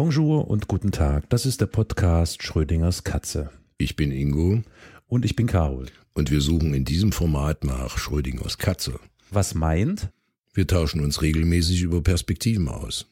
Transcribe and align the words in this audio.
Bonjour 0.00 0.48
und 0.48 0.68
guten 0.68 0.92
Tag. 0.92 1.28
Das 1.28 1.44
ist 1.44 1.60
der 1.60 1.66
Podcast 1.66 2.44
Schrödingers 2.44 3.02
Katze. 3.02 3.50
Ich 3.78 3.96
bin 3.96 4.12
Ingo. 4.12 4.62
Und 5.08 5.24
ich 5.24 5.34
bin 5.34 5.48
Carol. 5.48 5.86
Und 6.14 6.30
wir 6.30 6.40
suchen 6.40 6.72
in 6.72 6.84
diesem 6.84 7.10
Format 7.10 7.64
nach 7.64 7.98
Schrödingers 7.98 8.58
Katze. 8.58 9.00
Was 9.32 9.56
meint? 9.56 10.12
Wir 10.54 10.68
tauschen 10.68 11.00
uns 11.00 11.20
regelmäßig 11.20 11.82
über 11.82 12.00
Perspektiven 12.00 12.68
aus. 12.68 13.06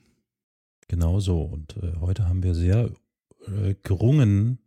Genau 0.87 1.19
so. 1.19 1.43
Und 1.43 1.77
äh, 1.83 1.99
heute 1.99 2.29
haben 2.29 2.45
wir 2.45 2.55
sehr 2.55 2.91
äh, 3.49 3.75
gerungen 3.83 4.61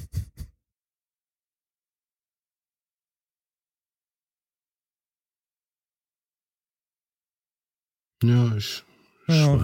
Ja, 8.23 8.57
ich 8.57 8.85
ja, 9.27 9.59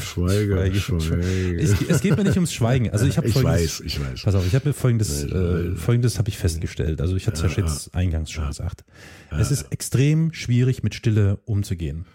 schweige, 0.00 0.80
schweige. 0.80 1.60
Es, 1.60 1.80
es, 1.80 2.00
geht 2.00 2.16
mir 2.16 2.24
nicht 2.24 2.36
ums 2.36 2.52
Schweigen. 2.52 2.90
Also 2.90 3.06
ich 3.06 3.16
habe 3.16 3.28
folgendes, 3.32 3.80
weiß, 3.80 3.86
ich 3.86 4.00
weiß. 4.00 4.22
Pass 4.22 4.34
auf, 4.34 4.46
ich 4.46 4.54
habe 4.54 4.68
mir 4.68 4.72
folgendes, 4.72 5.24
äh, 5.24 5.76
folgendes 5.76 6.18
habe 6.18 6.28
ich 6.28 6.38
festgestellt. 6.38 7.00
Also 7.00 7.14
ich 7.14 7.26
hatte 7.28 7.44
es 7.46 7.56
ja, 7.56 7.62
ja 7.62 7.68
jetzt 7.68 7.94
eingangs 7.94 8.30
schon 8.30 8.44
ja. 8.44 8.48
gesagt. 8.48 8.84
Es 9.30 9.52
ist 9.52 9.70
extrem 9.70 10.32
schwierig, 10.32 10.82
mit 10.82 10.94
Stille 10.94 11.38
umzugehen. 11.44 12.06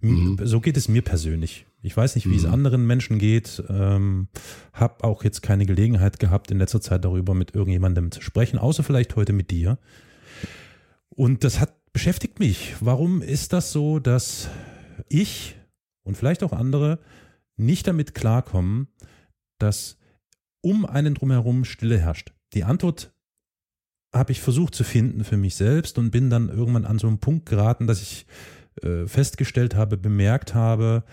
Mhm. 0.00 0.38
So 0.42 0.60
geht 0.60 0.76
es 0.76 0.88
mir 0.88 1.02
persönlich. 1.02 1.66
Ich 1.82 1.96
weiß 1.96 2.14
nicht, 2.14 2.26
wie 2.26 2.32
mhm. 2.32 2.38
es 2.38 2.44
anderen 2.44 2.86
Menschen 2.86 3.18
geht. 3.18 3.62
Ähm, 3.68 4.28
hab 4.72 5.04
auch 5.04 5.24
jetzt 5.24 5.42
keine 5.42 5.66
Gelegenheit 5.66 6.18
gehabt, 6.18 6.50
in 6.50 6.58
letzter 6.58 6.80
Zeit 6.80 7.04
darüber 7.04 7.34
mit 7.34 7.54
irgendjemandem 7.54 8.10
zu 8.10 8.22
sprechen, 8.22 8.58
außer 8.58 8.82
vielleicht 8.82 9.16
heute 9.16 9.32
mit 9.32 9.50
dir. 9.50 9.78
Und 11.08 11.44
das 11.44 11.60
hat 11.60 11.74
beschäftigt 11.92 12.40
mich. 12.40 12.74
Warum 12.80 13.22
ist 13.22 13.52
das 13.52 13.72
so, 13.72 13.98
dass 13.98 14.48
ich 15.08 15.56
und 16.04 16.16
vielleicht 16.16 16.42
auch 16.42 16.52
andere 16.52 16.98
nicht 17.56 17.86
damit 17.86 18.14
klarkommen, 18.14 18.88
dass 19.58 19.98
um 20.62 20.86
einen 20.86 21.14
drumherum 21.14 21.64
Stille 21.64 21.98
herrscht? 21.98 22.32
Die 22.54 22.64
Antwort 22.64 23.12
habe 24.14 24.32
ich 24.32 24.40
versucht 24.40 24.74
zu 24.74 24.84
finden 24.84 25.24
für 25.24 25.36
mich 25.36 25.54
selbst 25.54 25.98
und 25.98 26.10
bin 26.10 26.28
dann 26.28 26.48
irgendwann 26.48 26.84
an 26.84 26.98
so 26.98 27.06
einen 27.06 27.18
Punkt 27.18 27.46
geraten, 27.46 27.86
dass 27.86 28.02
ich 28.02 28.26
äh, 28.82 29.06
festgestellt 29.06 29.74
habe, 29.74 29.96
bemerkt 29.96 30.54
habe, 30.54 31.04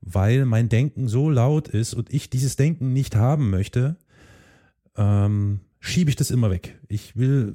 weil 0.00 0.44
mein 0.44 0.68
Denken 0.68 1.08
so 1.08 1.30
laut 1.30 1.68
ist 1.68 1.94
und 1.94 2.12
ich 2.12 2.30
dieses 2.30 2.56
Denken 2.56 2.92
nicht 2.92 3.16
haben 3.16 3.50
möchte, 3.50 3.96
ähm, 4.96 5.60
schiebe 5.80 6.10
ich 6.10 6.16
das 6.16 6.30
immer 6.30 6.50
weg. 6.50 6.78
Ich 6.88 7.16
will, 7.16 7.54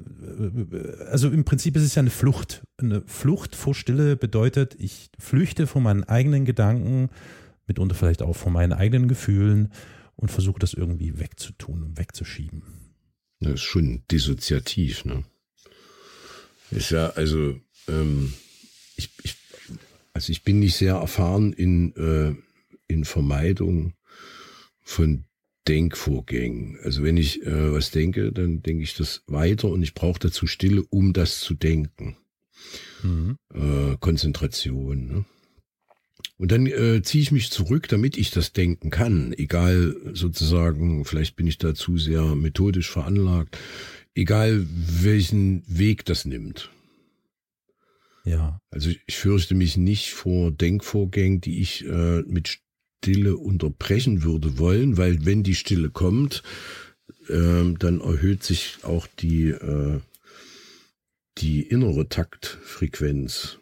äh, 0.72 1.04
also 1.10 1.30
im 1.30 1.44
Prinzip 1.44 1.76
ist 1.76 1.82
es 1.82 1.94
ja 1.94 2.00
eine 2.00 2.10
Flucht. 2.10 2.66
Eine 2.78 3.02
Flucht 3.06 3.56
vor 3.56 3.74
Stille 3.74 4.16
bedeutet, 4.16 4.76
ich 4.78 5.10
flüchte 5.18 5.66
von 5.66 5.82
meinen 5.82 6.04
eigenen 6.04 6.44
Gedanken, 6.44 7.10
mitunter 7.66 7.94
vielleicht 7.94 8.22
auch 8.22 8.36
von 8.36 8.52
meinen 8.52 8.72
eigenen 8.72 9.08
Gefühlen 9.08 9.72
und 10.16 10.30
versuche 10.30 10.58
das 10.58 10.74
irgendwie 10.74 11.18
wegzutun 11.18 11.82
und 11.82 11.98
wegzuschieben. 11.98 12.62
Das 13.40 13.54
ist 13.54 13.62
schon 13.62 14.02
dissoziativ, 14.10 15.04
ne? 15.04 15.24
Ist 16.70 16.90
ja, 16.90 17.10
also, 17.10 17.60
ähm, 17.88 18.32
ich, 18.96 19.10
ich 19.22 19.36
also 20.14 20.30
ich 20.30 20.44
bin 20.44 20.60
nicht 20.60 20.76
sehr 20.76 20.94
erfahren 20.94 21.52
in, 21.52 21.94
äh, 21.96 22.34
in 22.86 23.04
Vermeidung 23.04 23.92
von 24.80 25.24
Denkvorgängen. 25.66 26.78
Also 26.82 27.02
wenn 27.02 27.16
ich 27.16 27.44
äh, 27.44 27.72
was 27.72 27.90
denke, 27.90 28.32
dann 28.32 28.62
denke 28.62 28.84
ich 28.84 28.94
das 28.94 29.22
weiter 29.26 29.68
und 29.68 29.82
ich 29.82 29.94
brauche 29.94 30.20
dazu 30.20 30.46
Stille, 30.46 30.84
um 30.88 31.12
das 31.12 31.40
zu 31.40 31.54
denken. 31.54 32.16
Mhm. 33.02 33.36
Äh, 33.52 33.96
Konzentration. 33.98 35.06
Ne? 35.06 35.24
Und 36.38 36.52
dann 36.52 36.66
äh, 36.66 37.02
ziehe 37.02 37.22
ich 37.22 37.32
mich 37.32 37.50
zurück, 37.50 37.88
damit 37.88 38.16
ich 38.16 38.30
das 38.30 38.52
denken 38.52 38.90
kann. 38.90 39.32
Egal 39.32 39.96
sozusagen, 40.12 41.04
vielleicht 41.04 41.36
bin 41.36 41.46
ich 41.46 41.58
da 41.58 41.74
zu 41.74 41.98
sehr 41.98 42.34
methodisch 42.34 42.90
veranlagt. 42.90 43.58
Egal 44.14 44.66
welchen 44.70 45.64
Weg 45.66 46.04
das 46.04 46.24
nimmt. 46.24 46.70
Ja. 48.24 48.60
Also 48.70 48.90
ich 49.06 49.16
fürchte 49.16 49.54
mich 49.54 49.76
nicht 49.76 50.12
vor 50.12 50.50
Denkvorgängen, 50.50 51.40
die 51.40 51.60
ich 51.60 51.84
äh, 51.84 52.22
mit 52.22 52.60
Stille 53.04 53.36
unterbrechen 53.36 54.22
würde 54.22 54.58
wollen, 54.58 54.96
weil 54.96 55.26
wenn 55.26 55.42
die 55.42 55.54
Stille 55.54 55.90
kommt, 55.90 56.42
äh, 57.28 57.74
dann 57.78 58.00
erhöht 58.00 58.42
sich 58.42 58.78
auch 58.82 59.06
die, 59.06 59.50
äh, 59.50 60.00
die 61.38 61.62
innere 61.62 62.08
Taktfrequenz. 62.08 63.58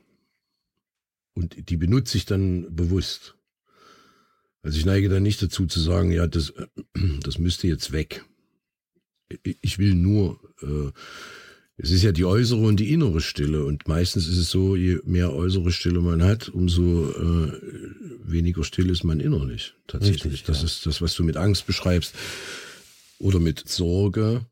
Und 1.34 1.70
die 1.70 1.76
benutze 1.76 2.18
ich 2.18 2.24
dann 2.24 2.74
bewusst. 2.74 3.36
Also 4.62 4.78
ich 4.78 4.84
neige 4.84 5.08
dann 5.08 5.24
nicht 5.24 5.42
dazu 5.42 5.66
zu 5.66 5.80
sagen, 5.80 6.12
ja, 6.12 6.28
das, 6.28 6.52
das 7.22 7.38
müsste 7.38 7.66
jetzt 7.66 7.90
weg. 7.90 8.24
Ich 9.42 9.78
will 9.78 9.94
nur 9.94 10.38
äh, 10.62 10.92
es 11.82 11.90
ist 11.90 12.04
ja 12.04 12.12
die 12.12 12.24
äußere 12.24 12.60
und 12.60 12.78
die 12.78 12.92
innere 12.92 13.20
Stille. 13.20 13.64
Und 13.64 13.88
meistens 13.88 14.28
ist 14.28 14.38
es 14.38 14.50
so, 14.50 14.76
je 14.76 15.00
mehr 15.04 15.32
äußere 15.32 15.72
Stille 15.72 16.00
man 16.00 16.22
hat, 16.22 16.48
umso 16.48 17.10
äh, 17.10 17.52
weniger 18.22 18.62
still 18.62 18.88
ist 18.88 19.02
man 19.02 19.18
innerlich. 19.18 19.74
Tatsächlich. 19.88 20.24
Richtig, 20.26 20.44
das 20.44 20.60
ja. 20.60 20.66
ist 20.66 20.86
das, 20.86 21.02
was 21.02 21.16
du 21.16 21.24
mit 21.24 21.36
Angst 21.36 21.66
beschreibst. 21.66 22.14
Oder 23.18 23.40
mit 23.40 23.68
Sorge 23.68 24.46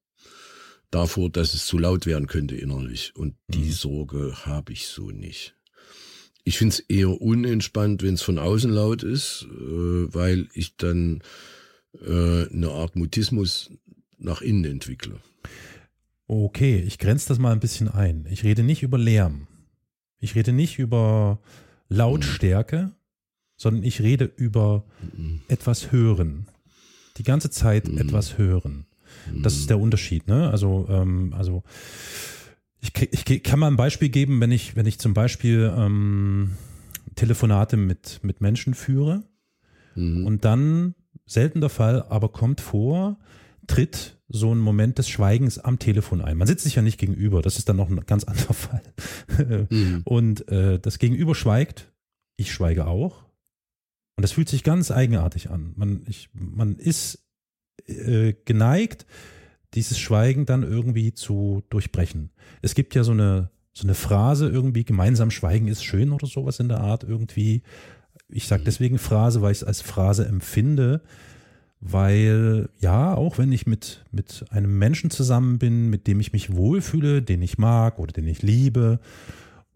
davor, 0.91 1.31
dass 1.31 1.55
es 1.55 1.67
zu 1.67 1.79
laut 1.79 2.05
werden 2.05 2.27
könnte 2.27 2.57
innerlich. 2.57 3.13
Und 3.15 3.37
die 3.47 3.59
mhm. 3.67 3.73
Sorge 3.73 4.35
habe 4.45 4.73
ich 4.73 4.89
so 4.89 5.11
nicht. 5.13 5.55
Ich 6.43 6.59
finde 6.59 6.75
es 6.75 6.81
eher 6.81 7.21
unentspannt, 7.21 8.03
wenn 8.03 8.15
es 8.15 8.23
von 8.23 8.39
außen 8.39 8.73
laut 8.73 9.05
ist, 9.05 9.47
äh, 9.49 10.15
weil 10.15 10.49
ich 10.53 10.77
dann 10.77 11.23
äh, 11.95 12.49
eine 12.49 12.71
Art 12.71 12.97
Mutismus 12.97 13.71
nach 14.19 14.43
innen 14.43 14.65
entwickle. 14.65 15.21
Okay, 16.33 16.79
ich 16.79 17.01
grenze 17.01 17.27
das 17.27 17.41
mal 17.41 17.51
ein 17.51 17.59
bisschen 17.59 17.89
ein. 17.89 18.25
Ich 18.31 18.45
rede 18.45 18.63
nicht 18.63 18.85
über 18.85 18.99
Lärm. 18.99 19.49
Ich 20.21 20.37
rede 20.37 20.53
nicht 20.53 20.79
über 20.79 21.41
Lautstärke, 21.89 22.83
mhm. 22.83 22.93
sondern 23.57 23.83
ich 23.83 24.01
rede 24.01 24.31
über 24.37 24.85
mhm. 25.13 25.41
etwas 25.49 25.91
hören. 25.91 26.47
Die 27.17 27.25
ganze 27.25 27.51
Zeit 27.51 27.89
mhm. 27.89 27.99
etwas 27.99 28.39
hören. 28.39 28.87
Das 29.43 29.57
ist 29.57 29.71
der 29.71 29.81
Unterschied, 29.81 30.29
ne? 30.29 30.49
Also, 30.49 30.87
ähm, 30.89 31.35
also 31.37 31.65
ich, 32.79 32.93
ich 32.97 33.43
kann 33.43 33.59
mal 33.59 33.67
ein 33.67 33.77
Beispiel 33.77 34.09
geben, 34.09 34.41
wenn 34.41 34.53
ich, 34.53 34.77
wenn 34.77 34.87
ich 34.87 35.01
zum 35.01 35.15
Beispiel 35.15 35.75
ähm, 35.77 36.53
Telefonate 37.17 37.77
mit, 37.77 38.21
mit 38.23 38.41
Menschen 38.41 38.75
führe 38.75 39.25
mhm. 39.97 40.25
und 40.27 40.45
dann 40.45 40.95
selten 41.27 41.61
der 41.61 41.71
Fall, 41.71 42.05
aber 42.09 42.29
kommt 42.29 42.61
vor, 42.61 43.19
tritt 43.67 44.20
so 44.33 44.55
ein 44.55 44.59
Moment 44.59 44.99
des 44.99 45.09
Schweigens 45.09 45.59
am 45.59 45.79
Telefon 45.79 46.21
ein. 46.21 46.37
Man 46.37 46.47
sitzt 46.47 46.65
sich 46.65 46.77
ja 46.77 46.83
nicht 46.83 46.99
gegenüber, 46.99 47.43
das 47.43 47.59
ist 47.59 47.69
dann 47.69 47.77
noch 47.77 47.91
ein 47.91 48.01
ganz 48.07 48.25
anderer 48.25 48.55
Fall. 48.55 48.83
Mhm. 49.69 50.03
Und 50.05 50.49
äh, 50.49 50.79
das 50.79 50.99
Gegenüber 50.99 51.35
schweigt, 51.35 51.93
ich 52.37 52.53
schweige 52.53 52.87
auch. 52.87 53.25
Und 54.17 54.23
das 54.23 54.33
fühlt 54.33 54.49
sich 54.49 54.63
ganz 54.63 54.91
eigenartig 54.91 55.51
an. 55.51 55.73
Man, 55.77 56.05
ich, 56.07 56.31
man 56.33 56.77
ist 56.77 57.27
äh, 57.87 58.35
geneigt, 58.45 59.07
dieses 59.75 59.99
Schweigen 59.99 60.47
dann 60.47 60.63
irgendwie 60.63 61.13
zu 61.13 61.63
durchbrechen. 61.71 62.31
Es 62.63 62.75
gibt 62.75 62.95
ja 62.95 63.03
so 63.03 63.13
eine, 63.13 63.51
so 63.73 63.85
eine 63.85 63.95
Phrase 63.95 64.49
irgendwie, 64.49 64.85
gemeinsam 64.85 65.31
schweigen 65.31 65.69
ist 65.69 65.85
schön 65.85 66.13
oder 66.13 66.27
sowas 66.27 66.61
in 66.61 66.69
der 66.69 66.81
Art 66.81 67.03
irgendwie. 67.03 67.63
Ich 68.29 68.47
sage 68.47 68.63
deswegen 68.65 68.99
Phrase, 68.99 69.43
weil 69.43 69.53
ich 69.53 69.59
es 69.59 69.65
als 69.65 69.81
Phrase 69.81 70.27
empfinde, 70.27 71.03
weil 71.81 72.69
ja, 72.79 73.15
auch 73.15 73.39
wenn 73.39 73.53
ich 73.53 73.67
mit, 73.67 74.05
mit 74.11 74.45
einem 74.51 74.79
Menschen 74.79 75.11
zusammen 75.11 75.59
bin, 75.59 75.89
mit 75.89 76.07
dem 76.07 76.21
ich 76.21 76.33
mich 76.33 76.55
wohlfühle, 76.55 77.23
den 77.23 77.43
ich 77.43 77.59
mag 77.59 77.99
oder 77.99 78.13
den 78.13 78.29
ich 78.29 78.43
liebe, 78.43 79.01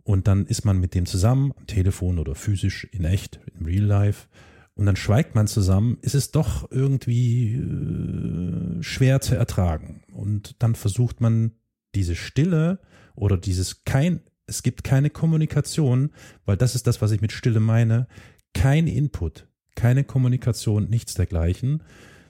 und 0.04 0.28
dann 0.28 0.46
ist 0.46 0.66
man 0.66 0.78
mit 0.78 0.94
dem 0.94 1.06
zusammen, 1.06 1.52
am 1.58 1.66
Telefon 1.66 2.18
oder 2.18 2.34
physisch 2.34 2.84
in 2.92 3.04
echt, 3.04 3.40
im 3.58 3.64
Real 3.64 3.84
Life, 3.84 4.26
und 4.74 4.86
dann 4.86 4.96
schweigt 4.96 5.34
man 5.34 5.46
zusammen, 5.46 5.98
ist 6.02 6.14
es 6.14 6.30
doch 6.30 6.70
irgendwie 6.70 7.54
äh, 7.54 8.82
schwer 8.82 9.20
zu 9.20 9.36
ertragen. 9.36 10.02
Und 10.12 10.56
dann 10.62 10.74
versucht 10.74 11.20
man 11.20 11.52
diese 11.94 12.16
Stille 12.16 12.80
oder 13.14 13.36
dieses 13.36 13.84
kein, 13.84 14.20
es 14.46 14.64
gibt 14.64 14.82
keine 14.82 15.10
Kommunikation, 15.10 16.10
weil 16.44 16.56
das 16.56 16.74
ist 16.74 16.88
das, 16.88 17.00
was 17.00 17.12
ich 17.12 17.20
mit 17.20 17.30
Stille 17.30 17.60
meine, 17.60 18.08
kein 18.52 18.88
Input, 18.88 19.46
keine 19.74 20.04
Kommunikation, 20.04 20.88
nichts 20.88 21.14
dergleichen. 21.14 21.82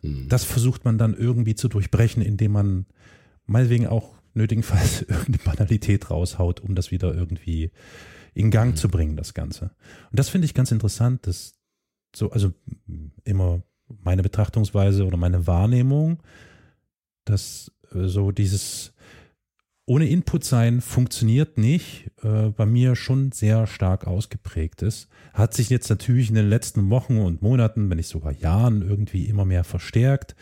Mhm. 0.02 0.28
Das 0.28 0.44
versucht 0.44 0.84
man 0.84 0.98
dann 0.98 1.14
irgendwie 1.14 1.54
zu 1.54 1.68
durchbrechen, 1.68 2.22
indem 2.22 2.52
man 2.52 2.86
meinetwegen 3.46 3.86
auch 3.86 4.14
nötigenfalls 4.34 5.02
irgendeine 5.08 5.38
Banalität 5.38 6.10
raushaut, 6.10 6.60
um 6.60 6.74
das 6.74 6.90
wieder 6.90 7.14
irgendwie 7.14 7.70
in 8.34 8.50
Gang 8.50 8.72
mhm. 8.72 8.76
zu 8.76 8.88
bringen, 8.88 9.16
das 9.16 9.34
Ganze. 9.34 9.70
Und 10.10 10.18
das 10.18 10.28
finde 10.28 10.46
ich 10.46 10.54
ganz 10.54 10.72
interessant, 10.72 11.26
dass 11.26 11.54
so, 12.14 12.30
also 12.30 12.52
immer 13.24 13.62
meine 13.88 14.22
Betrachtungsweise 14.22 15.04
oder 15.04 15.16
meine 15.16 15.46
Wahrnehmung, 15.46 16.22
dass 17.24 17.72
äh, 17.92 18.06
so 18.06 18.30
dieses 18.32 18.93
ohne 19.86 20.08
Input 20.08 20.44
sein 20.44 20.80
funktioniert 20.80 21.58
nicht, 21.58 22.10
äh, 22.22 22.48
bei 22.48 22.64
mir 22.64 22.96
schon 22.96 23.32
sehr 23.32 23.66
stark 23.66 24.06
ausgeprägt 24.06 24.82
ist. 24.82 25.08
Hat 25.34 25.52
sich 25.52 25.68
jetzt 25.68 25.90
natürlich 25.90 26.30
in 26.30 26.36
den 26.36 26.48
letzten 26.48 26.88
Wochen 26.90 27.18
und 27.18 27.42
Monaten, 27.42 27.90
wenn 27.90 27.98
nicht 27.98 28.08
sogar 28.08 28.32
Jahren 28.32 28.82
irgendwie 28.82 29.26
immer 29.26 29.44
mehr 29.44 29.64
verstärkt. 29.64 30.34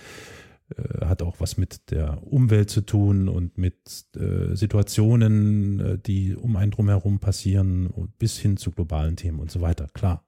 Äh, 0.76 1.06
hat 1.06 1.22
auch 1.22 1.40
was 1.40 1.56
mit 1.56 1.90
der 1.90 2.22
Umwelt 2.22 2.70
zu 2.70 2.82
tun 2.82 3.28
und 3.28 3.58
mit 3.58 4.06
äh, 4.16 4.54
Situationen, 4.54 5.80
äh, 5.80 5.98
die 5.98 6.36
um 6.36 6.56
einen 6.56 6.70
drumherum 6.70 7.18
passieren, 7.18 7.90
bis 8.18 8.38
hin 8.38 8.56
zu 8.56 8.70
globalen 8.70 9.16
Themen 9.16 9.40
und 9.40 9.50
so 9.50 9.60
weiter, 9.60 9.88
klar. 9.92 10.24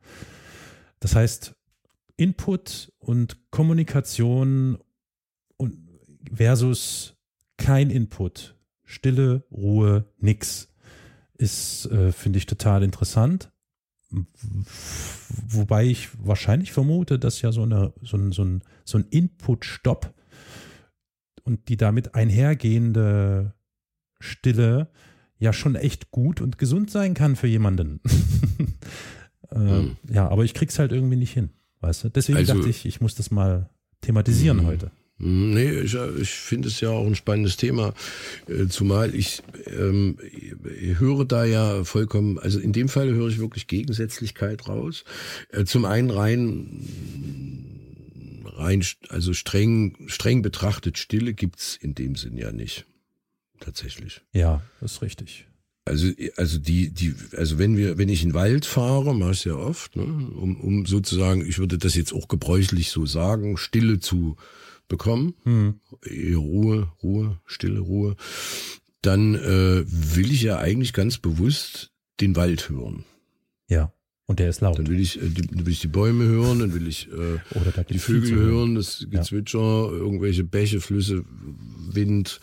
Das 1.00 1.14
heißt, 1.14 1.54
Input 2.16 2.92
und 2.98 3.50
Kommunikation 3.50 4.78
und 5.56 5.76
versus 6.32 7.16
kein 7.56 7.90
Input, 7.90 8.53
Stille, 8.84 9.44
Ruhe, 9.50 10.06
nix, 10.18 10.74
ist, 11.36 11.86
äh, 11.86 12.12
finde 12.12 12.38
ich, 12.38 12.46
total 12.46 12.82
interessant. 12.82 13.50
Wobei 15.48 15.86
ich 15.86 16.08
wahrscheinlich 16.24 16.72
vermute, 16.72 17.18
dass 17.18 17.42
ja 17.42 17.50
so, 17.50 17.62
eine, 17.62 17.92
so 18.02 18.16
ein, 18.16 18.32
so 18.32 18.44
ein, 18.44 18.62
so 18.84 18.98
ein 18.98 19.06
Input-Stopp 19.10 20.14
und 21.42 21.68
die 21.68 21.76
damit 21.76 22.14
einhergehende 22.14 23.54
Stille 24.20 24.88
ja 25.38 25.52
schon 25.52 25.74
echt 25.74 26.10
gut 26.10 26.40
und 26.40 26.58
gesund 26.58 26.90
sein 26.90 27.14
kann 27.14 27.36
für 27.36 27.48
jemanden. 27.48 28.00
äh, 29.50 29.56
hm. 29.56 29.96
Ja, 30.10 30.28
aber 30.28 30.44
ich 30.44 30.54
krieg's 30.54 30.78
halt 30.78 30.92
irgendwie 30.92 31.16
nicht 31.16 31.32
hin, 31.32 31.50
weißt 31.80 32.04
du? 32.04 32.08
Deswegen 32.10 32.38
also, 32.38 32.54
dachte 32.54 32.68
ich, 32.68 32.86
ich 32.86 33.00
muss 33.00 33.14
das 33.14 33.30
mal 33.30 33.68
thematisieren 34.00 34.60
hm. 34.60 34.66
heute. 34.66 34.90
Hm, 35.18 35.54
nee, 35.54 35.70
ich, 35.80 35.94
ich 35.94 36.30
finde 36.30 36.68
es 36.68 36.80
ja 36.80 36.90
auch 36.90 37.06
ein 37.06 37.14
spannendes 37.14 37.56
Thema, 37.56 37.94
äh, 38.48 38.66
zumal 38.66 39.14
ich, 39.14 39.42
ähm, 39.66 40.18
höre 40.98 41.24
da 41.24 41.44
ja 41.44 41.84
vollkommen, 41.84 42.38
also 42.38 42.58
in 42.58 42.72
dem 42.72 42.88
Fall 42.88 43.12
höre 43.12 43.28
ich 43.28 43.38
wirklich 43.38 43.66
Gegensätzlichkeit 43.66 44.68
raus. 44.68 45.04
Äh, 45.50 45.64
zum 45.64 45.84
einen 45.84 46.10
rein 46.10 47.70
rein, 48.56 48.84
also 49.08 49.32
streng, 49.32 49.96
streng 50.06 50.42
betrachtet 50.42 50.98
Stille 50.98 51.34
gibt's 51.34 51.76
in 51.80 51.94
dem 51.94 52.16
Sinn 52.16 52.36
ja 52.36 52.52
nicht. 52.52 52.86
Tatsächlich. 53.60 54.22
Ja, 54.32 54.62
das 54.80 54.92
ist 54.92 55.02
richtig. 55.02 55.46
Also, 55.86 56.10
also 56.36 56.58
die, 56.58 56.90
die, 56.90 57.14
also 57.36 57.58
wenn 57.58 57.76
wir, 57.76 57.98
wenn 57.98 58.08
ich 58.08 58.22
in 58.22 58.30
den 58.30 58.34
Wald 58.34 58.64
fahre, 58.64 59.14
mache 59.14 59.32
ich 59.32 59.44
ja 59.44 59.54
oft, 59.54 59.96
ne, 59.96 60.02
um, 60.02 60.56
um 60.56 60.86
sozusagen, 60.86 61.46
ich 61.46 61.58
würde 61.58 61.76
das 61.76 61.94
jetzt 61.94 62.14
auch 62.14 62.28
gebräuchlich 62.28 62.90
so 62.90 63.04
sagen, 63.04 63.58
Stille 63.58 64.00
zu 64.00 64.36
bekommen, 64.88 65.34
hm. 65.44 65.80
Ruhe, 66.36 66.92
Ruhe, 67.02 67.40
Stille, 67.46 67.80
Ruhe, 67.80 68.16
dann 69.02 69.34
äh, 69.34 69.84
will 69.86 70.32
ich 70.32 70.42
ja 70.42 70.58
eigentlich 70.58 70.92
ganz 70.92 71.18
bewusst 71.18 71.92
den 72.20 72.36
Wald 72.36 72.68
hören. 72.70 73.04
Ja. 73.68 73.92
Und 74.26 74.38
der 74.38 74.48
ist 74.48 74.62
laut. 74.62 74.78
Dann 74.78 74.88
will 74.88 75.00
ich, 75.00 75.20
äh, 75.20 75.28
die, 75.28 75.66
will 75.66 75.72
ich 75.72 75.80
die 75.80 75.88
Bäume 75.88 76.24
hören, 76.24 76.60
dann 76.60 76.74
will 76.74 76.88
ich 76.88 77.08
äh, 77.08 77.84
die 77.90 77.98
Vögel 77.98 78.34
hören, 78.34 78.74
das 78.74 79.06
Gezwitscher, 79.10 79.58
ja. 79.58 79.90
irgendwelche 79.90 80.44
Bäche, 80.44 80.80
Flüsse, 80.80 81.24
Wind. 81.90 82.40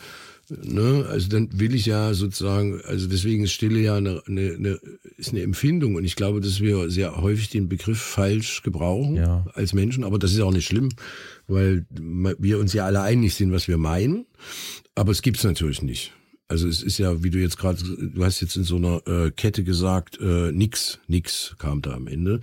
Ne? 0.62 1.06
Also 1.08 1.28
dann 1.28 1.48
will 1.58 1.74
ich 1.74 1.86
ja 1.86 2.14
sozusagen, 2.14 2.80
also 2.82 3.08
deswegen 3.08 3.44
ist 3.44 3.52
Stille 3.52 3.80
ja 3.80 3.96
eine, 3.96 4.22
eine, 4.26 4.54
eine, 4.54 4.80
ist 5.16 5.30
eine 5.30 5.42
Empfindung 5.42 5.94
und 5.94 6.04
ich 6.04 6.16
glaube, 6.16 6.40
dass 6.40 6.60
wir 6.60 6.90
sehr 6.90 7.16
häufig 7.16 7.50
den 7.50 7.68
Begriff 7.68 8.00
falsch 8.00 8.62
gebrauchen 8.62 9.16
ja. 9.16 9.46
als 9.54 9.72
Menschen, 9.72 10.04
aber 10.04 10.18
das 10.18 10.32
ist 10.32 10.40
auch 10.40 10.52
nicht 10.52 10.66
schlimm, 10.66 10.90
weil 11.48 11.86
wir 11.90 12.58
uns 12.58 12.72
ja 12.72 12.84
alle 12.84 13.02
einig 13.02 13.34
sind, 13.34 13.52
was 13.52 13.68
wir 13.68 13.78
meinen, 13.78 14.26
aber 14.94 15.12
es 15.12 15.22
gibt's 15.22 15.44
natürlich 15.44 15.82
nicht. 15.82 16.12
Also 16.48 16.68
es 16.68 16.82
ist 16.82 16.98
ja, 16.98 17.22
wie 17.22 17.30
du 17.30 17.38
jetzt 17.38 17.56
gerade, 17.56 17.82
du 17.82 18.24
hast 18.24 18.42
jetzt 18.42 18.56
in 18.56 18.64
so 18.64 18.76
einer 18.76 19.02
äh, 19.06 19.30
Kette 19.30 19.64
gesagt, 19.64 20.20
äh, 20.20 20.52
nix, 20.52 20.98
nix 21.06 21.54
kam 21.58 21.80
da 21.80 21.94
am 21.94 22.06
Ende. 22.06 22.40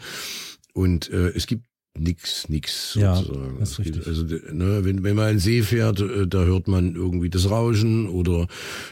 Und 0.73 1.11
äh, 1.11 1.29
es 1.29 1.45
gibt 1.45 1.68
nix, 1.99 2.49
nix 2.49 2.93
sozusagen. 2.93 3.53
Ja, 3.53 3.59
das 3.59 3.71
ist 3.71 3.79
richtig. 3.79 4.07
Also 4.07 4.23
ne, 4.23 4.83
wenn, 4.83 5.03
wenn 5.03 5.15
man 5.15 5.25
einen 5.25 5.39
See 5.39 5.61
fährt, 5.61 5.99
äh, 5.99 6.27
da 6.27 6.43
hört 6.43 6.67
man 6.67 6.95
irgendwie 6.95 7.29
das 7.29 7.49
Rauschen 7.49 8.07
oder 8.07 8.47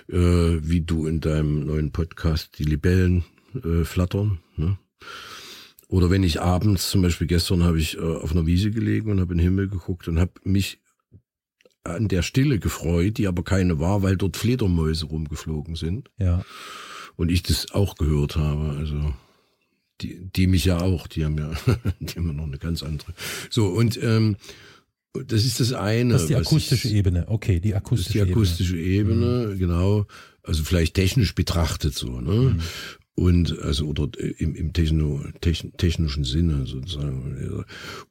äh, 0.10 0.16
wie 0.18 0.82
du 0.82 1.08
in 1.08 1.22
deinem 1.22 1.66
neuen 1.66 1.92
Podcast 1.92 2.60
die 2.60 2.64
Libellen 2.64 3.24
äh, 3.56 3.84
flattern. 3.84 4.40
Ne? 4.56 4.78
Oder 5.88 6.10
wenn 6.10 6.24
ich 6.24 6.42
abends, 6.42 6.90
zum 6.90 7.02
Beispiel 7.02 7.28
gestern 7.28 7.64
habe 7.64 7.80
ich 7.80 7.98
äh, 7.98 8.02
auf 8.02 8.32
einer 8.32 8.46
Wiese 8.46 8.72
gelegen 8.72 9.12
und 9.12 9.22
habe 9.22 9.34
in 9.34 9.38
den 9.38 9.46
Himmel 9.46 9.70
geguckt 9.70 10.08
und 10.08 10.20
habe 10.20 10.34
mich 10.44 10.80
an 11.84 12.10
der 12.10 12.22
Stille 12.22 12.60
gefreut, 12.60 13.18
die 13.18 13.28
aber 13.28 13.44
keine 13.44 13.80
war, 13.80 14.04
weil 14.04 14.18
dort 14.18 14.36
Fledermäuse 14.36 15.06
rumgeflogen 15.06 15.76
sind. 15.76 16.12
Ja. 16.18 16.44
Und 17.16 17.32
ich 17.32 17.44
das 17.44 17.72
auch 17.72 17.96
gehört 17.96 18.36
habe. 18.36 18.76
Also 18.78 19.14
die, 20.02 20.20
die 20.36 20.48
mich 20.48 20.66
ja 20.66 20.80
auch, 20.80 21.08
die 21.08 21.26
haben 21.26 21.38
ja, 21.38 21.52
die 22.00 22.16
haben 22.16 22.28
ja 22.28 22.34
noch 22.34 22.46
eine 22.46 22.58
ganz 22.58 22.84
andere. 22.84 23.14
So, 23.50 23.68
und 23.68 24.02
ähm, 24.02 24.38
das 25.14 25.46
ist 25.46 25.60
das 25.60 25.74
eine. 25.74 26.14
Das 26.14 26.24
ist 26.24 26.30
die 26.30 26.36
akustische 26.36 26.88
ich, 26.88 26.94
Ebene, 26.94 27.26
okay, 27.28 27.60
die 27.60 27.74
akustische 27.74 28.20
Ebene. 28.20 28.28
Die 28.28 28.34
akustische 28.34 28.78
Ebene, 28.78 29.26
Ebene 29.26 29.54
mhm. 29.56 29.60
genau. 29.60 30.06
Also 30.44 30.64
vielleicht 30.64 30.94
technisch 30.94 31.36
betrachtet 31.36 31.96
so, 31.96 32.22
ne? 32.22 32.32
Mhm 32.32 32.62
und 33.18 33.60
also 33.62 33.88
oder 33.88 34.08
im, 34.38 34.54
im 34.54 34.74
Techno, 34.74 35.24
techn, 35.42 35.74
technischen 35.76 36.24
Sinne 36.24 36.68
sozusagen. 36.68 37.66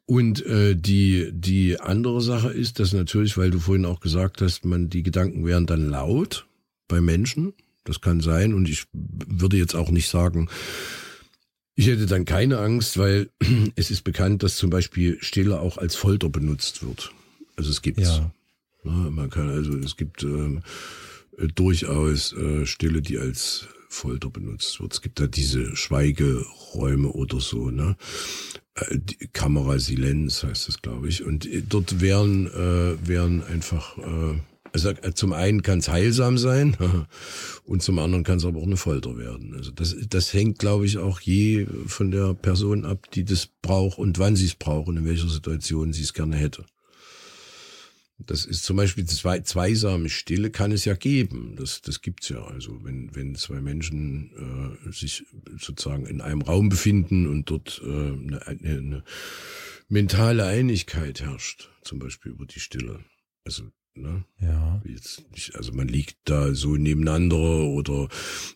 Und 0.04 0.44
äh, 0.46 0.74
die 0.74 1.30
die 1.32 1.78
andere 1.78 2.20
Sache 2.20 2.48
ist, 2.48 2.80
dass 2.80 2.92
natürlich, 2.92 3.38
weil 3.38 3.50
du 3.50 3.60
vorhin 3.60 3.84
auch 3.84 4.00
gesagt 4.00 4.42
hast, 4.42 4.64
man 4.64 4.90
die 4.90 5.04
Gedanken 5.04 5.46
wären 5.46 5.66
dann 5.66 5.88
laut 5.88 6.46
bei 6.88 7.00
Menschen. 7.00 7.52
Das 7.84 8.00
kann 8.00 8.20
sein. 8.20 8.52
Und 8.52 8.68
ich 8.68 8.86
würde 8.92 9.56
jetzt 9.56 9.76
auch 9.76 9.92
nicht 9.92 10.08
sagen, 10.08 10.48
ich 11.76 11.86
hätte 11.86 12.06
dann 12.06 12.24
keine 12.24 12.58
Angst, 12.58 12.98
weil 12.98 13.28
es 13.76 13.90
ist 13.90 14.02
bekannt, 14.02 14.42
dass 14.42 14.56
zum 14.56 14.70
Beispiel 14.70 15.18
Stille 15.20 15.60
auch 15.60 15.78
als 15.78 15.94
Folter 15.94 16.28
benutzt 16.28 16.82
wird. 16.82 17.12
Also 17.54 17.70
es 17.70 17.82
gibt's. 17.82 18.08
Ja. 18.08 18.32
ja 18.84 18.90
man 18.90 19.30
kann 19.30 19.50
also 19.50 19.76
es 19.78 19.96
gibt 19.96 20.22
ähm, 20.22 20.62
durchaus 21.54 22.32
äh, 22.32 22.64
Stille, 22.66 23.02
die 23.02 23.18
als 23.18 23.68
Folter 23.88 24.30
benutzt 24.30 24.80
wird. 24.80 24.94
Es 24.94 25.02
gibt 25.02 25.20
da 25.20 25.26
diese 25.26 25.76
Schweigeräume 25.76 27.08
oder 27.08 27.40
so, 27.40 27.70
ne? 27.70 27.96
Äh, 28.74 28.98
Kamera 29.32 29.78
Silenz 29.78 30.44
heißt 30.44 30.68
das, 30.68 30.80
glaube 30.80 31.08
ich. 31.08 31.24
Und 31.24 31.46
äh, 31.46 31.62
dort 31.62 32.00
wären, 32.00 32.46
äh, 32.46 33.06
wären 33.06 33.42
einfach, 33.44 33.98
äh, 33.98 34.38
also 34.84 34.92
zum 35.12 35.32
einen 35.32 35.62
kann 35.62 35.78
es 35.78 35.88
heilsam 35.88 36.38
sein 36.38 36.76
und 37.64 37.82
zum 37.82 37.98
anderen 37.98 38.24
kann 38.24 38.38
es 38.38 38.44
aber 38.44 38.60
auch 38.60 38.66
eine 38.66 38.76
Folter 38.76 39.16
werden. 39.16 39.54
Also 39.56 39.70
das, 39.70 39.96
das 40.08 40.32
hängt, 40.32 40.58
glaube 40.58 40.86
ich, 40.86 40.98
auch 40.98 41.20
je 41.20 41.66
von 41.86 42.10
der 42.10 42.34
Person 42.34 42.84
ab, 42.84 43.10
die 43.12 43.24
das 43.24 43.48
braucht 43.62 43.98
und 43.98 44.18
wann 44.18 44.36
sie 44.36 44.46
es 44.46 44.54
braucht 44.54 44.88
und 44.88 44.98
in 44.98 45.06
welcher 45.06 45.28
Situation 45.28 45.92
sie 45.92 46.02
es 46.02 46.12
gerne 46.12 46.36
hätte. 46.36 46.64
Das 48.18 48.46
ist 48.46 48.64
zum 48.64 48.78
Beispiel 48.78 49.04
zwei, 49.04 49.40
zweisame 49.40 50.08
Stille 50.08 50.50
kann 50.50 50.72
es 50.72 50.86
ja 50.86 50.94
geben. 50.94 51.54
Das, 51.58 51.82
das 51.82 52.00
gibt's 52.00 52.30
ja. 52.30 52.42
Also 52.44 52.82
wenn, 52.82 53.14
wenn 53.14 53.34
zwei 53.34 53.60
Menschen 53.60 54.78
äh, 54.86 54.90
sich 54.90 55.24
sozusagen 55.58 56.06
in 56.06 56.22
einem 56.22 56.40
Raum 56.40 56.70
befinden 56.70 57.26
und 57.26 57.50
dort 57.50 57.82
äh, 57.84 57.88
eine, 57.88 58.46
eine 58.46 59.04
mentale 59.88 60.46
Einigkeit 60.46 61.20
herrscht, 61.20 61.68
zum 61.82 61.98
Beispiel 61.98 62.32
über 62.32 62.46
die 62.46 62.60
Stille. 62.60 63.04
Also 63.44 63.64
Ne? 63.96 64.24
Ja. 64.40 64.80
Nicht, 64.84 65.54
also 65.56 65.72
man 65.72 65.88
liegt 65.88 66.16
da 66.24 66.54
so 66.54 66.76
nebeneinander 66.76 67.36
oder 67.36 68.08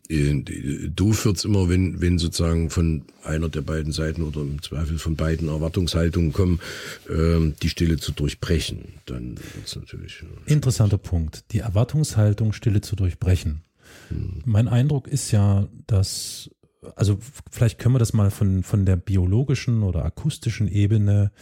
äh, 0.09 0.43
doof 0.89 1.25
wird's 1.25 1.45
immer, 1.45 1.69
wenn, 1.69 2.01
wenn 2.01 2.19
sozusagen 2.19 2.71
von 2.71 3.05
einer 3.25 3.49
der 3.49 3.63
beiden 3.63 3.93
Seiten 3.93 4.23
oder 4.23 4.43
im 4.43 4.63
Zweifel 4.63 4.99
von 4.99 5.17
beiden 5.17 5.49
Erwartungshaltungen 5.49 6.33
kommen, 6.33 6.61
äh, 7.09 7.53
die 7.63 7.69
Stille 7.69 7.97
zu 7.97 8.13
durchbrechen. 8.13 8.95
Dann 9.07 9.37
wird's 9.55 9.77
natürlich. 9.77 10.23
Ja, 10.23 10.29
Interessanter 10.53 10.99
Punkt. 10.99 11.53
Die 11.53 11.61
Erwartungshaltung, 11.61 12.53
Stille 12.53 12.81
zu 12.81 12.97
durchbrechen. 12.97 13.63
Hm. 14.09 14.43
Mein 14.45 14.69
Eindruck 14.69 15.09
ist 15.09 15.31
ja, 15.31 15.69
dass, 15.87 16.51
also 16.97 17.19
vielleicht 17.51 17.79
können 17.79 17.95
wir 17.95 17.99
das 18.01 18.13
mal 18.13 18.31
von, 18.31 18.63
von 18.63 18.85
der 18.85 18.97
biologischen 18.97 19.83
oder 19.83 20.05
akustischen 20.05 20.69
Ebene 20.69 21.33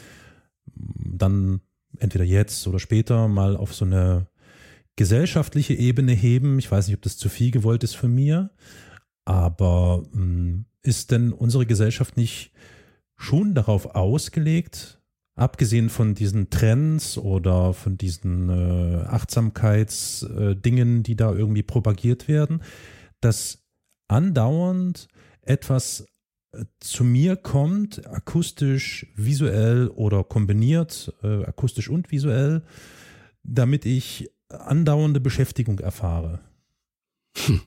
dann 0.75 1.61
entweder 2.00 2.25
jetzt 2.25 2.67
oder 2.67 2.78
später 2.78 3.28
mal 3.28 3.57
auf 3.57 3.75
so 3.75 3.85
eine 3.85 4.26
gesellschaftliche 4.97 5.75
Ebene 5.75 6.12
heben. 6.12 6.59
Ich 6.59 6.71
weiß 6.71 6.88
nicht, 6.88 6.97
ob 6.97 7.02
das 7.02 7.17
zu 7.17 7.28
viel 7.28 7.50
gewollt 7.50 7.85
ist 7.85 7.95
von 7.95 8.14
mir, 8.14 8.50
aber 9.25 10.05
hm, 10.12 10.64
ist 10.83 11.11
denn 11.11 11.33
unsere 11.33 11.67
Gesellschaft 11.67 12.17
nicht 12.17 12.52
schon 13.17 13.55
darauf 13.55 13.95
ausgelegt, 13.95 15.00
abgesehen 15.35 15.88
von 15.88 16.14
diesen 16.14 16.50
Trends 16.50 17.17
oder 17.19 17.73
von 17.75 17.97
diesen 17.97 18.49
äh, 18.49 19.05
Achtsamkeitsdingen, 19.05 21.00
äh, 21.00 21.02
die 21.02 21.17
da 21.17 21.33
irgendwie 21.33 21.62
propagiert 21.62 22.26
werden, 22.26 22.62
dass 23.21 23.64
andauernd 24.09 25.09
etwas 25.43 26.07
zu 26.81 27.05
mir 27.05 27.37
kommt, 27.37 28.07
akustisch, 28.07 29.07
visuell 29.14 29.88
oder 29.88 30.25
kombiniert, 30.25 31.12
äh, 31.23 31.45
akustisch 31.45 31.88
und 31.88 32.11
visuell, 32.11 32.62
damit 33.43 33.85
ich 33.85 34.31
andauernde 34.49 35.21
Beschäftigung 35.21 35.78
erfahre? 35.78 36.40
Hm. 37.37 37.61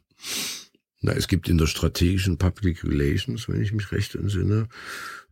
Na, 1.01 1.13
es 1.13 1.27
gibt 1.27 1.50
in 1.50 1.57
der 1.57 1.67
strategischen 1.67 2.38
Public 2.38 2.83
Relations, 2.83 3.50
wenn 3.50 3.61
ich 3.61 3.71
mich 3.71 3.91
recht 3.91 4.15
entsinne, 4.15 4.67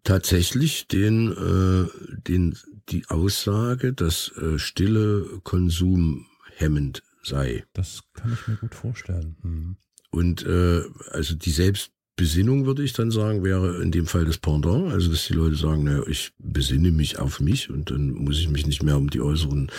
tatsächlich 0.04 0.88
den, 0.88 1.32
äh, 1.32 2.20
den, 2.28 2.58
die 2.90 3.06
Aussage, 3.10 3.94
dass 3.94 4.32
äh, 4.38 4.58
stille 4.58 5.42
Konsum 5.44 6.26
hemmend 6.56 7.04
sei. 7.24 7.66
Das 7.74 8.04
kann 8.14 8.34
ich 8.34 8.48
mir 8.48 8.56
gut 8.56 8.74
vorstellen. 8.74 9.36
Hm. 9.42 9.78
Und 10.12 10.44
äh, 10.46 10.84
also 11.12 11.36
die 11.36 11.52
selbst 11.52 11.92
Besinnung, 12.20 12.66
würde 12.66 12.84
ich 12.84 12.92
dann 12.92 13.12
sagen, 13.12 13.46
wäre 13.46 13.82
in 13.82 13.92
dem 13.92 14.06
Fall 14.06 14.26
das 14.26 14.38
Pendant. 14.38 14.92
Also, 14.92 15.10
dass 15.10 15.28
die 15.28 15.34
Leute 15.34 15.56
sagen, 15.56 15.86
naja, 15.86 16.04
ich 16.06 16.32
besinne 16.38 16.92
mich 16.92 17.18
auf 17.18 17.40
mich 17.40 17.70
und 17.70 17.92
dann 17.92 18.12
muss 18.12 18.38
ich 18.40 18.50
mich 18.50 18.68
nicht 18.68 18.84
mehr 18.84 18.98
um 18.98 19.10
die 19.10 19.22
äußeren 19.22 19.72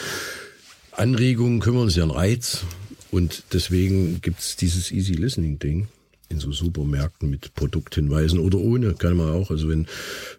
Anregungen 0.93 1.61
kümmern. 1.61 1.85
Das 1.85 1.93
ist 1.93 1.99
ja 1.99 2.05
ein 2.05 2.11
Reiz. 2.11 2.65
Und 3.11 3.43
deswegen 3.53 4.23
gibt's 4.23 4.57
dieses 4.57 4.91
Easy 4.91 5.13
Listening 5.13 5.59
Ding 5.59 5.89
in 6.31 6.39
so 6.39 6.53
Supermärkten 6.53 7.29
mit 7.29 7.55
Produkthinweisen 7.55 8.39
oder 8.39 8.59
ohne, 8.59 8.95
kann 8.95 9.17
man 9.17 9.31
auch. 9.31 9.51
Also 9.51 9.69
wenn 9.69 9.87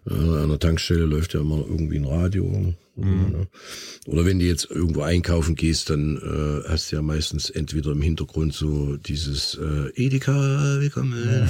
äh, 0.08 0.14
an 0.14 0.48
der 0.48 0.58
Tankstelle 0.58 1.04
läuft 1.04 1.34
ja 1.34 1.40
immer 1.40 1.58
irgendwie 1.58 1.98
ein 1.98 2.06
Radio. 2.06 2.74
Mhm. 2.96 3.04
Ne? 3.04 3.46
Oder 4.06 4.24
wenn 4.24 4.38
du 4.38 4.46
jetzt 4.46 4.70
irgendwo 4.70 5.02
einkaufen 5.02 5.54
gehst, 5.54 5.90
dann 5.90 6.16
äh, 6.16 6.68
hast 6.68 6.90
du 6.90 6.96
ja 6.96 7.02
meistens 7.02 7.50
entweder 7.50 7.92
im 7.92 8.02
Hintergrund 8.02 8.54
so 8.54 8.96
dieses 8.96 9.54
äh, 9.54 9.90
Edeka, 9.94 10.80
willkommen, 10.80 11.12
ja. 11.24 11.40
Ne? 11.40 11.48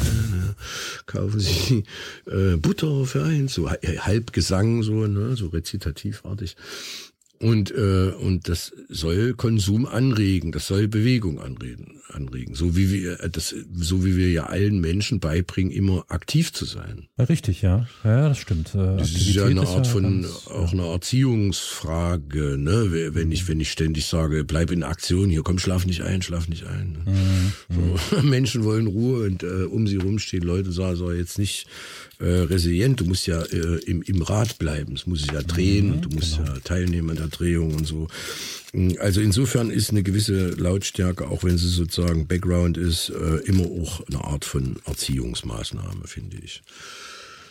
kaufen 1.07 1.41
Sie 1.41 1.85
äh, 2.27 2.57
Butter 2.57 3.07
für 3.07 3.25
eins, 3.25 3.55
so 3.55 3.71
halb 3.71 4.33
Gesang, 4.33 4.83
so, 4.83 5.07
ne, 5.07 5.37
so 5.37 5.49
rezitativartig. 5.49 6.57
Und, 7.43 7.73
äh, 7.73 8.13
und 8.21 8.49
das 8.49 8.73
soll 8.89 9.35
Konsum 9.35 9.85
anregen, 9.85 10.53
das 10.53 10.69
soll 10.69 10.87
Bewegung 10.87 11.41
anregen, 11.41 12.01
anregen. 12.13 12.55
So 12.55 12.77
wie 12.77 12.93
wir, 12.93 13.19
äh, 13.19 13.29
das, 13.31 13.53
so 13.75 14.05
wie 14.05 14.17
wir 14.17 14.31
ja 14.31 14.45
allen 14.45 14.81
Menschen 14.81 15.19
beibringen, 15.19 15.73
immer 15.73 16.05
aktiv 16.07 16.53
zu 16.53 16.67
sein. 16.67 17.09
Ja, 17.19 17.25
richtig, 17.25 17.61
ja. 17.61 17.89
Ja, 18.05 18.29
das 18.29 18.39
stimmt. 18.39 18.77
Äh, 18.77 18.97
das 18.97 19.11
ist 19.11 19.35
ja 19.35 19.47
eine 19.47 19.63
Art 19.63 19.87
ja 19.87 19.93
von, 19.93 20.23
ganz, 20.23 20.47
auch 20.47 20.73
eine 20.73 20.87
Erziehungsfrage, 20.87 22.59
ne? 22.59 23.11
Wenn 23.13 23.33
ich, 23.33 23.49
wenn 23.49 23.59
ich 23.59 23.73
ständig 23.73 24.07
sage, 24.07 24.45
bleib 24.45 24.71
in 24.71 24.85
Aktion, 24.85 25.29
hier 25.29 25.43
komm, 25.43 25.59
schlaf 25.59 25.85
nicht 25.85 26.03
ein, 26.03 26.23
schlaf 26.23 26.47
nicht 26.47 26.69
ein. 26.69 26.93
Ne? 26.93 27.11
Mhm. 27.11 27.99
So, 28.11 28.21
mhm. 28.21 28.29
Menschen 28.31 28.63
wollen 28.63 28.87
Ruhe 28.87 29.27
und 29.27 29.43
äh, 29.43 29.65
um 29.65 29.89
sie 29.89 29.97
rum 29.97 30.21
stehen 30.21 30.45
Leute, 30.45 30.71
sagen, 30.71 30.95
soll 30.95 31.17
jetzt 31.17 31.41
nicht 31.41 31.67
äh, 32.23 32.43
resilient, 32.43 33.01
du 33.01 33.05
musst 33.05 33.27
ja 33.27 33.43
äh, 33.43 33.79
im, 33.85 34.03
im 34.03 34.23
Rad 34.23 34.59
bleiben, 34.59 34.95
es 34.95 35.07
muss 35.07 35.23
sich 35.23 35.33
ja 35.33 35.43
drehen, 35.43 35.97
mhm, 35.97 36.03
du 36.03 36.09
musst 36.11 36.37
genau. 36.37 36.53
ja 36.53 36.61
teilnehmen 36.61 37.11
an 37.11 37.17
der 37.17 37.27
Drehung 37.27 37.75
und 37.75 37.87
so. 37.87 38.07
Also 39.01 39.21
insofern 39.21 39.71
ist 39.71 39.91
eine 39.91 40.03
gewisse 40.03 40.51
Lautstärke, 40.51 41.27
auch 41.27 41.45
wenn 41.45 41.59
sie 41.59 41.69
sozusagen 41.69 42.27
Background 42.27 42.79
ist, 42.79 43.11
äh, 43.11 43.37
immer 43.45 43.65
auch 43.67 44.07
eine 44.07 44.25
Art 44.25 44.45
von 44.45 44.77
Erziehungsmaßnahme, 44.87 46.07
finde 46.07 46.39
ich. 46.43 46.63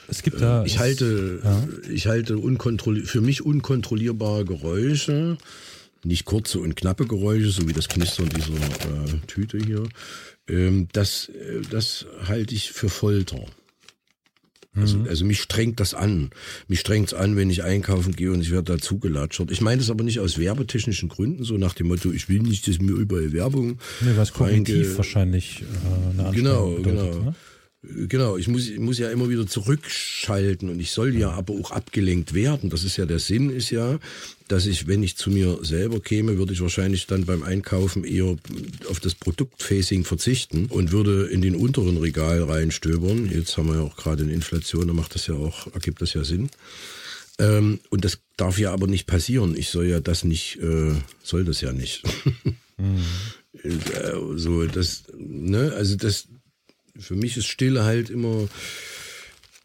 Es 0.08 0.24
gibt 0.24 0.42
da. 0.42 0.64
Äh, 0.64 0.68
ich 0.68 0.80
halte, 0.80 1.42
ja. 1.44 1.68
ich 1.90 2.08
halte 2.08 2.40
für 3.06 3.22
mich 3.22 3.46
unkontrollierbare 3.46 4.46
Geräusche, 4.46 5.38
nicht 6.04 6.26
kurze 6.26 6.60
und 6.60 6.76
knappe 6.76 7.06
Geräusche, 7.06 7.50
so 7.50 7.68
wie 7.68 7.74
das 7.74 7.90
Knistern 7.90 8.30
dieser 8.30 8.54
äh, 8.54 9.20
Tüte 9.28 9.58
hier. 9.58 9.84
Ähm, 10.48 10.88
das, 10.92 11.30
äh, 11.30 11.62
das 11.70 12.06
halte 12.28 12.56
ich 12.56 12.72
für 12.72 12.90
Folter. 12.90 13.46
Also, 14.74 15.00
mhm. 15.00 15.08
also 15.08 15.26
mich 15.26 15.42
strengt 15.42 15.82
das 15.82 15.94
an. 15.94 16.30
Mich 16.68 16.80
strengt 16.80 17.10
es 17.10 17.14
an, 17.14 17.36
wenn 17.36 17.50
ich 17.50 17.64
einkaufen 17.64 18.16
gehe 18.16 18.32
und 18.32 18.42
ich 18.42 18.52
werde 18.52 18.74
da 18.74 18.78
zugelatschert. 18.78 19.52
Ich 19.52 19.60
meine 19.60 19.80
das 19.80 19.90
aber 19.90 20.04
nicht 20.04 20.20
aus 20.20 20.38
werbetechnischen 20.38 21.10
Gründen, 21.10 21.44
so 21.44 21.58
nach 21.58 21.74
dem 21.74 21.88
Motto, 21.88 22.12
ich 22.12 22.30
will 22.30 22.42
nicht, 22.42 22.68
dass 22.68 22.80
mir 22.80 22.94
überall 22.94 23.34
Werbung. 23.34 23.80
Nee, 24.00 24.12
was 24.16 24.32
kognitiv 24.32 24.98
wahrscheinlich 24.98 25.64
äh, 25.64 26.22
eine 26.22 26.32
Genau, 26.32 26.70
bedeutet, 26.70 26.86
genau. 26.86 27.24
Ne? 27.24 27.36
Genau, 27.84 28.38
ich 28.38 28.48
muss, 28.48 28.68
ich 28.68 28.78
muss 28.78 29.00
ja 29.00 29.10
immer 29.10 29.28
wieder 29.30 29.48
zurückschalten 29.48 30.70
und 30.70 30.80
ich 30.80 30.92
soll 30.92 31.16
ja 31.16 31.32
aber 31.32 31.56
auch 31.56 31.72
abgelenkt 31.72 32.36
werden. 32.36 32.70
Das 32.70 32.84
ist 32.84 32.98
ja 32.98 33.08
der 33.08 33.18
Sinn, 33.18 33.50
ist 33.50 33.72
ja, 33.72 34.00
dass 34.48 34.68
ich, 34.68 34.86
wenn 34.86 35.02
ich 35.02 35.18
zu 35.18 35.32
mir 35.32 35.58
selber 35.64 36.00
käme, 36.00 36.38
würde 36.38 36.54
ich 36.54 36.62
wahrscheinlich 36.62 37.08
dann 37.08 37.26
beim 37.26 37.42
Einkaufen 37.42 38.04
eher 38.04 38.38
auf 38.88 39.00
das 39.00 39.16
Produktfacing 39.16 40.04
verzichten 40.04 40.68
und 40.68 40.92
würde 40.92 41.26
in 41.26 41.42
den 41.42 41.56
unteren 41.56 41.98
Regal 41.98 42.44
reinstöbern. 42.44 43.32
Jetzt 43.32 43.58
haben 43.58 43.70
wir 43.70 43.78
ja 43.78 43.82
auch 43.82 43.98
gerade 43.98 44.24
eine 44.24 44.34
Inflation, 44.34 44.86
da 44.86 44.94
macht 44.94 45.16
das 45.16 45.26
ja 45.26 45.34
auch, 45.34 45.74
ergibt 45.74 46.04
das 46.04 46.14
ja 46.14 46.24
Sinn. 46.24 46.52
Ähm, 47.40 47.80
und 47.90 48.06
das 48.06 48.20
darf 48.38 48.60
ja 48.60 48.74
aber 48.74 48.86
nicht 48.86 49.08
passieren. 49.08 49.58
Ich 49.58 49.70
soll 49.70 49.88
ja 49.88 50.00
das 50.00 50.24
nicht, 50.24 50.60
äh, 50.62 50.94
soll 51.24 51.46
das 51.46 51.62
ja 51.62 51.74
nicht. 51.74 52.04
mhm. 52.78 53.00
so, 54.36 54.68
das, 54.68 55.06
ne, 55.18 55.74
also 55.76 55.96
das, 55.96 56.28
für 56.98 57.16
mich 57.16 57.38
ist 57.38 57.48
Stille 57.48 57.84
halt 57.84 58.10
immer 58.10 58.48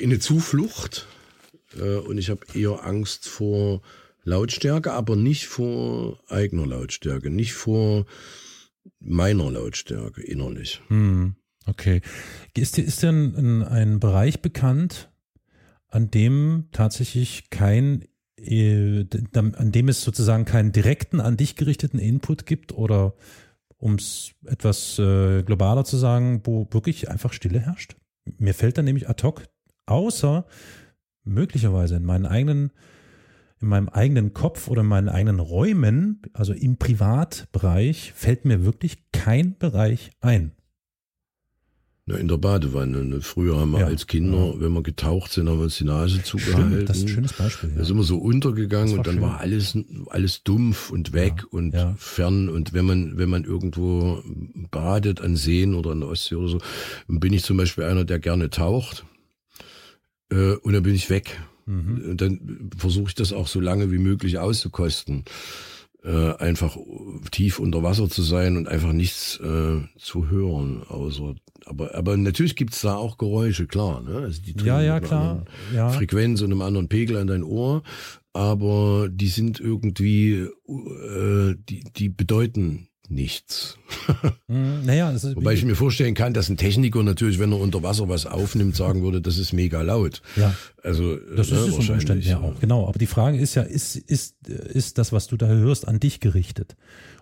eine 0.00 0.18
Zuflucht 0.18 1.06
äh, 1.78 1.96
und 1.96 2.18
ich 2.18 2.30
habe 2.30 2.46
eher 2.54 2.84
Angst 2.84 3.28
vor 3.28 3.82
Lautstärke, 4.24 4.92
aber 4.92 5.16
nicht 5.16 5.46
vor 5.46 6.18
eigener 6.28 6.66
Lautstärke, 6.66 7.30
nicht 7.30 7.54
vor 7.54 8.06
meiner 8.98 9.50
Lautstärke 9.50 10.22
innerlich. 10.22 10.82
Hm, 10.88 11.36
okay. 11.66 12.02
Ist, 12.54 12.78
ist 12.78 13.02
denn 13.02 13.34
ein, 13.36 13.62
ein 13.62 14.00
Bereich 14.00 14.42
bekannt, 14.42 15.10
an 15.88 16.10
dem 16.10 16.68
tatsächlich 16.72 17.50
kein 17.50 18.04
äh, 18.38 19.06
an 19.32 19.72
dem 19.72 19.88
es 19.88 20.02
sozusagen 20.02 20.44
keinen 20.44 20.72
direkten 20.72 21.20
an 21.20 21.36
dich 21.36 21.56
gerichteten 21.56 21.98
Input 21.98 22.44
gibt 22.44 22.72
oder 22.72 23.14
um 23.78 23.94
es 23.94 24.32
etwas 24.46 24.98
äh, 24.98 25.42
globaler 25.42 25.84
zu 25.84 25.96
sagen, 25.96 26.40
wo 26.44 26.66
wirklich 26.70 27.10
einfach 27.10 27.32
Stille 27.32 27.60
herrscht. 27.60 27.96
Mir 28.38 28.54
fällt 28.54 28.78
dann 28.78 28.86
nämlich 28.86 29.08
ad 29.08 29.22
hoc, 29.22 29.44
außer 29.86 30.46
möglicherweise 31.24 31.96
in 31.96 32.04
meinen 32.04 32.26
eigenen, 32.26 32.72
in 33.60 33.68
meinem 33.68 33.88
eigenen 33.88 34.32
Kopf 34.32 34.68
oder 34.68 34.80
in 34.80 34.88
meinen 34.88 35.08
eigenen 35.08 35.40
Räumen, 35.40 36.22
also 36.32 36.52
im 36.52 36.78
Privatbereich, 36.78 38.12
fällt 38.14 38.44
mir 38.44 38.64
wirklich 38.64 39.10
kein 39.12 39.56
Bereich 39.58 40.10
ein. 40.20 40.55
Na, 42.08 42.16
in 42.16 42.28
der 42.28 42.36
Badewanne. 42.36 43.04
Ne? 43.04 43.20
Früher 43.20 43.58
haben 43.58 43.72
wir 43.72 43.80
ja, 43.80 43.86
als 43.86 44.06
Kinder, 44.06 44.38
ja. 44.38 44.60
wenn 44.60 44.72
wir 44.72 44.82
getaucht 44.84 45.32
sind, 45.32 45.48
haben 45.48 45.58
wir 45.58 45.64
uns 45.64 45.76
die 45.76 45.84
Nase 45.84 46.22
zugehalten. 46.22 46.70
Stimmt, 46.70 46.88
das 46.88 46.96
ist 46.98 47.02
ein 47.02 47.08
schönes 47.08 47.32
Beispiel. 47.32 47.70
Ja. 47.70 47.78
Da 47.78 47.84
sind 47.84 47.96
wir 47.96 48.04
so 48.04 48.18
untergegangen 48.18 48.96
und 48.96 49.08
dann 49.08 49.14
schön. 49.14 49.22
war 49.22 49.40
alles, 49.40 49.76
alles 50.10 50.44
dumpf 50.44 50.90
und 50.90 51.12
weg 51.12 51.38
ja, 51.38 51.46
und 51.50 51.74
fern. 51.98 52.48
Und 52.48 52.72
wenn 52.72 52.84
man, 52.84 53.18
wenn 53.18 53.28
man 53.28 53.42
irgendwo 53.42 54.22
badet 54.70 55.20
an 55.20 55.34
Seen 55.34 55.74
oder 55.74 55.90
an 55.90 56.00
der 56.00 56.08
Ostsee 56.08 56.36
oder 56.36 56.48
so, 56.48 56.58
bin 57.08 57.32
ich 57.32 57.42
zum 57.42 57.56
Beispiel 57.56 57.82
einer, 57.82 58.04
der 58.04 58.20
gerne 58.20 58.50
taucht. 58.50 59.04
Äh, 60.30 60.52
und 60.52 60.74
dann 60.74 60.84
bin 60.84 60.94
ich 60.94 61.10
weg. 61.10 61.40
Mhm. 61.66 62.10
Und 62.10 62.20
dann 62.20 62.70
versuche 62.76 63.08
ich 63.08 63.14
das 63.16 63.32
auch 63.32 63.48
so 63.48 63.58
lange 63.58 63.90
wie 63.90 63.98
möglich 63.98 64.38
auszukosten. 64.38 65.24
Äh, 66.06 66.36
einfach 66.36 66.76
tief 67.32 67.58
unter 67.58 67.82
Wasser 67.82 68.08
zu 68.08 68.22
sein 68.22 68.56
und 68.56 68.68
einfach 68.68 68.92
nichts 68.92 69.40
äh, 69.40 69.80
zu 69.98 70.30
hören, 70.30 70.84
außer 70.88 71.34
aber, 71.64 71.96
aber 71.96 72.16
natürlich 72.16 72.54
gibt's 72.54 72.82
da 72.82 72.94
auch 72.94 73.18
Geräusche, 73.18 73.66
klar. 73.66 74.00
Ne? 74.00 74.18
Also 74.18 74.40
die 74.40 74.54
ja, 74.64 74.80
ja, 74.80 75.00
klar. 75.00 75.44
Ja. 75.74 75.88
Frequenz 75.88 76.40
und 76.40 76.52
einem 76.52 76.62
anderen 76.62 76.88
Pegel 76.88 77.16
an 77.16 77.26
dein 77.26 77.42
Ohr, 77.42 77.82
aber 78.32 79.08
die 79.10 79.26
sind 79.26 79.58
irgendwie, 79.58 80.46
äh, 80.68 81.56
die, 81.68 81.82
die 81.96 82.08
bedeuten 82.08 82.85
nichts. 83.10 83.78
Hm, 84.48 84.84
naja, 84.84 85.12
Wobei 85.34 85.54
ich 85.54 85.64
mir 85.64 85.74
vorstellen 85.74 86.14
kann, 86.14 86.32
dass 86.32 86.48
ein 86.48 86.56
Techniker 86.56 87.02
natürlich, 87.02 87.38
wenn 87.38 87.52
er 87.52 87.58
unter 87.58 87.82
Wasser 87.82 88.08
was 88.08 88.26
aufnimmt, 88.26 88.76
sagen 88.76 89.02
würde, 89.02 89.20
das 89.20 89.38
ist 89.38 89.52
mega 89.52 89.82
laut. 89.82 90.22
Ja. 90.36 90.54
Also 90.82 91.16
das 91.16 91.50
ne, 91.50 91.58
ist 91.58 91.68
es 91.68 91.74
unter 91.74 91.94
Umständen 91.94 92.26
ja 92.26 92.40
auch. 92.40 92.60
Genau. 92.60 92.86
Aber 92.86 92.98
die 92.98 93.06
Frage 93.06 93.38
ist 93.38 93.56
ja, 93.56 93.62
ist 93.62 93.96
ist 93.96 94.36
ist 94.48 94.98
das, 94.98 95.12
was 95.12 95.26
du 95.26 95.36
da 95.36 95.46
hörst, 95.46 95.88
an 95.88 95.98
dich 95.98 96.20
gerichtet? 96.20 96.76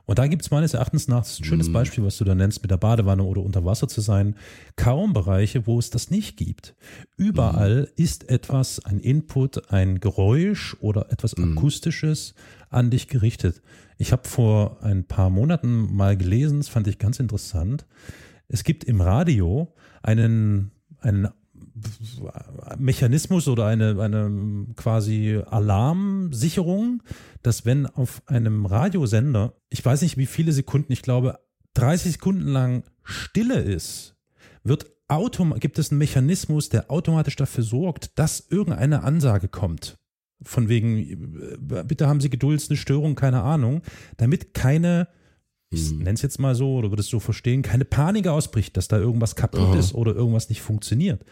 Und 0.06 0.18
da 0.18 0.26
gibt 0.26 0.42
es 0.42 0.50
meines 0.50 0.74
Erachtens 0.74 1.08
nach, 1.08 1.20
das 1.20 1.32
ist 1.32 1.40
ein 1.40 1.44
schönes 1.44 1.68
mhm. 1.68 1.72
Beispiel, 1.72 2.04
was 2.04 2.18
du 2.18 2.24
da 2.24 2.34
nennst, 2.34 2.62
mit 2.62 2.70
der 2.70 2.76
Badewanne 2.76 3.22
oder 3.24 3.42
unter 3.42 3.64
Wasser 3.64 3.88
zu 3.88 4.00
sein, 4.00 4.36
kaum 4.76 5.12
Bereiche, 5.14 5.66
wo 5.66 5.78
es 5.78 5.90
das 5.90 6.10
nicht 6.10 6.36
gibt. 6.36 6.74
Überall 7.16 7.82
mhm. 7.82 8.02
ist 8.02 8.28
etwas, 8.28 8.84
ein 8.84 9.00
Input, 9.00 9.72
ein 9.72 10.00
Geräusch 10.00 10.76
oder 10.80 11.10
etwas 11.10 11.36
mhm. 11.36 11.56
Akustisches 11.56 12.34
an 12.68 12.90
dich 12.90 13.08
gerichtet. 13.08 13.62
Ich 13.96 14.12
habe 14.12 14.28
vor 14.28 14.82
ein 14.82 15.04
paar 15.04 15.30
Monaten 15.30 15.94
mal 15.94 16.16
gelesen, 16.16 16.58
das 16.58 16.68
fand 16.68 16.86
ich 16.88 16.98
ganz 16.98 17.20
interessant. 17.20 17.86
Es 18.48 18.64
gibt 18.64 18.84
im 18.84 19.00
Radio 19.00 19.74
einen, 20.02 20.72
einen 21.00 21.28
Mechanismus 22.78 23.48
oder 23.48 23.66
eine, 23.66 24.00
eine 24.00 24.66
quasi 24.76 25.40
Alarmsicherung, 25.46 27.02
dass 27.42 27.64
wenn 27.64 27.86
auf 27.86 28.22
einem 28.26 28.66
Radiosender, 28.66 29.54
ich 29.70 29.84
weiß 29.84 30.02
nicht 30.02 30.16
wie 30.16 30.26
viele 30.26 30.52
Sekunden, 30.52 30.92
ich 30.92 31.02
glaube 31.02 31.38
30 31.74 32.12
Sekunden 32.12 32.48
lang 32.48 32.84
Stille 33.02 33.60
ist, 33.60 34.16
wird 34.62 34.90
gibt 35.60 35.78
es 35.78 35.90
einen 35.90 35.98
Mechanismus, 35.98 36.70
der 36.70 36.90
automatisch 36.90 37.36
dafür 37.36 37.62
sorgt, 37.62 38.18
dass 38.18 38.40
irgendeine 38.50 39.04
Ansage 39.04 39.48
kommt 39.48 39.98
von 40.42 40.68
wegen, 40.68 40.98
äh, 41.70 41.84
bitte 41.84 42.06
haben 42.06 42.20
Sie 42.20 42.30
Geduld, 42.30 42.64
eine 42.68 42.76
Störung, 42.76 43.14
keine 43.14 43.42
Ahnung, 43.42 43.82
damit 44.16 44.54
keine, 44.54 45.08
ich 45.70 45.92
mhm. 45.92 45.98
nenne 45.98 46.14
es 46.14 46.22
jetzt 46.22 46.38
mal 46.38 46.54
so, 46.54 46.76
oder 46.76 46.90
würdest 46.90 47.12
du 47.12 47.16
so 47.16 47.20
verstehen, 47.20 47.62
keine 47.62 47.84
Panik 47.84 48.26
ausbricht, 48.26 48.76
dass 48.76 48.88
da 48.88 48.98
irgendwas 48.98 49.36
kaputt 49.36 49.60
Aha. 49.60 49.78
ist 49.78 49.94
oder 49.94 50.14
irgendwas 50.14 50.48
nicht 50.48 50.62
funktioniert. 50.62 51.24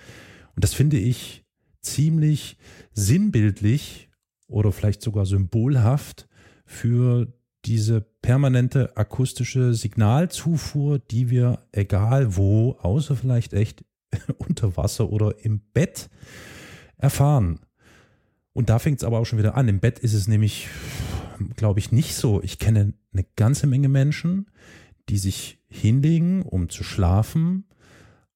Und 0.54 0.64
das 0.64 0.74
finde 0.74 0.98
ich 0.98 1.44
ziemlich 1.80 2.56
sinnbildlich 2.92 4.08
oder 4.46 4.72
vielleicht 4.72 5.02
sogar 5.02 5.26
symbolhaft 5.26 6.28
für 6.64 7.32
diese 7.64 8.00
permanente 8.00 8.96
akustische 8.96 9.74
Signalzufuhr, 9.74 10.98
die 10.98 11.30
wir 11.30 11.60
egal 11.72 12.36
wo, 12.36 12.72
außer 12.80 13.16
vielleicht 13.16 13.52
echt 13.52 13.84
unter 14.38 14.76
Wasser 14.76 15.10
oder 15.10 15.44
im 15.44 15.60
Bett 15.72 16.10
erfahren. 16.96 17.60
Und 18.52 18.68
da 18.68 18.78
fängt 18.78 18.98
es 18.98 19.04
aber 19.04 19.18
auch 19.18 19.24
schon 19.24 19.38
wieder 19.38 19.56
an. 19.56 19.68
Im 19.68 19.80
Bett 19.80 19.98
ist 19.98 20.14
es 20.14 20.28
nämlich, 20.28 20.68
glaube 21.56 21.80
ich, 21.80 21.92
nicht 21.92 22.14
so. 22.14 22.42
Ich 22.42 22.58
kenne 22.58 22.94
eine 23.12 23.24
ganze 23.36 23.66
Menge 23.66 23.88
Menschen, 23.88 24.50
die 25.08 25.18
sich 25.18 25.58
hinlegen, 25.68 26.42
um 26.42 26.68
zu 26.68 26.84
schlafen. 26.84 27.64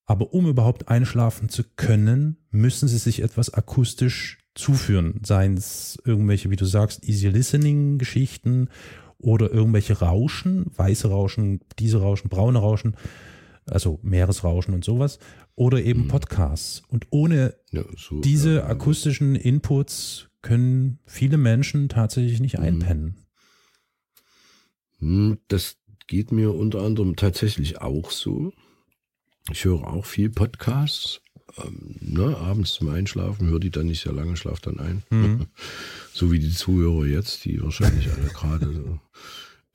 Aber 0.06 0.32
um 0.32 0.46
überhaupt 0.46 0.88
einschlafen 0.88 1.48
zu 1.48 1.64
können, 1.76 2.36
müssen 2.50 2.88
sie 2.88 2.98
sich 2.98 3.22
etwas 3.22 3.52
akustisch 3.52 4.38
zuführen. 4.54 5.20
Seien 5.24 5.56
es 5.56 5.98
irgendwelche, 6.04 6.50
wie 6.50 6.56
du 6.56 6.64
sagst, 6.64 7.06
Easy 7.06 7.28
Listening 7.28 7.98
Geschichten 7.98 8.68
oder 9.18 9.50
irgendwelche 9.52 9.98
Rauschen, 9.98 10.70
weiße 10.76 11.08
Rauschen, 11.08 11.60
diese 11.78 12.00
Rauschen, 12.00 12.28
braune 12.28 12.60
Rauschen, 12.60 12.96
also 13.66 13.98
Meeresrauschen 14.02 14.74
und 14.74 14.84
sowas 14.84 15.18
oder 15.56 15.82
eben 15.82 16.04
mhm. 16.04 16.08
Podcasts. 16.08 16.82
Und 16.88 17.06
ohne 17.10 17.54
ja, 17.72 17.82
so, 17.96 18.20
diese 18.20 18.56
ja, 18.56 18.66
akustischen 18.66 19.34
Inputs 19.34 20.28
können 20.42 21.00
viele 21.06 21.38
Menschen 21.38 21.88
tatsächlich 21.88 22.38
nicht 22.40 22.58
mhm. 22.58 22.64
einpennen. 22.64 23.16
Hm, 24.98 25.38
das 25.48 25.76
geht 26.06 26.30
mir 26.30 26.54
unter 26.54 26.82
anderem 26.82 27.16
tatsächlich 27.16 27.80
auch 27.80 28.10
so. 28.10 28.52
Ich 29.50 29.64
höre 29.64 29.86
auch 29.86 30.04
viel 30.04 30.30
Podcasts. 30.30 31.20
Ähm, 31.64 31.96
ne, 32.00 32.36
abends 32.36 32.74
zum 32.74 32.88
Einschlafen, 32.88 33.48
höre 33.48 33.60
die 33.60 33.70
dann 33.70 33.86
nicht 33.86 34.02
sehr 34.02 34.12
lange, 34.12 34.36
schlafe 34.36 34.60
dann 34.62 34.78
ein. 34.78 35.02
Mhm. 35.10 35.46
so 36.12 36.30
wie 36.30 36.38
die 36.38 36.50
Zuhörer 36.50 37.06
jetzt, 37.06 37.44
die 37.44 37.62
wahrscheinlich 37.62 38.10
alle 38.12 38.28
gerade 38.28 38.72
so 38.72 39.00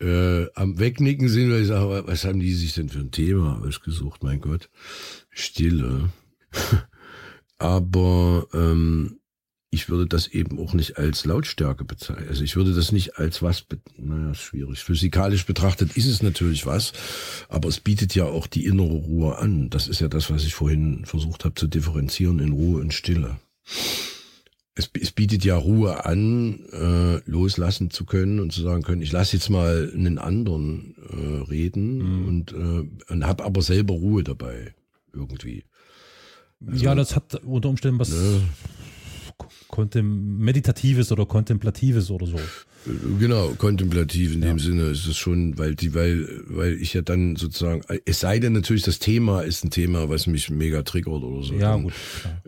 äh, 0.05 0.47
am 0.55 0.79
Wegnicken 0.79 1.29
sind, 1.29 1.51
weil 1.51 1.61
ich 1.61 1.67
sage, 1.67 2.03
was 2.05 2.25
haben 2.25 2.39
die 2.39 2.53
sich 2.53 2.73
denn 2.73 2.89
für 2.89 2.99
ein 2.99 3.11
Thema 3.11 3.61
ausgesucht, 3.65 4.23
mein 4.23 4.41
Gott. 4.41 4.69
Stille. 5.31 6.09
Aber 7.57 8.47
ähm, 8.53 9.19
ich 9.69 9.89
würde 9.89 10.07
das 10.07 10.27
eben 10.27 10.59
auch 10.59 10.73
nicht 10.73 10.97
als 10.97 11.25
Lautstärke 11.25 11.85
bezeichnen. 11.85 12.27
Also 12.27 12.43
ich 12.43 12.55
würde 12.55 12.73
das 12.73 12.91
nicht 12.91 13.17
als 13.17 13.41
was, 13.41 13.65
naja, 13.97 14.33
schwierig. 14.33 14.83
Physikalisch 14.83 15.45
betrachtet 15.45 15.95
ist 15.95 16.07
es 16.07 16.21
natürlich 16.21 16.65
was, 16.65 16.93
aber 17.47 17.69
es 17.69 17.79
bietet 17.79 18.13
ja 18.15 18.25
auch 18.25 18.47
die 18.47 18.65
innere 18.65 18.95
Ruhe 18.95 19.37
an. 19.37 19.69
Das 19.69 19.87
ist 19.87 20.01
ja 20.01 20.07
das, 20.09 20.29
was 20.29 20.43
ich 20.43 20.53
vorhin 20.53 21.05
versucht 21.05 21.45
habe 21.45 21.55
zu 21.55 21.67
differenzieren 21.67 22.39
in 22.39 22.51
Ruhe 22.51 22.81
und 22.81 22.93
Stille 22.93 23.39
es, 24.75 24.89
es 24.99 25.11
bietet 25.11 25.43
ja 25.43 25.57
Ruhe 25.57 26.05
an, 26.05 26.65
äh, 26.71 27.29
loslassen 27.29 27.91
zu 27.91 28.05
können 28.05 28.39
und 28.39 28.51
zu 28.51 28.61
sagen 28.61 28.83
können, 28.83 29.01
ich 29.01 29.11
lasse 29.11 29.35
jetzt 29.35 29.49
mal 29.49 29.91
einen 29.93 30.17
anderen 30.17 30.95
äh, 31.09 31.49
reden 31.49 31.97
mhm. 31.97 32.27
und, 32.27 32.53
äh, 32.53 33.11
und 33.11 33.25
habe 33.25 33.43
aber 33.43 33.61
selber 33.61 33.93
Ruhe 33.93 34.23
dabei 34.23 34.73
irgendwie. 35.13 35.65
Also, 36.65 36.83
ja, 36.83 36.95
das 36.95 37.15
hat 37.15 37.35
unter 37.43 37.69
Umständen 37.69 37.99
was 37.99 38.09
ne? 38.09 38.41
Meditatives 40.03 41.11
oder 41.11 41.25
Kontemplatives 41.25 42.11
oder 42.11 42.27
so. 42.27 42.39
Genau, 43.19 43.49
kontemplativ 43.57 44.33
in 44.33 44.41
ja. 44.41 44.49
dem 44.49 44.59
Sinne 44.59 44.89
ist 44.89 45.05
es 45.05 45.15
schon, 45.15 45.57
weil 45.57 45.75
die, 45.75 45.93
weil, 45.93 46.27
weil 46.47 46.81
ich 46.81 46.93
ja 46.93 47.01
dann 47.01 47.35
sozusagen, 47.35 47.81
es 48.05 48.21
sei 48.21 48.39
denn 48.39 48.53
natürlich, 48.53 48.83
das 48.83 48.97
Thema 48.97 49.41
ist 49.41 49.63
ein 49.63 49.69
Thema, 49.69 50.09
was 50.09 50.25
mich 50.25 50.49
mega 50.49 50.81
triggert 50.81 51.21
oder 51.21 51.43
so. 51.43 51.53
Ja, 51.53 51.73
dann, 51.73 51.83
gut. 51.83 51.93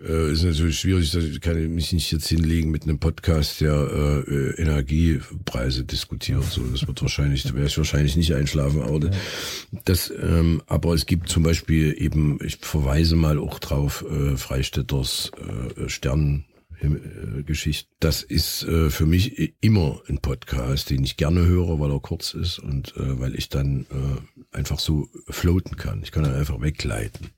Äh, 0.03 0.31
ist 0.31 0.43
natürlich 0.43 0.79
schwierig, 0.79 1.13
ich 1.13 1.41
kann 1.41 1.75
mich 1.75 1.93
nicht 1.93 2.11
jetzt 2.11 2.27
hinlegen 2.27 2.71
mit 2.71 2.83
einem 2.83 2.97
Podcast, 2.97 3.61
der 3.61 4.23
äh, 4.27 4.61
Energiepreise 4.61 5.83
diskutiert. 5.83 6.43
So, 6.43 6.63
das 6.63 6.87
wird 6.87 7.01
wahrscheinlich, 7.01 7.43
da 7.43 7.53
werde 7.53 7.67
ich 7.67 7.77
wahrscheinlich 7.77 8.15
nicht 8.15 8.33
einschlafen, 8.33 8.81
aber 8.81 9.05
ja. 9.05 9.11
das, 9.85 10.11
ähm, 10.19 10.63
aber 10.65 10.95
es 10.95 11.05
gibt 11.05 11.29
zum 11.29 11.43
Beispiel 11.43 11.95
eben, 11.97 12.39
ich 12.43 12.57
verweise 12.57 13.15
mal 13.15 13.37
auch 13.37 13.59
drauf, 13.59 14.03
äh, 14.09 14.35
Freistädters 14.35 15.31
äh, 15.77 15.89
Stern 15.89 16.45
äh, 16.83 17.43
Geschichte. 17.43 17.89
Das 17.99 18.23
ist 18.23 18.63
äh, 18.63 18.89
für 18.89 19.05
mich 19.05 19.53
immer 19.61 20.01
ein 20.07 20.19
Podcast, 20.19 20.89
den 20.89 21.03
ich 21.03 21.17
gerne 21.17 21.45
höre, 21.45 21.79
weil 21.79 21.91
er 21.91 21.99
kurz 21.99 22.33
ist 22.33 22.59
und 22.59 22.95
äh, 22.97 23.19
weil 23.19 23.35
ich 23.35 23.49
dann 23.49 23.85
äh, 23.91 24.55
einfach 24.57 24.79
so 24.79 25.09
floaten 25.29 25.75
kann. 25.77 26.01
Ich 26.03 26.11
kann 26.11 26.23
dann 26.23 26.35
einfach 26.35 26.61
wegleiten. 26.61 27.29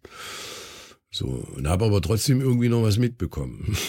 So, 1.11 1.27
und 1.55 1.67
habe 1.67 1.85
aber 1.85 2.01
trotzdem 2.01 2.41
irgendwie 2.41 2.69
noch 2.69 2.83
was 2.83 2.97
mitbekommen. 2.97 3.77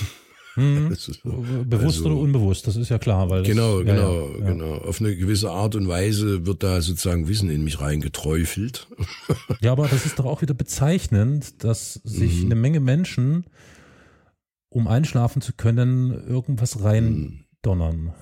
Hm. 0.57 0.89
Bewusst 0.89 1.99
also, 1.99 2.07
oder 2.07 2.17
unbewusst, 2.17 2.67
das 2.67 2.77
ist 2.77 2.89
ja 2.89 2.99
klar. 2.99 3.29
Weil 3.29 3.41
das, 3.43 3.49
genau, 3.49 3.81
genau, 3.81 4.31
ja, 4.31 4.39
ja. 4.39 4.53
genau. 4.53 4.75
Auf 4.77 5.03
eine 5.03 5.15
gewisse 5.15 5.51
Art 5.51 5.75
und 5.75 5.87
Weise 5.87 6.47
wird 6.47 6.63
da 6.63 6.81
sozusagen 6.81 7.29
Wissen 7.29 7.51
in 7.51 7.63
mich 7.63 7.81
reingeträufelt. 7.81 8.89
Ja, 9.61 9.73
aber 9.73 9.87
das 9.87 10.07
ist 10.07 10.19
doch 10.19 10.25
auch 10.25 10.41
wieder 10.41 10.55
bezeichnend, 10.55 11.63
dass 11.63 12.01
sich 12.05 12.41
mhm. 12.41 12.47
eine 12.47 12.55
Menge 12.55 12.81
Menschen 12.81 13.45
um 14.69 14.89
einschlafen 14.89 15.43
zu 15.43 15.53
können, 15.53 16.13
irgendwas 16.27 16.83
reindonnern. 16.83 18.13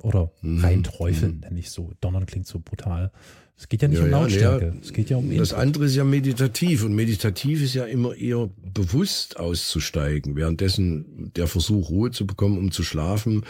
Oder 0.00 0.30
mhm. 0.42 0.60
reinträufeln, 0.60 1.36
mhm. 1.36 1.40
nenne 1.40 1.58
ich 1.58 1.70
so. 1.70 1.92
Donnern 2.00 2.26
klingt 2.26 2.46
so 2.46 2.60
brutal. 2.60 3.10
Es 3.56 3.68
geht 3.68 3.82
ja 3.82 3.88
nicht 3.88 3.98
ja, 3.98 4.04
um 4.04 4.10
Lautstärke. 4.10 4.66
Ja, 4.66 4.80
es 4.80 4.92
geht 4.92 5.10
ja 5.10 5.16
um 5.16 5.36
Das 5.36 5.52
andere 5.52 5.86
ist 5.86 5.96
ja 5.96 6.04
meditativ 6.04 6.84
und 6.84 6.94
meditativ 6.94 7.60
ist 7.60 7.74
ja 7.74 7.84
immer 7.86 8.14
eher 8.14 8.48
bewusst 8.72 9.36
auszusteigen. 9.40 10.36
Währenddessen 10.36 11.32
der 11.34 11.48
Versuch, 11.48 11.90
Ruhe 11.90 12.12
zu 12.12 12.24
bekommen, 12.24 12.56
um 12.56 12.70
zu 12.70 12.84
schlafen, 12.84 13.44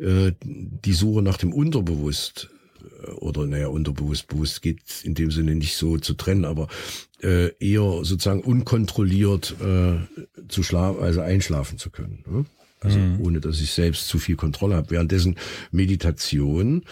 äh, 0.00 0.32
die 0.42 0.92
Suche 0.92 1.22
nach 1.22 1.36
dem 1.36 1.52
Unterbewusst 1.52 2.50
oder 3.16 3.46
naja, 3.46 3.68
unterbewusst, 3.68 4.28
bewusst 4.28 4.62
geht 4.62 4.82
in 5.04 5.14
dem 5.14 5.30
Sinne 5.30 5.54
nicht 5.54 5.76
so 5.76 5.98
zu 5.98 6.14
trennen, 6.14 6.44
aber 6.44 6.68
äh, 7.22 7.52
eher 7.58 8.04
sozusagen 8.04 8.40
unkontrolliert 8.40 9.54
äh, 9.60 9.98
zu 10.48 10.62
schlafen, 10.62 11.02
also 11.02 11.20
einschlafen 11.20 11.78
zu 11.78 11.90
können. 11.90 12.24
Ne? 12.26 12.44
Also 12.80 12.98
mhm. 12.98 13.20
ohne 13.20 13.40
dass 13.40 13.60
ich 13.60 13.70
selbst 13.70 14.08
zu 14.08 14.18
viel 14.18 14.36
Kontrolle 14.36 14.76
habe. 14.76 14.90
Währenddessen 14.90 15.36
Meditation 15.70 16.84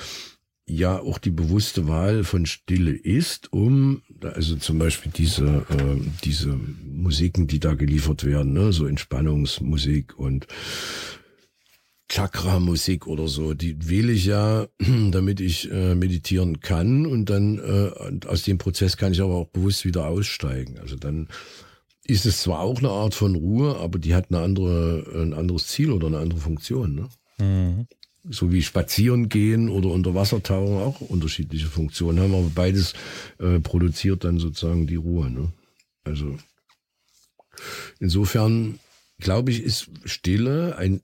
ja 0.66 1.00
auch 1.00 1.18
die 1.18 1.33
bewusste 1.33 1.88
Wahl 1.88 2.22
von 2.22 2.46
Stille 2.46 2.92
ist, 2.92 3.53
um 3.53 4.03
also 4.22 4.57
zum 4.57 4.79
Beispiel 4.79 5.11
diese 5.14 5.66
äh, 5.68 5.96
diese 6.24 6.59
Musiken, 6.85 7.48
die 7.48 7.59
da 7.59 7.74
geliefert 7.74 8.24
werden, 8.24 8.53
ne, 8.53 8.72
so 8.72 8.87
Entspannungsmusik 8.87 10.16
und 10.16 10.46
Chakra-Musik 12.11 13.07
oder 13.07 13.29
so, 13.29 13.55
die 13.55 13.88
wähle 13.88 14.12
ich 14.12 14.27
ja, 14.27 14.66
damit 15.11 15.40
ich 15.40 15.70
äh, 15.70 15.94
meditieren 15.94 16.61
kann 16.61 17.07
und 17.07 17.27
dann 17.31 17.59
äh, 17.59 18.27
aus 18.27 18.42
dem 18.42 18.59
Prozess 18.59 18.96
kann 18.96 19.12
ich 19.12 19.20
aber 19.20 19.35
auch 19.35 19.49
bewusst 19.49 19.85
wieder 19.85 20.07
aussteigen. 20.07 20.79
Also 20.81 20.96
dann 20.96 21.29
ist 22.05 22.27
es 22.27 22.42
zwar 22.42 22.61
auch 22.61 22.79
eine 22.79 22.90
Art 22.90 23.14
von 23.14 23.37
Ruhe, 23.37 23.77
aber 23.77 24.01
die 24.01 24.14
hat 24.14 24.27
eine 24.31 24.40
andere, 24.40 25.05
ein 25.23 25.33
anderes 25.33 25.68
Ziel 25.68 25.92
oder 25.92 26.09
eine 26.09 26.18
andere 26.18 26.40
Funktion. 26.40 26.94
Ne? 26.96 27.09
Mhm. 27.38 27.87
So 28.29 28.51
wie 28.51 28.62
spazieren 28.62 29.29
gehen 29.29 29.68
oder 29.68 29.90
unter 29.90 30.12
Wasser 30.12 30.42
tauchen 30.42 30.79
auch 30.79 31.01
unterschiedliche 31.01 31.68
Funktionen 31.68 32.18
haben, 32.18 32.35
aber 32.35 32.51
beides 32.53 32.94
äh, 33.38 33.61
produziert 33.61 34.25
dann 34.25 34.38
sozusagen 34.40 34.88
die 34.88 34.96
Ruhe. 34.96 35.31
Ne? 35.31 35.53
Also 36.03 36.37
insofern 38.01 38.81
glaube 39.20 39.53
ich, 39.53 39.62
ist 39.62 39.90
Stille 40.05 40.77
ein 40.77 41.03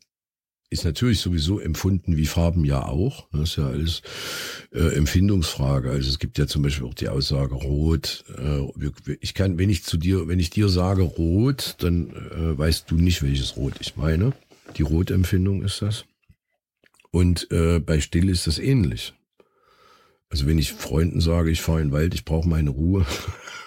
ist 0.69 0.85
natürlich 0.85 1.21
sowieso 1.21 1.61
empfunden 1.61 2.17
wie 2.17 2.27
Farben 2.27 2.65
ja 2.65 2.85
auch. 2.85 3.29
Das 3.33 3.51
ist 3.51 3.57
ja 3.57 3.69
alles 3.69 4.03
äh, 4.73 4.95
Empfindungsfrage. 4.97 5.91
Also 5.91 6.09
es 6.09 6.19
gibt 6.19 6.39
ja 6.39 6.47
zum 6.47 6.63
Beispiel 6.63 6.87
auch 6.87 6.95
die 6.95 7.09
Aussage 7.09 7.55
Rot. 7.55 8.25
Äh, 8.37 9.17
ich 9.21 9.35
kann, 9.35 9.59
wenn 9.59 9.71
ich 9.71 9.85
zu 9.85 9.97
dir, 9.97 10.27
wenn 10.27 10.41
ich 10.41 10.51
dir 10.51 10.69
sage 10.69 11.03
Rot, 11.03 11.77
dann 11.79 12.11
äh, 12.11 12.59
weißt 12.59 12.91
du 12.91 12.97
nicht, 12.97 13.23
welches 13.23 13.57
Rot 13.57 13.75
ich 13.81 13.97
meine. 13.97 14.33
Die 14.77 14.83
Rotempfindung 14.83 15.63
ist 15.63 15.83
das. 15.83 16.05
Und 17.13 17.51
äh, 17.53 17.79
bei 17.79 18.01
Still 18.01 18.29
ist 18.29 18.47
das 18.47 18.59
ähnlich. 18.59 19.15
Also 20.29 20.47
wenn 20.47 20.59
ich 20.59 20.73
Freunden 20.73 21.21
sage, 21.21 21.51
ich 21.51 21.63
fahre 21.63 21.81
in 21.81 21.89
den 21.89 21.93
Wald, 21.93 22.13
ich 22.13 22.25
brauche 22.25 22.49
meine 22.49 22.71
Ruhe, 22.71 23.07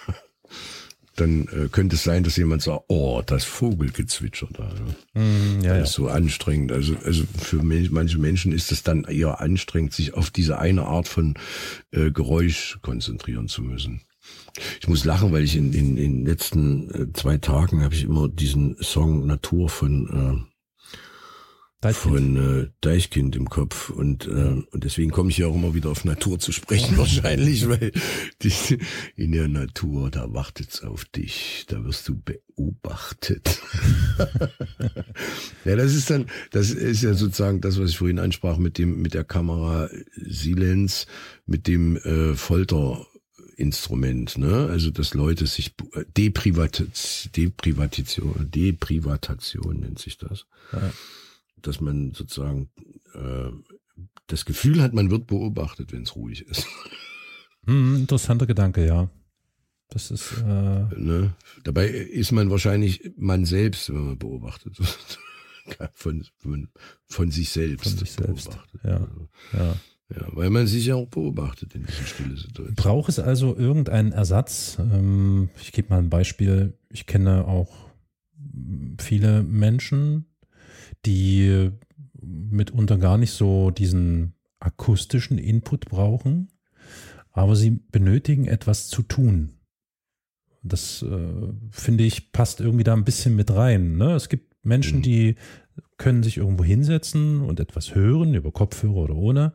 dann 1.16 1.48
äh, 1.48 1.68
könnte 1.70 1.96
es 1.96 2.04
sein, 2.04 2.22
dass 2.22 2.36
jemand 2.36 2.62
sagt, 2.62 2.84
oh, 2.88 3.22
das 3.24 3.44
Vogelgezwitscher 3.44 4.48
da. 4.52 4.72
Ne? 5.14 5.22
Mm, 5.22 5.64
ja, 5.64 5.78
das 5.78 5.90
ist 5.90 5.98
ja. 5.98 6.04
so 6.04 6.08
anstrengend. 6.08 6.72
Also, 6.72 6.96
also 7.04 7.24
für 7.38 7.62
manche 7.62 8.18
Menschen 8.18 8.52
ist 8.52 8.72
es 8.72 8.82
dann 8.82 9.04
eher 9.04 9.40
anstrengend, 9.40 9.92
sich 9.92 10.14
auf 10.14 10.30
diese 10.30 10.58
eine 10.58 10.84
Art 10.84 11.08
von 11.08 11.34
äh, 11.90 12.10
Geräusch 12.10 12.78
konzentrieren 12.82 13.48
zu 13.48 13.62
müssen. 13.62 14.02
Ich 14.80 14.88
muss 14.88 15.04
lachen, 15.04 15.32
weil 15.32 15.44
ich 15.44 15.56
in, 15.56 15.72
in, 15.72 15.96
in 15.96 16.18
den 16.18 16.26
letzten 16.26 16.90
äh, 16.90 17.12
zwei 17.12 17.38
Tagen 17.38 17.82
habe 17.82 17.94
ich 17.94 18.04
immer 18.04 18.28
diesen 18.28 18.76
Song 18.80 19.26
Natur 19.26 19.68
von 19.68 20.46
äh, 20.46 20.49
Deichkind. 21.80 22.14
von 22.14 22.36
äh, 22.36 22.68
Deichkind 22.82 23.36
im 23.36 23.48
Kopf 23.48 23.88
und 23.88 24.26
äh, 24.26 24.62
und 24.70 24.84
deswegen 24.84 25.10
komme 25.10 25.30
ich 25.30 25.38
ja 25.38 25.46
auch 25.46 25.54
immer 25.54 25.72
wieder 25.72 25.88
auf 25.88 26.04
Natur 26.04 26.38
zu 26.38 26.52
sprechen 26.52 26.98
wahrscheinlich, 26.98 27.68
weil 27.70 27.92
die, 28.42 28.52
in 29.16 29.32
der 29.32 29.48
Natur 29.48 30.10
da 30.10 30.30
wartet's 30.34 30.82
auf 30.82 31.06
dich, 31.06 31.64
da 31.68 31.82
wirst 31.82 32.06
du 32.08 32.20
beobachtet. 32.20 33.62
ja, 35.64 35.74
das 35.76 35.94
ist 35.94 36.10
dann, 36.10 36.26
das 36.50 36.70
ist 36.70 37.02
ja 37.02 37.14
sozusagen 37.14 37.62
das, 37.62 37.80
was 37.80 37.90
ich 37.90 37.98
vorhin 37.98 38.18
ansprach 38.18 38.58
mit 38.58 38.76
dem 38.76 39.00
mit 39.00 39.14
der 39.14 39.24
Kamera 39.24 39.88
Silenz, 40.16 41.06
mit 41.46 41.66
dem 41.66 41.96
äh, 41.96 42.34
Folter. 42.34 43.06
Instrument, 43.56 44.38
ne? 44.38 44.68
Also 44.70 44.90
dass 44.90 45.12
Leute 45.12 45.46
sich 45.46 45.74
Deprivatation, 46.16 47.30
Deprivatation, 47.36 48.50
Deprivatation 48.50 49.80
nennt 49.80 49.98
sich 49.98 50.16
das. 50.16 50.46
Ja 50.72 50.90
dass 51.62 51.80
man 51.80 52.12
sozusagen 52.12 52.70
äh, 53.14 53.50
das 54.26 54.44
Gefühl 54.44 54.82
hat, 54.82 54.92
man 54.92 55.10
wird 55.10 55.26
beobachtet, 55.26 55.92
wenn 55.92 56.02
es 56.02 56.16
ruhig 56.16 56.46
ist. 56.46 56.66
Hm, 57.66 57.96
interessanter 57.96 58.46
Gedanke, 58.46 58.86
ja. 58.86 59.10
Das 59.90 60.10
ist. 60.10 60.38
Äh 60.38 60.86
ne? 60.96 61.34
Dabei 61.64 61.88
ist 61.88 62.32
man 62.32 62.50
wahrscheinlich 62.50 63.12
man 63.16 63.44
selbst, 63.44 63.92
wenn 63.92 64.06
man 64.06 64.18
beobachtet 64.18 64.78
wird. 64.78 65.18
von, 65.94 66.24
von, 66.38 66.68
von 67.06 67.30
sich 67.30 67.50
selbst. 67.50 67.90
Von 67.90 67.98
sich 67.98 68.12
selbst. 68.12 68.58
Ja, 68.84 68.96
also, 68.96 69.28
ja. 69.52 69.76
Ja, 70.12 70.26
weil 70.32 70.50
man 70.50 70.66
sich 70.66 70.86
ja 70.86 70.96
auch 70.96 71.06
beobachtet 71.06 71.74
in 71.76 71.86
diesen 71.86 72.04
stille 72.04 72.36
Situationen. 72.36 72.74
Braucht 72.74 73.08
es 73.08 73.20
also 73.20 73.56
irgendeinen 73.56 74.10
Ersatz? 74.10 74.76
Ähm, 74.80 75.50
ich 75.60 75.70
gebe 75.70 75.90
mal 75.90 75.98
ein 75.98 76.10
Beispiel. 76.10 76.76
Ich 76.88 77.06
kenne 77.06 77.46
auch 77.46 77.90
viele 78.98 79.44
Menschen, 79.44 80.26
die 81.06 81.70
mitunter 82.22 82.98
gar 82.98 83.18
nicht 83.18 83.32
so 83.32 83.70
diesen 83.70 84.34
akustischen 84.58 85.38
Input 85.38 85.86
brauchen, 85.86 86.48
aber 87.32 87.56
sie 87.56 87.70
benötigen 87.70 88.46
etwas 88.46 88.88
zu 88.88 89.02
tun. 89.02 89.54
Das 90.62 91.02
äh, 91.02 91.52
finde 91.70 92.04
ich 92.04 92.32
passt 92.32 92.60
irgendwie 92.60 92.84
da 92.84 92.92
ein 92.92 93.04
bisschen 93.04 93.34
mit 93.34 93.50
rein. 93.50 93.96
Ne? 93.96 94.12
Es 94.12 94.28
gibt 94.28 94.54
Menschen, 94.64 94.98
mhm. 94.98 95.02
die 95.02 95.34
können 95.96 96.22
sich 96.22 96.36
irgendwo 96.36 96.64
hinsetzen 96.64 97.40
und 97.40 97.60
etwas 97.60 97.94
hören, 97.94 98.34
über 98.34 98.52
Kopfhörer 98.52 98.96
oder 98.96 99.16
ohne, 99.16 99.54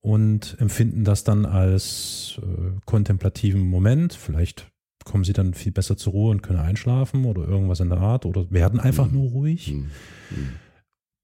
und 0.00 0.56
empfinden 0.60 1.04
das 1.04 1.24
dann 1.24 1.46
als 1.46 2.38
äh, 2.42 2.78
kontemplativen 2.84 3.62
Moment. 3.62 4.12
Vielleicht 4.12 4.70
kommen 5.04 5.24
sie 5.24 5.32
dann 5.32 5.54
viel 5.54 5.72
besser 5.72 5.96
zur 5.96 6.12
Ruhe 6.12 6.30
und 6.30 6.42
können 6.42 6.58
einschlafen 6.58 7.24
oder 7.24 7.46
irgendwas 7.46 7.80
in 7.80 7.90
der 7.90 7.98
Art 7.98 8.26
oder 8.26 8.50
werden 8.50 8.80
einfach 8.80 9.06
mhm. 9.06 9.14
nur 9.14 9.30
ruhig. 9.30 9.72
Mhm. 9.72 9.90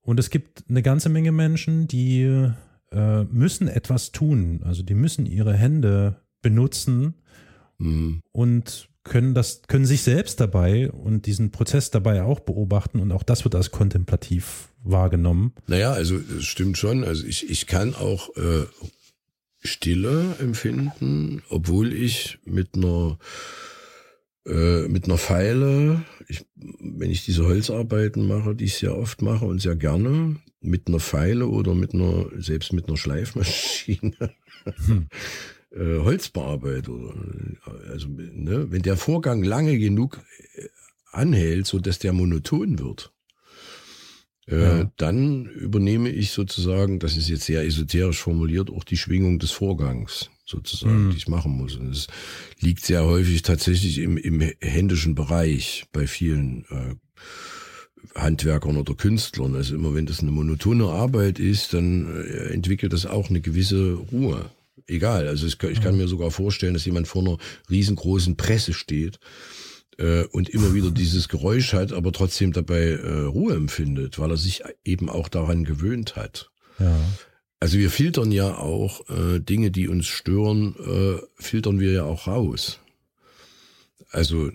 Und 0.03 0.19
es 0.19 0.31
gibt 0.31 0.65
eine 0.69 0.83
ganze 0.83 1.09
Menge 1.09 1.33
Menschen, 1.33 1.87
die 1.87 2.51
äh, 2.93 3.25
müssen 3.25 3.69
etwas 3.69 4.13
tun. 4.13 4.61
Also 4.65 4.83
die 4.83 4.95
müssen 4.95 5.27
ihre 5.27 5.55
Hände 5.55 6.17
benutzen 6.43 7.15
mhm. 7.79 8.23
und 8.33 8.89
können 9.03 9.35
das, 9.35 9.63
können 9.67 9.87
sich 9.87 10.03
selbst 10.03 10.41
dabei 10.41 10.91
und 10.91 11.27
diesen 11.27 11.51
Prozess 11.51 11.91
dabei 11.91 12.23
auch 12.23 12.41
beobachten 12.41 13.01
und 13.01 13.13
auch 13.13 13.23
das 13.23 13.45
wird 13.45 13.55
als 13.55 13.71
kontemplativ 13.71 14.69
wahrgenommen. 14.83 15.55
Naja, 15.67 15.93
also 15.93 16.17
es 16.17 16.45
stimmt 16.45 16.77
schon. 16.79 17.05
Also 17.05 17.27
ich, 17.27 17.49
ich 17.49 17.67
kann 17.67 17.95
auch 17.95 18.35
äh, 18.37 18.67
Stille 19.63 20.37
empfinden, 20.39 21.43
obwohl 21.49 21.93
ich 21.93 22.39
mit 22.45 22.75
einer 22.75 23.19
äh, 24.51 24.89
mit 24.89 25.05
einer 25.05 25.19
Feile, 25.19 26.03
ich, 26.27 26.45
wenn 26.57 27.11
ich 27.11 27.25
diese 27.25 27.47
Holzarbeiten 27.47 28.27
mache, 28.27 28.55
die 28.55 28.65
ich 28.65 28.75
sehr 28.75 28.97
oft 28.97 29.23
mache 29.23 29.45
und 29.45 29.61
sehr 29.61 29.77
gerne, 29.77 30.37
mit 30.61 30.89
einer 30.89 31.01
Feile 31.01 31.47
oder 31.47 31.75
mit 31.75 31.95
einer, 31.95 32.27
selbst 32.37 32.73
mit 32.73 32.89
einer 32.89 32.97
Schleifmaschine, 32.97 34.35
hm. 34.87 35.07
äh, 35.71 35.99
Holz 35.99 36.29
bearbeite. 36.31 36.93
also, 37.89 38.09
ne, 38.09 38.67
wenn 38.71 38.83
der 38.83 38.97
Vorgang 38.97 39.43
lange 39.43 39.79
genug 39.79 40.21
äh, 40.55 40.69
anhält, 41.13 41.67
so 41.67 41.79
dass 41.79 41.99
der 41.99 42.13
monoton 42.13 42.79
wird, 42.79 43.13
äh, 44.49 44.61
ja. 44.61 44.93
dann 44.97 45.47
übernehme 45.47 46.11
ich 46.11 46.33
sozusagen, 46.33 46.99
das 46.99 47.17
ist 47.17 47.29
jetzt 47.29 47.45
sehr 47.45 47.65
esoterisch 47.65 48.21
formuliert, 48.21 48.71
auch 48.71 48.85
die 48.85 48.97
Schwingung 48.97 49.39
des 49.39 49.53
Vorgangs 49.53 50.29
sozusagen, 50.51 51.07
mhm. 51.07 51.11
die 51.11 51.17
ich 51.17 51.29
machen 51.29 51.53
muss. 51.53 51.77
Und 51.77 51.91
es 51.91 52.09
liegt 52.59 52.85
sehr 52.85 53.05
häufig 53.05 53.43
tatsächlich 53.43 53.99
im, 53.99 54.17
im 54.17 54.41
händischen 54.61 55.15
Bereich 55.15 55.85
bei 55.93 56.07
vielen 56.07 56.65
äh, 56.71 56.95
Handwerkern 58.15 58.77
oder 58.77 58.95
Künstlern. 58.95 59.55
Also 59.55 59.75
immer 59.75 59.95
wenn 59.95 60.07
das 60.07 60.21
eine 60.21 60.31
monotone 60.31 60.87
Arbeit 60.87 61.39
ist, 61.39 61.73
dann 61.73 62.07
äh, 62.07 62.53
entwickelt 62.53 62.93
das 62.93 63.07
auch 63.07 63.31
eine 63.31 63.41
gewisse 63.41 63.95
Ruhe. 63.95 64.51
Egal, 64.87 65.29
also 65.29 65.47
ich, 65.47 65.63
ich 65.63 65.81
kann 65.81 65.93
mhm. 65.93 65.99
mir 65.99 66.09
sogar 66.09 66.31
vorstellen, 66.31 66.75
dass 66.75 66.85
jemand 66.85 67.07
vor 67.07 67.23
einer 67.23 67.39
riesengroßen 67.71 68.37
Presse 68.37 68.73
steht 68.73 69.21
äh, 69.99 70.25
und 70.25 70.49
immer 70.49 70.75
wieder 70.75 70.91
dieses 70.91 71.29
Geräusch 71.29 71.73
hat, 71.73 71.93
aber 71.93 72.13
trotzdem 72.13 72.53
dabei 72.53 72.91
äh, 72.91 73.21
Ruhe 73.23 73.55
empfindet, 73.55 74.19
weil 74.19 74.31
er 74.31 74.37
sich 74.37 74.63
eben 74.85 75.09
auch 75.09 75.29
daran 75.29 75.65
gewöhnt 75.65 76.17
hat. 76.17 76.51
Ja. 76.79 76.99
Also 77.61 77.79
wir 77.79 77.91
filtern 77.91 78.33
ja 78.33 78.57
auch 78.57 79.09
äh, 79.11 79.39
Dinge, 79.39 79.71
die 79.71 79.89
uns 79.89 80.07
stören, 80.07 80.75
äh, 80.77 81.23
filtern 81.37 81.79
wir 81.79 81.93
ja 81.93 82.05
auch 82.05 82.27
raus. 82.27 82.81
Also 84.11 84.51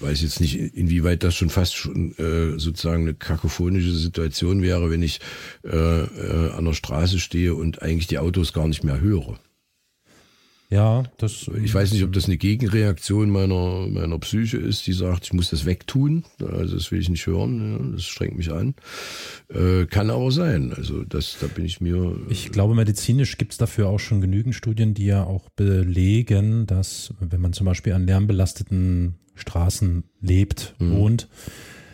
weiß 0.00 0.22
jetzt 0.22 0.40
nicht, 0.40 0.56
inwieweit 0.56 1.22
das 1.22 1.34
schon 1.34 1.50
fast 1.50 1.76
schon 1.76 2.12
äh, 2.18 2.58
sozusagen 2.58 3.02
eine 3.02 3.14
kakophonische 3.14 3.92
Situation 3.92 4.62
wäre, 4.62 4.90
wenn 4.90 5.02
ich 5.02 5.20
äh, 5.64 5.70
äh, 5.76 6.50
an 6.50 6.64
der 6.64 6.74
Straße 6.74 7.18
stehe 7.18 7.54
und 7.54 7.80
eigentlich 7.80 8.06
die 8.08 8.18
Autos 8.18 8.52
gar 8.52 8.68
nicht 8.68 8.84
mehr 8.84 9.00
höre. 9.00 9.38
Ja, 10.70 11.04
das. 11.16 11.50
Ich 11.62 11.72
weiß 11.72 11.92
nicht, 11.92 12.04
ob 12.04 12.12
das 12.12 12.26
eine 12.26 12.36
Gegenreaktion 12.36 13.30
meiner, 13.30 13.86
meiner 13.86 14.18
Psyche 14.18 14.58
ist, 14.58 14.86
die 14.86 14.92
sagt, 14.92 15.24
ich 15.24 15.32
muss 15.32 15.48
das 15.48 15.64
wegtun. 15.64 16.24
Also 16.40 16.76
das 16.76 16.92
will 16.92 17.00
ich 17.00 17.08
nicht 17.08 17.26
hören. 17.26 17.92
das 17.92 18.04
strengt 18.04 18.36
mich 18.36 18.52
an. 18.52 18.74
Äh, 19.48 19.86
kann 19.86 20.10
aber 20.10 20.30
sein. 20.30 20.74
Also 20.76 21.04
das, 21.04 21.38
da 21.40 21.46
bin 21.46 21.64
ich 21.64 21.80
mir. 21.80 22.14
Ich 22.28 22.52
glaube, 22.52 22.74
medizinisch 22.74 23.38
gibt 23.38 23.52
es 23.52 23.58
dafür 23.58 23.88
auch 23.88 23.98
schon 23.98 24.20
genügend 24.20 24.54
Studien, 24.54 24.92
die 24.92 25.06
ja 25.06 25.24
auch 25.24 25.48
belegen, 25.50 26.66
dass 26.66 27.14
wenn 27.18 27.40
man 27.40 27.54
zum 27.54 27.64
Beispiel 27.64 27.94
an 27.94 28.06
lärmbelasteten 28.06 29.14
Straßen 29.36 30.04
lebt, 30.20 30.74
mhm. 30.78 30.92
wohnt, 30.92 31.28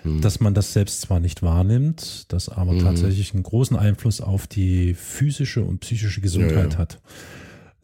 mhm. 0.03 0.21
dass 0.21 0.41
man 0.41 0.53
das 0.53 0.73
selbst 0.73 1.01
zwar 1.03 1.21
nicht 1.21 1.43
wahrnimmt, 1.43 2.33
das 2.33 2.49
aber 2.49 2.73
mhm. 2.73 2.81
tatsächlich 2.81 3.35
einen 3.35 3.45
großen 3.45 3.77
Einfluss 3.77 4.21
auf 4.21 4.49
die 4.49 4.95
physische 4.95 5.63
und 5.63 5.79
psychische 5.79 6.21
Gesundheit 6.21 6.57
ja, 6.57 6.71
ja. 6.71 6.79
hat. 6.79 7.01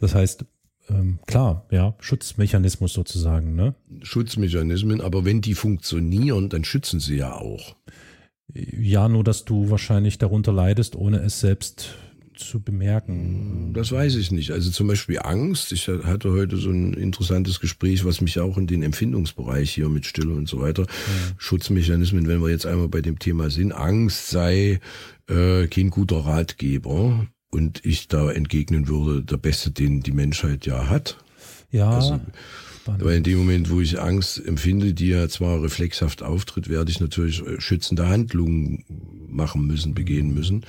Das 0.01 0.17
heißt, 0.17 0.47
ähm, 0.91 1.19
klar, 1.27 1.67
ja, 1.71 1.95
Schutzmechanismus 2.01 2.93
sozusagen, 2.93 3.55
ne? 3.55 3.75
Schutzmechanismen, 4.03 5.01
aber 5.01 5.25
wenn 5.25 5.41
die 5.41 5.55
funktionieren, 5.55 6.49
dann 6.49 6.65
schützen 6.65 7.01
sie 7.01 7.17
ja 7.17 7.35
auch. 7.35 7.77
Ja, 8.53 9.09
nur 9.09 9.23
dass 9.23 9.45
du 9.45 9.71
wahrscheinlich 9.71 10.19
darunter 10.19 10.53
leidest, 10.53 10.97
ohne 10.97 11.19
es 11.19 11.41
selbst 11.41 11.95
zu 12.41 12.61
bemerken? 12.61 13.73
Das 13.75 13.93
weiß 13.93 14.17
ich 14.17 14.33
nicht. 14.33 14.51
Also 14.51 14.71
zum 14.71 14.89
Beispiel 14.89 15.19
Angst. 15.21 15.73
Ich 15.73 15.89
hatte 15.89 16.33
heute 16.33 16.57
so 16.57 16.71
ein 16.71 16.95
interessantes 16.95 17.61
Gespräch, 17.61 18.05
was 18.05 18.21
mich 18.21 18.41
auch 18.41 18.57
in 18.57 18.67
den 18.67 18.83
Empfindungsbereich 18.83 19.71
hier 19.71 19.89
mit 19.89 20.07
Stille 20.07 20.33
und 20.33 20.49
so 20.49 20.61
weiter, 20.61 20.83
ja. 20.83 21.35
Schutzmechanismen, 21.39 22.27
wenn 22.27 22.41
wir 22.41 22.49
jetzt 22.49 22.67
einmal 22.67 22.89
bei 22.89 23.03
dem 23.03 23.19
Thema 23.19 23.51
sind, 23.51 23.73
Angst 23.73 24.29
sei 24.29 24.81
äh, 25.29 25.67
kein 25.69 25.91
guter 25.91 26.19
Ratgeber. 26.19 27.27
Und 27.51 27.85
ich 27.85 28.09
da 28.09 28.31
entgegnen 28.31 28.89
würde, 28.89 29.23
der 29.23 29.37
Beste, 29.37 29.71
den 29.71 30.01
die 30.01 30.13
Menschheit 30.13 30.67
ja 30.67 30.89
hat. 30.89 31.17
Ja. 31.71 31.91
Also, 31.91 32.21
Spannend. 32.81 33.05
Weil 33.05 33.17
in 33.19 33.23
dem 33.23 33.39
Moment, 33.39 33.71
wo 33.71 33.81
ich 33.81 34.01
Angst 34.01 34.45
empfinde, 34.45 34.95
die 34.95 35.09
ja 35.09 35.29
zwar 35.29 35.63
reflexhaft 35.63 36.23
auftritt, 36.23 36.69
werde 36.69 36.91
ich 36.91 37.01
natürlich 37.01 37.47
äh, 37.47 37.61
schützende 37.61 38.09
Handlungen 38.09 38.85
machen 39.29 39.67
müssen, 39.67 39.95
begehen 39.95 40.33
müssen. 40.33 40.65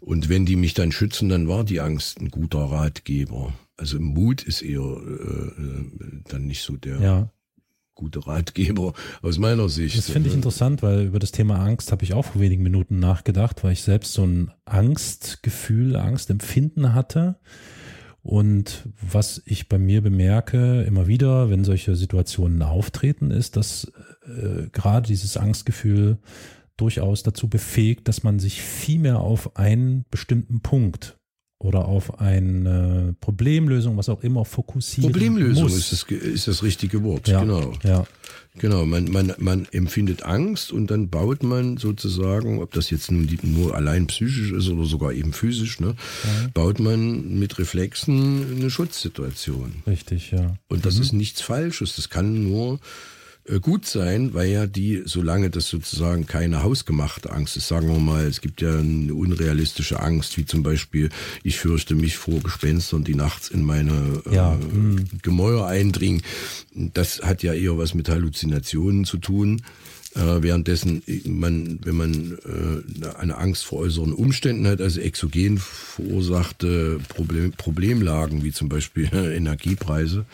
Und 0.00 0.28
wenn 0.28 0.46
die 0.46 0.56
mich 0.56 0.74
dann 0.74 0.92
schützen, 0.92 1.28
dann 1.28 1.48
war 1.48 1.64
die 1.64 1.80
Angst 1.80 2.20
ein 2.20 2.30
guter 2.30 2.60
Ratgeber. 2.60 3.52
Also 3.76 4.00
Mut 4.00 4.42
ist 4.42 4.62
eher 4.62 4.80
äh, 4.80 5.62
äh 5.62 6.22
dann 6.28 6.46
nicht 6.46 6.62
so 6.62 6.76
der 6.76 7.00
ja. 7.00 7.32
Gute 8.02 8.26
Ratgeber 8.26 8.92
aus 9.22 9.38
meiner 9.38 9.68
Sicht. 9.68 9.96
Das 9.96 10.10
finde 10.10 10.28
ich 10.28 10.34
interessant, 10.34 10.82
weil 10.82 11.06
über 11.06 11.20
das 11.20 11.30
Thema 11.30 11.60
Angst 11.60 11.92
habe 11.92 12.04
ich 12.04 12.14
auch 12.14 12.24
vor 12.24 12.40
wenigen 12.40 12.62
Minuten 12.62 12.98
nachgedacht, 12.98 13.62
weil 13.62 13.72
ich 13.72 13.82
selbst 13.82 14.12
so 14.12 14.24
ein 14.24 14.50
Angstgefühl, 14.64 15.96
Angstempfinden 15.96 16.94
hatte 16.94 17.36
und 18.22 18.88
was 19.00 19.42
ich 19.46 19.68
bei 19.68 19.78
mir 19.78 20.00
bemerke, 20.00 20.82
immer 20.82 21.06
wieder, 21.06 21.50
wenn 21.50 21.64
solche 21.64 21.96
Situationen 21.96 22.62
auftreten, 22.62 23.30
ist, 23.30 23.56
dass 23.56 23.92
äh, 24.24 24.68
gerade 24.72 25.08
dieses 25.08 25.36
Angstgefühl 25.36 26.18
durchaus 26.76 27.22
dazu 27.22 27.48
befähigt, 27.48 28.08
dass 28.08 28.22
man 28.22 28.38
sich 28.38 28.62
viel 28.62 29.00
mehr 29.00 29.20
auf 29.20 29.56
einen 29.56 30.04
bestimmten 30.10 30.60
Punkt 30.60 31.18
oder 31.64 31.86
auf 31.86 32.20
eine 32.20 33.14
Problemlösung, 33.20 33.96
was 33.96 34.08
auch 34.08 34.22
immer, 34.22 34.44
fokussieren 34.44 35.12
Problemlösung 35.12 35.64
muss. 35.64 35.76
ist 35.76 35.92
das, 35.92 36.02
ist 36.10 36.48
das 36.48 36.62
richtige 36.62 37.02
Wort, 37.02 37.28
ja, 37.28 37.40
genau. 37.40 37.72
Ja. 37.84 38.04
Genau, 38.58 38.84
man, 38.84 39.10
man, 39.10 39.32
man 39.38 39.66
empfindet 39.72 40.24
Angst 40.24 40.72
und 40.72 40.90
dann 40.90 41.08
baut 41.08 41.42
man 41.42 41.78
sozusagen, 41.78 42.60
ob 42.60 42.72
das 42.72 42.90
jetzt 42.90 43.10
nun 43.10 43.26
nur 43.42 43.74
allein 43.74 44.08
psychisch 44.08 44.52
ist 44.52 44.68
oder 44.68 44.84
sogar 44.84 45.12
eben 45.12 45.32
physisch, 45.32 45.80
ne, 45.80 45.94
ja. 46.24 46.48
baut 46.52 46.78
man 46.78 47.38
mit 47.38 47.58
Reflexen 47.58 48.58
eine 48.58 48.68
Schutzsituation. 48.68 49.82
Richtig, 49.86 50.32
ja. 50.32 50.54
Und 50.68 50.84
das 50.84 50.96
mhm. 50.96 51.02
ist 51.02 51.12
nichts 51.14 51.40
Falsches. 51.40 51.96
Das 51.96 52.10
kann 52.10 52.42
nur 52.42 52.78
gut 53.60 53.86
sein, 53.86 54.34
weil 54.34 54.50
ja 54.50 54.66
die, 54.66 55.02
solange 55.04 55.50
das 55.50 55.68
sozusagen 55.68 56.26
keine 56.26 56.62
hausgemachte 56.62 57.30
Angst 57.30 57.56
ist, 57.56 57.68
sagen 57.68 57.88
wir 57.88 57.98
mal, 57.98 58.24
es 58.24 58.40
gibt 58.40 58.60
ja 58.60 58.78
eine 58.78 59.14
unrealistische 59.14 60.00
Angst, 60.00 60.38
wie 60.38 60.46
zum 60.46 60.62
Beispiel, 60.62 61.08
ich 61.42 61.58
fürchte 61.58 61.94
mich 61.94 62.16
vor 62.16 62.40
Gespenstern, 62.40 63.02
die 63.02 63.16
nachts 63.16 63.48
in 63.48 63.64
meine 63.64 64.22
äh, 64.26 64.34
ja. 64.34 64.54
äh, 64.54 65.04
Gemäuer 65.22 65.66
eindringen. 65.66 66.22
Das 66.74 67.22
hat 67.22 67.42
ja 67.42 67.52
eher 67.52 67.76
was 67.78 67.94
mit 67.94 68.08
Halluzinationen 68.08 69.04
zu 69.04 69.18
tun. 69.18 69.62
Äh, 70.14 70.42
währenddessen 70.42 71.02
man, 71.24 71.78
wenn 71.84 71.96
man 71.96 72.38
äh, 72.44 73.08
eine 73.18 73.38
Angst 73.38 73.64
vor 73.64 73.78
äußeren 73.78 74.12
Umständen 74.12 74.66
hat, 74.66 74.82
also 74.82 75.00
exogen 75.00 75.56
verursachte 75.58 77.00
Problem, 77.08 77.52
Problemlagen, 77.52 78.44
wie 78.44 78.52
zum 78.52 78.68
Beispiel 78.68 79.08
Energiepreise, 79.12 80.26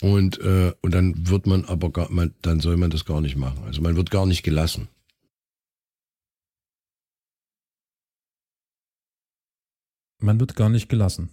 Und, 0.00 0.38
und 0.38 0.94
dann 0.94 1.28
wird 1.28 1.48
man 1.48 1.64
aber 1.64 1.90
gar, 1.90 2.08
man, 2.08 2.32
dann 2.40 2.60
soll 2.60 2.76
man 2.76 2.90
das 2.90 3.04
gar 3.04 3.20
nicht 3.20 3.36
machen. 3.36 3.64
Also 3.66 3.82
man 3.82 3.96
wird 3.96 4.12
gar 4.12 4.26
nicht 4.26 4.44
gelassen. 4.44 4.86
Man 10.20 10.40
wird 10.40 10.56
gar 10.56 10.68
nicht 10.68 10.88
gelassen. 10.88 11.30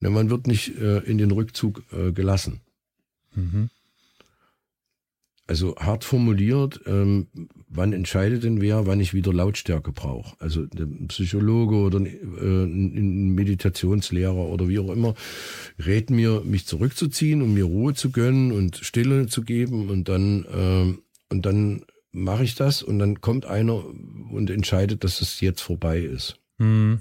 Ja, 0.00 0.10
man 0.10 0.30
wird 0.30 0.46
nicht 0.46 0.76
äh, 0.78 0.98
in 0.98 1.18
den 1.18 1.30
Rückzug 1.30 1.82
äh, 1.92 2.12
gelassen. 2.12 2.60
Mhm. 3.34 3.70
Also 5.46 5.76
hart 5.76 6.04
formuliert, 6.04 6.82
ähm, 6.84 7.28
wann 7.68 7.94
entscheidet 7.94 8.44
denn 8.44 8.60
wer, 8.60 8.86
wann 8.86 9.00
ich 9.00 9.14
wieder 9.14 9.32
Lautstärke 9.32 9.92
brauche? 9.92 10.36
Also 10.40 10.66
der 10.66 10.86
Psychologe 11.08 11.76
oder 11.76 12.00
äh, 12.00 12.64
ein 12.64 13.34
Meditationslehrer 13.34 14.34
oder 14.34 14.68
wie 14.68 14.78
auch 14.78 14.90
immer 14.90 15.14
rät 15.78 16.10
mir, 16.10 16.42
mich 16.44 16.66
zurückzuziehen, 16.66 17.40
um 17.40 17.54
mir 17.54 17.64
Ruhe 17.64 17.94
zu 17.94 18.10
gönnen 18.10 18.52
und 18.52 18.76
Stille 18.76 19.26
zu 19.26 19.40
geben 19.42 19.88
und 19.88 20.10
dann 20.10 20.44
äh, 20.44 21.32
und 21.32 21.46
dann 21.46 21.82
mache 22.12 22.44
ich 22.44 22.54
das 22.54 22.82
und 22.82 22.98
dann 22.98 23.22
kommt 23.22 23.46
einer 23.46 23.84
und 24.30 24.50
entscheidet, 24.50 25.02
dass 25.02 25.22
es 25.22 25.40
jetzt 25.40 25.62
vorbei 25.62 26.00
ist. 26.00 26.38
Mhm. 26.58 27.00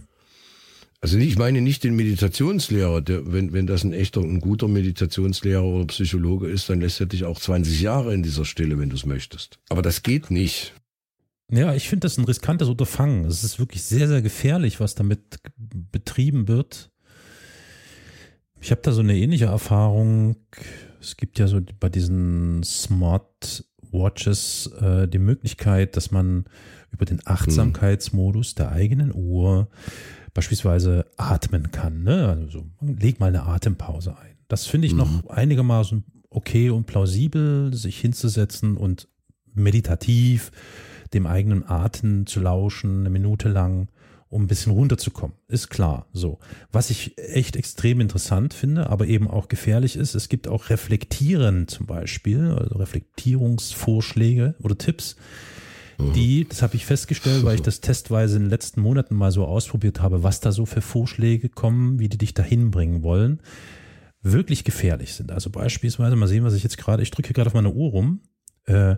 Also 1.00 1.18
ich 1.18 1.38
meine 1.38 1.62
nicht 1.62 1.84
den 1.84 1.96
Meditationslehrer, 1.96 3.02
der, 3.02 3.32
wenn, 3.32 3.54
wenn 3.54 3.68
das 3.68 3.84
ein 3.84 3.94
echter, 3.94 4.22
ein 4.22 4.40
guter 4.40 4.68
Meditationslehrer 4.68 5.64
oder 5.64 5.86
Psychologe 5.86 6.48
ist, 6.48 6.70
dann 6.70 6.82
lässt 6.82 7.00
er 7.00 7.06
dich 7.06 7.24
auch 7.24 7.40
20 7.40 7.82
Jahre 7.82 8.14
in 8.14 8.24
dieser 8.24 8.46
Stille, 8.46 8.80
wenn 8.80 8.90
du 8.90 8.96
es 8.96 9.06
möchtest. 9.06 9.60
Aber 9.70 9.84
das 9.84 10.02
geht 10.02 10.32
nicht. 10.32 10.74
Ja, 11.52 11.74
ich 11.76 11.88
finde 11.88 12.06
das 12.06 12.18
ein 12.18 12.26
riskantes 12.26 12.68
Unterfangen. 12.68 13.26
Es 13.26 13.44
ist 13.44 13.60
wirklich 13.60 13.84
sehr, 13.84 14.08
sehr 14.08 14.22
gefährlich, 14.22 14.80
was 14.80 14.96
damit 14.96 15.40
betrieben 15.56 16.48
wird. 16.48 16.90
Ich 18.60 18.72
habe 18.72 18.82
da 18.82 18.92
so 18.92 19.02
eine 19.02 19.16
ähnliche 19.16 19.46
Erfahrung. 19.46 20.36
Es 21.00 21.16
gibt 21.16 21.38
ja 21.38 21.48
so 21.48 21.62
bei 21.80 21.90
diesen 21.90 22.64
Smart 22.64 23.64
Watches 23.92 24.70
äh, 24.82 25.08
die 25.08 25.20
Möglichkeit, 25.20 25.96
dass 25.96 26.12
man 26.12 26.46
über 26.92 27.06
den 27.06 27.22
Achtsamkeitsmodus 27.26 28.56
der 28.56 28.72
eigenen 28.72 29.14
Uhr 29.14 29.70
beispielsweise 30.38 31.08
atmen 31.18 31.72
kann. 31.72 32.04
Ne? 32.04 32.28
Also 32.28 32.60
so, 32.60 32.66
leg 32.80 33.20
mal 33.20 33.30
eine 33.30 33.48
Atempause 33.48 34.16
ein. 34.20 34.38
Das 34.48 34.68
finde 34.68 34.86
ich 34.86 34.94
mhm. 34.94 35.00
noch 35.00 35.30
einigermaßen 35.32 36.04
okay 36.30 36.70
und 36.70 36.86
plausibel, 36.86 37.74
sich 37.74 38.00
hinzusetzen 38.00 38.78
und 38.78 39.08
meditativ 39.56 40.52
dem 41.12 41.26
eigenen 41.26 41.68
Atem 41.68 42.28
zu 42.28 42.40
lauschen, 42.40 43.00
eine 43.00 43.10
Minute 43.10 43.50
lang, 43.50 43.88
um 44.30 44.44
ein 44.44 44.48
bisschen 44.48 44.74
runterzukommen. 44.74 45.36
Ist 45.48 45.70
klar. 45.70 46.06
So. 46.14 46.38
Was 46.72 46.92
ich 46.92 47.18
echt 47.18 47.56
extrem 47.56 48.00
interessant 48.00 48.54
finde, 48.54 48.92
aber 48.92 49.08
eben 49.08 49.28
auch 49.28 49.48
gefährlich 49.48 49.96
ist, 49.96 50.14
es 50.14 50.30
gibt 50.30 50.48
auch 50.48 50.70
Reflektieren 50.70 51.68
zum 51.68 51.88
Beispiel, 51.88 52.52
also 52.52 52.76
Reflektierungsvorschläge 52.76 54.54
oder 54.62 54.78
Tipps. 54.78 55.16
Die, 55.98 56.48
das 56.48 56.62
habe 56.62 56.76
ich 56.76 56.86
festgestellt, 56.86 57.44
weil 57.44 57.56
ich 57.56 57.62
das 57.62 57.82
testweise 57.82 58.38
in 58.38 58.44
den 58.44 58.50
letzten 58.50 58.82
Monaten 58.82 59.16
mal 59.16 59.32
so 59.32 59.46
ausprobiert 59.46 60.02
habe, 60.02 60.24
was 60.24 60.40
da 60.40 60.52
so 60.52 60.66
für 60.66 60.82
Vorschläge 60.82 61.50
kommen, 61.50 62.00
wie 62.00 62.10
die 62.10 62.18
dich 62.18 62.34
dahin 62.34 62.70
bringen 62.72 63.02
wollen, 63.02 63.42
wirklich 64.22 64.64
gefährlich 64.64 65.14
sind. 65.14 65.32
Also 65.32 65.50
beispielsweise, 65.50 66.16
mal 66.16 66.28
sehen, 66.28 66.44
was 66.44 66.54
ich 66.54 66.64
jetzt 66.64 66.78
gerade, 66.78 67.02
ich 67.02 67.12
drücke 67.12 67.34
gerade 67.34 67.48
auf 67.48 67.54
meine 67.54 67.72
Uhr 67.72 67.92
rum, 67.92 68.22
äh, 68.66 68.92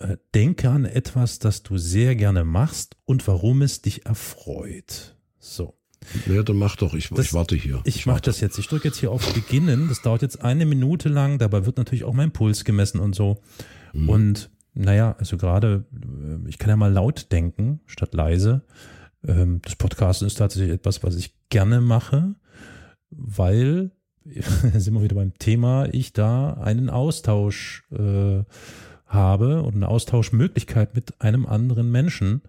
äh, 0.00 0.16
denke 0.34 0.70
an 0.70 0.84
etwas, 0.84 1.38
das 1.38 1.62
du 1.62 1.78
sehr 1.78 2.16
gerne 2.16 2.44
machst 2.44 2.96
und 3.04 3.26
warum 3.26 3.62
es 3.62 3.82
dich 3.82 4.06
erfreut. 4.06 5.16
So. 5.38 5.74
Ja, 6.26 6.42
dann 6.42 6.56
mach 6.56 6.76
doch, 6.76 6.94
ich, 6.94 7.08
das, 7.10 7.26
ich 7.26 7.34
warte 7.34 7.56
hier. 7.56 7.80
Ich, 7.84 7.96
ich 7.96 8.06
mache 8.06 8.22
das 8.22 8.40
jetzt. 8.40 8.58
Ich 8.58 8.68
drücke 8.68 8.88
jetzt 8.88 8.98
hier 8.98 9.10
auf 9.10 9.34
Beginnen. 9.34 9.88
Das 9.88 10.00
dauert 10.02 10.22
jetzt 10.22 10.42
eine 10.42 10.64
Minute 10.64 11.08
lang. 11.08 11.38
Dabei 11.38 11.66
wird 11.66 11.76
natürlich 11.76 12.04
auch 12.04 12.14
mein 12.14 12.30
Puls 12.30 12.64
gemessen 12.64 13.00
und 13.00 13.14
so. 13.14 13.42
Mhm. 13.92 14.08
Und 14.08 14.50
naja, 14.78 15.16
also 15.18 15.36
gerade, 15.36 15.84
äh, 15.92 16.48
ich 16.48 16.58
kann 16.58 16.70
ja 16.70 16.76
mal 16.76 16.92
laut 16.92 17.32
denken 17.32 17.80
statt 17.86 18.14
leise. 18.14 18.62
Ähm, 19.26 19.60
das 19.62 19.74
Podcasten 19.74 20.26
ist 20.26 20.36
tatsächlich 20.36 20.70
etwas, 20.70 21.02
was 21.02 21.16
ich 21.16 21.34
gerne 21.48 21.80
mache, 21.80 22.36
weil, 23.10 23.90
sind 24.24 24.94
wir 24.94 25.02
wieder 25.02 25.16
beim 25.16 25.34
Thema, 25.38 25.88
ich 25.92 26.12
da 26.12 26.54
einen 26.54 26.90
Austausch 26.90 27.88
äh, 27.90 28.44
habe 29.06 29.62
und 29.62 29.74
eine 29.74 29.88
Austauschmöglichkeit 29.88 30.94
mit 30.94 31.20
einem 31.20 31.46
anderen 31.46 31.90
Menschen. 31.90 32.42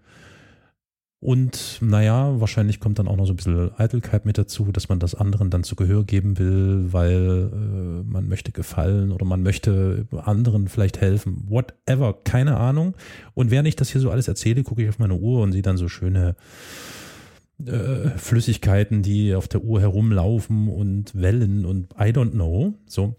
Und 1.22 1.80
naja, 1.82 2.40
wahrscheinlich 2.40 2.80
kommt 2.80 2.98
dann 2.98 3.06
auch 3.06 3.16
noch 3.16 3.26
so 3.26 3.34
ein 3.34 3.36
bisschen 3.36 3.78
Eitelkeit 3.78 4.24
mit 4.24 4.38
dazu, 4.38 4.72
dass 4.72 4.88
man 4.88 4.98
das 4.98 5.14
anderen 5.14 5.50
dann 5.50 5.64
zu 5.64 5.76
Gehör 5.76 6.02
geben 6.02 6.38
will, 6.38 6.86
weil 6.92 7.50
äh, 7.52 8.10
man 8.10 8.26
möchte 8.26 8.52
gefallen 8.52 9.12
oder 9.12 9.26
man 9.26 9.42
möchte 9.42 10.06
anderen 10.16 10.68
vielleicht 10.68 11.02
helfen. 11.02 11.44
Whatever, 11.46 12.14
keine 12.24 12.56
Ahnung. 12.56 12.94
Und 13.34 13.50
während 13.50 13.68
ich 13.68 13.76
das 13.76 13.90
hier 13.90 14.00
so 14.00 14.10
alles 14.10 14.28
erzähle, 14.28 14.62
gucke 14.62 14.82
ich 14.82 14.88
auf 14.88 14.98
meine 14.98 15.14
Uhr 15.14 15.42
und 15.42 15.52
sehe 15.52 15.60
dann 15.60 15.76
so 15.76 15.88
schöne 15.88 16.36
äh, 17.66 18.08
Flüssigkeiten, 18.16 19.02
die 19.02 19.34
auf 19.34 19.46
der 19.46 19.62
Uhr 19.62 19.78
herumlaufen 19.82 20.68
und 20.68 21.14
Wellen 21.14 21.66
und 21.66 21.92
I 21.98 22.12
don't 22.12 22.30
know. 22.30 22.72
So. 22.86 23.14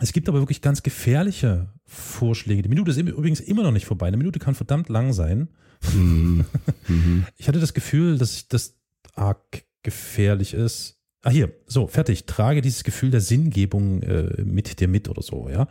Es 0.00 0.12
gibt 0.12 0.28
aber 0.28 0.40
wirklich 0.40 0.60
ganz 0.60 0.82
gefährliche 0.82 1.68
Vorschläge. 1.86 2.60
Die 2.60 2.68
Minute 2.68 2.90
ist 2.90 2.98
übrigens 2.98 3.40
immer 3.40 3.62
noch 3.62 3.72
nicht 3.72 3.86
vorbei. 3.86 4.08
Eine 4.08 4.18
Minute 4.18 4.38
kann 4.38 4.54
verdammt 4.54 4.90
lang 4.90 5.14
sein. 5.14 5.48
Mhm. 5.92 6.44
Ich 7.36 7.48
hatte 7.48 7.60
das 7.60 7.74
Gefühl, 7.74 8.18
dass 8.18 8.48
das 8.48 8.74
arg 9.14 9.64
gefährlich 9.82 10.54
ist. 10.54 10.98
Ah, 11.22 11.30
hier, 11.30 11.52
so, 11.66 11.86
fertig. 11.88 12.26
Trage 12.26 12.60
dieses 12.60 12.84
Gefühl 12.84 13.10
der 13.10 13.20
Sinngebung 13.20 14.02
äh, 14.02 14.42
mit 14.44 14.80
dir 14.80 14.88
mit 14.88 15.08
oder 15.08 15.22
so, 15.22 15.48
ja. 15.48 15.66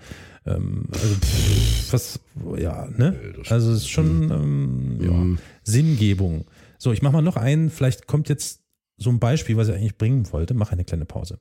Ähm, 0.45 0.87
also, 0.91 1.15
pff, 1.15 1.93
was, 1.93 2.19
ja, 2.57 2.87
ne? 2.87 3.15
Also, 3.49 3.71
es 3.71 3.83
ist 3.83 3.89
schon, 3.89 4.29
ähm, 4.29 4.97
ja, 5.01 5.11
mhm. 5.11 5.39
Sinngebung. 5.63 6.45
So, 6.77 6.91
ich 6.91 7.01
mache 7.01 7.13
mal 7.13 7.21
noch 7.21 7.37
einen. 7.37 7.69
Vielleicht 7.69 8.07
kommt 8.07 8.29
jetzt 8.29 8.61
so 8.97 9.09
ein 9.09 9.19
Beispiel, 9.19 9.55
was 9.57 9.69
ich 9.69 9.75
eigentlich 9.75 9.97
bringen 9.97 10.31
wollte. 10.31 10.53
Mach 10.53 10.71
eine 10.71 10.83
kleine 10.83 11.05
Pause. 11.05 11.39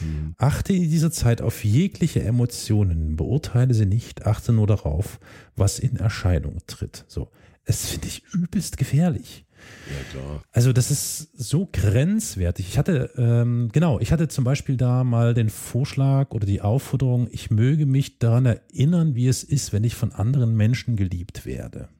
Mhm. 0.00 0.34
Achte 0.36 0.72
in 0.72 0.90
dieser 0.90 1.12
Zeit 1.12 1.40
auf 1.40 1.64
jegliche 1.64 2.22
Emotionen, 2.22 3.16
beurteile 3.16 3.74
sie 3.74 3.86
nicht, 3.86 4.26
achte 4.26 4.52
nur 4.52 4.66
darauf, 4.66 5.20
was 5.54 5.78
in 5.78 5.96
Erscheinung 5.96 6.58
tritt. 6.66 7.04
So, 7.08 7.30
das 7.68 7.90
finde 7.90 8.06
ich 8.06 8.22
übelst 8.32 8.78
gefährlich. 8.78 9.44
Ja, 9.90 10.10
klar. 10.10 10.42
Also 10.52 10.72
das 10.72 10.90
ist 10.90 11.28
so 11.36 11.68
grenzwertig. 11.70 12.66
Ich 12.66 12.78
hatte, 12.78 13.10
ähm, 13.18 13.68
genau, 13.72 14.00
ich 14.00 14.10
hatte 14.10 14.28
zum 14.28 14.42
Beispiel 14.44 14.78
da 14.78 15.04
mal 15.04 15.34
den 15.34 15.50
Vorschlag 15.50 16.30
oder 16.30 16.46
die 16.46 16.62
Aufforderung, 16.62 17.28
ich 17.30 17.50
möge 17.50 17.84
mich 17.84 18.18
daran 18.18 18.46
erinnern, 18.46 19.14
wie 19.14 19.28
es 19.28 19.44
ist, 19.44 19.74
wenn 19.74 19.84
ich 19.84 19.96
von 19.96 20.12
anderen 20.12 20.56
Menschen 20.56 20.96
geliebt 20.96 21.44
werde. 21.44 21.90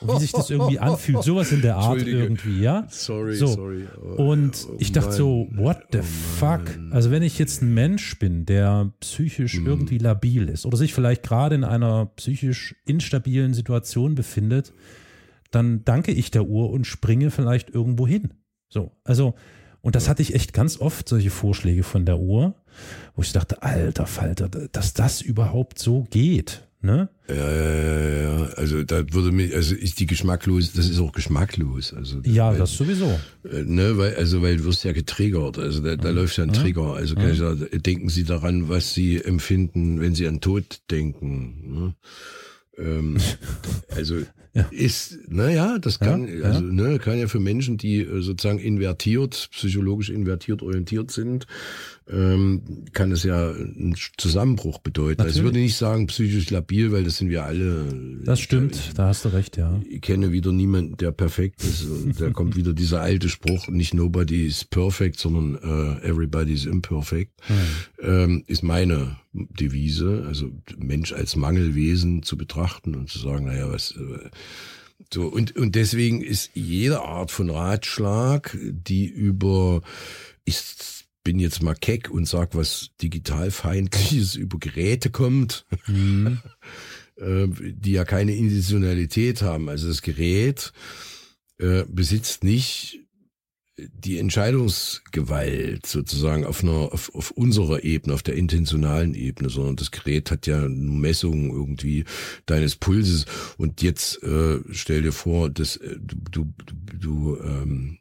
Und 0.00 0.14
wie 0.14 0.20
sich 0.20 0.32
das 0.32 0.50
irgendwie 0.50 0.78
anfühlt, 0.78 1.22
sowas 1.24 1.52
in 1.52 1.62
der 1.62 1.76
Art 1.76 2.02
irgendwie, 2.06 2.60
ja? 2.60 2.86
Sorry, 2.88 3.36
so. 3.36 3.46
sorry. 3.48 3.84
Oh, 4.02 4.30
und 4.30 4.66
oh, 4.68 4.76
ich 4.78 4.92
dachte 4.92 5.12
so, 5.12 5.48
what 5.52 5.78
the 5.92 5.98
oh, 5.98 6.02
fuck? 6.02 6.62
Also 6.90 7.10
wenn 7.10 7.22
ich 7.22 7.38
jetzt 7.38 7.62
ein 7.62 7.74
Mensch 7.74 8.18
bin, 8.18 8.46
der 8.46 8.92
psychisch 9.00 9.54
hm. 9.54 9.66
irgendwie 9.66 9.98
labil 9.98 10.48
ist 10.48 10.66
oder 10.66 10.76
sich 10.76 10.94
vielleicht 10.94 11.22
gerade 11.22 11.54
in 11.54 11.64
einer 11.64 12.06
psychisch 12.16 12.76
instabilen 12.86 13.54
Situation 13.54 14.14
befindet, 14.14 14.72
dann 15.50 15.84
danke 15.84 16.12
ich 16.12 16.30
der 16.30 16.44
Uhr 16.44 16.70
und 16.70 16.86
springe 16.86 17.30
vielleicht 17.30 17.70
irgendwo 17.70 18.06
hin. 18.06 18.34
So, 18.68 18.92
also 19.04 19.34
und 19.82 19.96
das 19.96 20.08
hatte 20.08 20.22
ich 20.22 20.34
echt 20.34 20.52
ganz 20.52 20.78
oft, 20.78 21.08
solche 21.08 21.30
Vorschläge 21.30 21.82
von 21.82 22.04
der 22.04 22.18
Uhr, 22.18 22.54
wo 23.14 23.22
ich 23.22 23.32
dachte, 23.32 23.62
alter 23.62 24.06
Falter, 24.06 24.48
dass 24.48 24.92
das 24.92 25.22
überhaupt 25.22 25.78
so 25.78 26.06
geht. 26.10 26.68
Ne? 26.82 27.10
Ja, 27.28 27.34
ja, 27.34 27.98
ja, 28.00 28.22
ja. 28.22 28.44
Also 28.56 28.82
da 28.84 29.04
würde 29.12 29.32
mich, 29.32 29.54
also 29.54 29.74
ist 29.74 30.00
die 30.00 30.06
geschmacklos, 30.06 30.72
das 30.72 30.88
ist 30.88 30.98
auch 30.98 31.12
geschmacklos. 31.12 31.92
Also 31.92 32.20
ja, 32.24 32.52
weil, 32.52 32.58
das 32.58 32.74
sowieso. 32.74 33.20
Äh, 33.44 33.64
ne, 33.64 33.98
weil, 33.98 34.14
also 34.14 34.40
weil 34.40 34.56
du 34.56 34.64
wirst 34.64 34.84
ja 34.84 34.92
getriggert. 34.92 35.58
Also 35.58 35.80
da, 35.80 35.96
da 35.96 36.08
ja. 36.08 36.14
läuft 36.14 36.38
ja 36.38 36.44
ein 36.44 36.52
Trigger. 36.52 36.94
Also 36.94 37.16
kann 37.16 37.32
ich 37.32 37.38
sagen, 37.38 37.66
denken 37.72 38.08
Sie 38.08 38.24
daran, 38.24 38.70
was 38.70 38.94
Sie 38.94 39.22
empfinden, 39.22 40.00
wenn 40.00 40.14
Sie 40.14 40.26
an 40.26 40.40
Tod 40.40 40.80
denken. 40.90 41.74
Ne? 41.74 41.94
Ähm, 42.78 43.18
also 43.94 44.22
ja. 44.52 44.66
ist, 44.70 45.18
naja, 45.28 45.78
das 45.78 46.00
kann, 46.00 46.26
ja, 46.26 46.44
also 46.44 46.60
ne, 46.60 46.98
kann 46.98 47.18
ja 47.18 47.28
für 47.28 47.40
Menschen, 47.40 47.76
die 47.76 48.00
äh, 48.00 48.20
sozusagen 48.20 48.58
invertiert, 48.58 49.48
psychologisch 49.52 50.10
invertiert 50.10 50.62
orientiert 50.62 51.10
sind, 51.10 51.46
ähm, 52.12 52.62
kann 52.92 53.12
es 53.12 53.22
ja 53.22 53.50
einen 53.50 53.94
Zusammenbruch 54.16 54.78
bedeuten. 54.78 55.22
Also 55.22 55.38
ich 55.38 55.44
würde 55.44 55.58
nicht 55.58 55.76
sagen 55.76 56.06
psychisch 56.08 56.50
labil, 56.50 56.90
weil 56.92 57.04
das 57.04 57.18
sind 57.18 57.30
wir 57.30 57.44
alle. 57.44 57.86
Das 58.24 58.40
stimmt, 58.40 58.74
ich, 58.74 58.94
da 58.94 59.08
hast 59.08 59.24
du 59.24 59.28
recht, 59.28 59.56
ja. 59.56 59.80
Ich 59.88 60.00
kenne 60.00 60.32
wieder 60.32 60.52
niemanden, 60.52 60.96
der 60.96 61.12
perfekt 61.12 61.62
ist. 61.62 61.86
Da 62.18 62.30
kommt 62.32 62.56
wieder 62.56 62.72
dieser 62.72 63.00
alte 63.00 63.28
Spruch, 63.28 63.68
nicht 63.68 63.94
nobody 63.94 64.46
is 64.46 64.64
perfect, 64.64 65.18
sondern 65.18 65.54
uh, 65.56 66.00
everybody 66.04 66.52
is 66.52 66.66
imperfect, 66.66 67.32
hm. 67.46 67.56
ähm, 68.02 68.44
ist 68.46 68.62
meine 68.62 69.16
Devise. 69.32 70.24
Also 70.26 70.50
Mensch 70.76 71.12
als 71.12 71.36
Mangelwesen 71.36 72.24
zu 72.24 72.36
betrachten 72.36 72.96
und 72.96 73.08
zu 73.08 73.20
sagen, 73.20 73.46
naja, 73.46 73.70
was. 73.70 73.92
Äh, 73.92 74.30
so, 75.12 75.26
und, 75.26 75.56
und 75.56 75.74
deswegen 75.74 76.22
ist 76.22 76.50
jede 76.54 77.00
Art 77.00 77.30
von 77.30 77.50
Ratschlag, 77.50 78.56
die 78.60 79.06
über 79.06 79.82
ist 80.44 81.00
bin 81.22 81.38
jetzt 81.38 81.62
mal 81.62 81.74
keck 81.74 82.10
und 82.10 82.26
sag 82.26 82.54
was 82.54 82.90
digitalfeindliches 83.02 84.36
über 84.36 84.58
Geräte 84.58 85.10
kommt, 85.10 85.66
mhm. 85.86 86.40
äh, 87.16 87.46
die 87.58 87.92
ja 87.92 88.04
keine 88.04 88.34
Intentionalität 88.34 89.42
haben. 89.42 89.68
Also 89.68 89.88
das 89.88 90.02
Gerät 90.02 90.72
äh, 91.58 91.84
besitzt 91.86 92.42
nicht 92.42 92.99
die 93.88 94.18
Entscheidungsgewalt 94.18 95.86
sozusagen 95.86 96.44
auf 96.44 96.62
einer 96.62 96.92
auf, 96.92 97.14
auf 97.14 97.30
unserer 97.30 97.84
Ebene, 97.84 98.14
auf 98.14 98.22
der 98.22 98.34
intentionalen 98.34 99.14
Ebene, 99.14 99.50
sondern 99.50 99.76
das 99.76 99.90
Gerät 99.90 100.30
hat 100.30 100.46
ja 100.46 100.68
Messungen 100.68 101.50
irgendwie 101.50 102.04
deines 102.46 102.76
Pulses 102.76 103.26
und 103.56 103.82
jetzt 103.82 104.22
äh, 104.22 104.60
stell 104.70 105.02
dir 105.02 105.12
vor, 105.12 105.50
dass 105.50 105.76
äh, 105.76 105.96
du 105.98 106.16
du 106.30 106.52
du 106.98 107.38
ähm, 107.42 107.98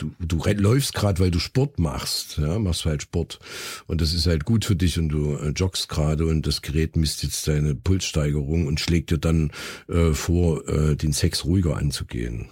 du, 0.00 0.12
du 0.18 0.42
läufst 0.54 0.94
gerade, 0.94 1.20
weil 1.20 1.30
du 1.30 1.38
Sport 1.38 1.78
machst, 1.78 2.38
ja, 2.38 2.58
machst 2.58 2.84
halt 2.84 3.02
Sport 3.02 3.38
und 3.86 4.00
das 4.00 4.12
ist 4.12 4.26
halt 4.26 4.44
gut 4.44 4.64
für 4.64 4.76
dich 4.76 4.98
und 4.98 5.08
du 5.10 5.36
äh, 5.36 5.50
joggst 5.50 5.88
gerade 5.88 6.26
und 6.26 6.46
das 6.46 6.62
Gerät 6.62 6.96
misst 6.96 7.22
jetzt 7.22 7.46
deine 7.48 7.74
Pulssteigerung 7.74 8.66
und 8.66 8.80
schlägt 8.80 9.10
dir 9.10 9.18
dann 9.18 9.52
äh, 9.88 10.12
vor, 10.12 10.66
äh, 10.68 10.96
den 10.96 11.12
Sex 11.12 11.44
ruhiger 11.44 11.76
anzugehen. 11.76 12.48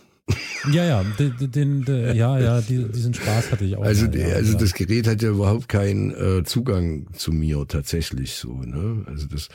Ja, 0.73 0.85
ja, 0.85 1.05
den, 1.19 1.35
den, 1.39 1.85
den, 1.85 2.17
ja, 2.17 2.39
ja, 2.39 2.61
diesen 2.61 3.15
Spaß 3.15 3.53
hatte 3.53 3.65
ich 3.65 3.77
auch. 3.77 3.83
Also, 3.83 4.07
mal, 4.07 4.19
ja, 4.19 4.35
also 4.35 4.53
ja. 4.53 4.59
das 4.59 4.75
Gerät 4.75 5.07
hat 5.07 5.23
ja 5.23 5.31
überhaupt 5.31 5.69
keinen 5.69 6.11
äh, 6.11 6.45
Zugang 6.45 7.07
zu 7.15 7.33
mir 7.33 7.65
tatsächlich 7.69 8.35
so. 8.35 8.55
Ne? 8.55 9.05
Also 9.07 9.27
das, 9.27 9.49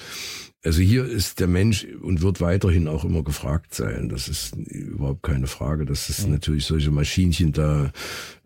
also 0.65 0.82
hier 0.82 1.04
ist 1.04 1.41
der 1.41 1.47
Mensch 1.47 1.86
und 2.02 2.21
wird 2.21 2.39
weiterhin 2.39 2.88
auch 2.88 3.04
immer 3.04 3.21
gefragt 3.21 3.76
sein. 3.76 4.08
Das 4.08 4.30
ist 4.30 4.56
überhaupt 4.56 5.21
keine 5.21 5.47
Frage. 5.47 5.86
Das 5.86 6.10
ist 6.10 6.26
mhm. 6.26 6.34
natürlich 6.34 6.65
solche 6.65 6.89
Maschinchen 6.89 7.52
da 7.52 7.91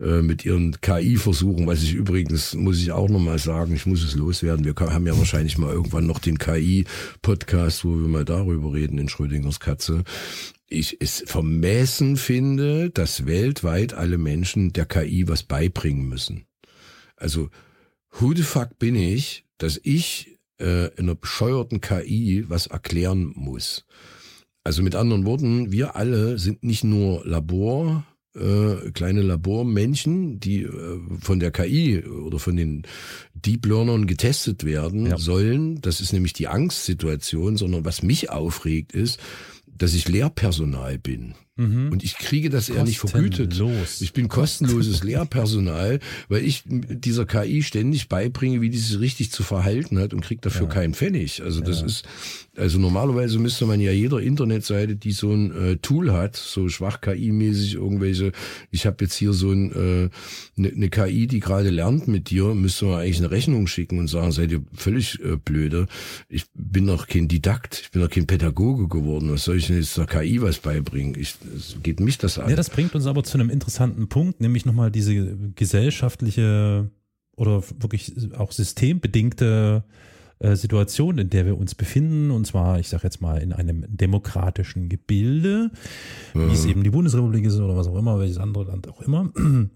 äh, 0.00 0.20
mit 0.22 0.44
ihren 0.44 0.80
KI 0.80 1.16
versuchen, 1.16 1.68
was 1.68 1.84
ich 1.84 1.94
übrigens, 1.94 2.54
muss 2.54 2.80
ich 2.82 2.90
auch 2.90 3.08
nochmal 3.08 3.38
sagen, 3.38 3.72
ich 3.72 3.86
muss 3.86 4.02
es 4.02 4.16
loswerden. 4.16 4.64
Wir 4.64 4.74
haben 4.74 5.06
ja 5.06 5.16
wahrscheinlich 5.16 5.58
mal 5.58 5.72
irgendwann 5.72 6.06
noch 6.06 6.18
den 6.18 6.38
KI-Podcast, 6.38 7.84
wo 7.84 7.90
wir 7.90 8.08
mal 8.08 8.24
darüber 8.24 8.72
reden 8.72 8.98
in 8.98 9.08
Schrödingers 9.08 9.60
Katze. 9.60 10.02
Ich 10.66 11.00
es 11.00 11.22
vermessen 11.24 12.16
finde, 12.16 12.90
dass 12.90 13.26
weltweit 13.26 13.94
alle 13.94 14.18
Menschen 14.18 14.72
der 14.72 14.86
KI 14.86 15.28
was 15.28 15.44
beibringen 15.44 16.08
müssen. 16.08 16.46
Also, 17.16 17.48
who 18.10 18.34
the 18.34 18.42
fuck 18.42 18.78
bin 18.80 18.96
ich, 18.96 19.44
dass 19.56 19.80
ich 19.82 20.37
äh, 20.58 20.90
einer 20.96 21.14
bescheuerten 21.14 21.80
KI 21.80 22.44
was 22.48 22.66
erklären 22.66 23.32
muss. 23.34 23.84
Also 24.64 24.82
mit 24.82 24.94
anderen 24.94 25.24
Worten, 25.24 25.72
wir 25.72 25.96
alle 25.96 26.38
sind 26.38 26.62
nicht 26.62 26.84
nur 26.84 27.24
Labor, 27.24 28.04
äh, 28.34 28.90
kleine 28.92 29.22
Labormännchen, 29.22 30.40
die 30.40 30.62
äh, 30.62 31.00
von 31.20 31.40
der 31.40 31.50
KI 31.50 32.04
oder 32.04 32.38
von 32.38 32.56
den 32.56 32.82
Deep 33.34 33.66
Learnern 33.66 34.06
getestet 34.06 34.64
werden 34.64 35.06
ja. 35.06 35.18
sollen. 35.18 35.80
Das 35.80 36.00
ist 36.00 36.12
nämlich 36.12 36.34
die 36.34 36.48
Angstsituation, 36.48 37.56
sondern 37.56 37.84
was 37.84 38.02
mich 38.02 38.30
aufregt 38.30 38.92
ist, 38.92 39.18
dass 39.66 39.94
ich 39.94 40.08
Lehrpersonal 40.08 40.98
bin. 40.98 41.34
Mhm. 41.58 41.90
Und 41.90 42.04
ich 42.04 42.16
kriege 42.16 42.50
das 42.50 42.68
eher 42.68 42.84
nicht 42.84 43.00
vergütet. 43.00 43.60
Ich 44.00 44.12
bin 44.12 44.28
kostenloses 44.28 45.02
Lehrpersonal, 45.04 45.98
weil 46.28 46.44
ich 46.44 46.62
dieser 46.66 47.26
KI 47.26 47.64
ständig 47.64 48.08
beibringe, 48.08 48.60
wie 48.60 48.70
die 48.70 48.78
sich 48.78 49.00
richtig 49.00 49.32
zu 49.32 49.42
verhalten 49.42 49.98
hat 49.98 50.14
und 50.14 50.20
kriege 50.20 50.40
dafür 50.40 50.68
ja. 50.68 50.72
keinen 50.72 50.94
Pfennig. 50.94 51.42
Also 51.42 51.60
das 51.60 51.80
ja. 51.80 51.86
ist, 51.86 52.04
also 52.56 52.78
normalerweise 52.78 53.40
müsste 53.40 53.66
man 53.66 53.80
ja 53.80 53.90
jeder 53.90 54.20
Internetseite, 54.20 54.94
die 54.94 55.10
so 55.10 55.32
ein 55.32 55.50
äh, 55.50 55.76
Tool 55.78 56.12
hat, 56.12 56.36
so 56.36 56.68
schwach 56.68 57.00
KI-mäßig 57.00 57.74
irgendwelche, 57.74 58.30
ich 58.70 58.86
habe 58.86 58.98
jetzt 59.00 59.16
hier 59.16 59.32
so 59.32 59.50
ein, 59.50 59.72
äh, 59.72 60.10
eine 60.56 60.72
ne 60.74 60.88
KI, 60.90 61.26
die 61.26 61.40
gerade 61.40 61.70
lernt 61.70 62.06
mit 62.06 62.30
dir, 62.30 62.54
müsste 62.54 62.84
man 62.84 63.00
eigentlich 63.00 63.18
eine 63.18 63.32
Rechnung 63.32 63.66
schicken 63.66 63.98
und 63.98 64.06
sagen, 64.06 64.30
seid 64.30 64.52
ihr 64.52 64.62
völlig 64.74 65.18
äh, 65.24 65.36
blöde. 65.36 65.88
Ich 66.28 66.44
bin 66.54 66.84
noch 66.84 67.08
kein 67.08 67.26
Didakt, 67.26 67.80
ich 67.82 67.90
bin 67.90 68.00
noch 68.02 68.10
kein 68.10 68.28
Pädagoge 68.28 68.86
geworden. 68.86 69.32
Was 69.32 69.44
soll 69.44 69.56
ich 69.56 69.66
denn 69.66 69.76
jetzt 69.76 69.96
der 69.96 70.06
KI 70.06 70.40
was 70.40 70.58
beibringen? 70.58 71.16
Ich, 71.18 71.34
geht 71.82 72.00
mich 72.00 72.18
das 72.18 72.38
an. 72.38 72.50
Ja, 72.50 72.56
das 72.56 72.70
bringt 72.70 72.94
uns 72.94 73.06
aber 73.06 73.24
zu 73.24 73.38
einem 73.38 73.50
interessanten 73.50 74.08
Punkt, 74.08 74.40
nämlich 74.40 74.64
nochmal 74.64 74.90
diese 74.90 75.36
gesellschaftliche 75.54 76.90
oder 77.36 77.62
wirklich 77.78 78.34
auch 78.36 78.52
systembedingte 78.52 79.84
äh, 80.40 80.54
Situation, 80.56 81.18
in 81.18 81.30
der 81.30 81.46
wir 81.46 81.58
uns 81.58 81.74
befinden, 81.74 82.30
und 82.30 82.46
zwar, 82.46 82.78
ich 82.78 82.88
sage 82.88 83.04
jetzt 83.04 83.20
mal, 83.20 83.42
in 83.42 83.52
einem 83.52 83.84
demokratischen 83.88 84.88
Gebilde, 84.88 85.70
mhm. 86.34 86.48
wie 86.48 86.52
es 86.52 86.64
eben 86.64 86.84
die 86.84 86.90
Bundesrepublik 86.90 87.44
ist 87.44 87.58
oder 87.58 87.76
was 87.76 87.88
auch 87.88 87.96
immer, 87.96 88.18
welches 88.18 88.38
andere 88.38 88.64
Land 88.64 88.88
auch 88.88 89.00
immer. 89.02 89.32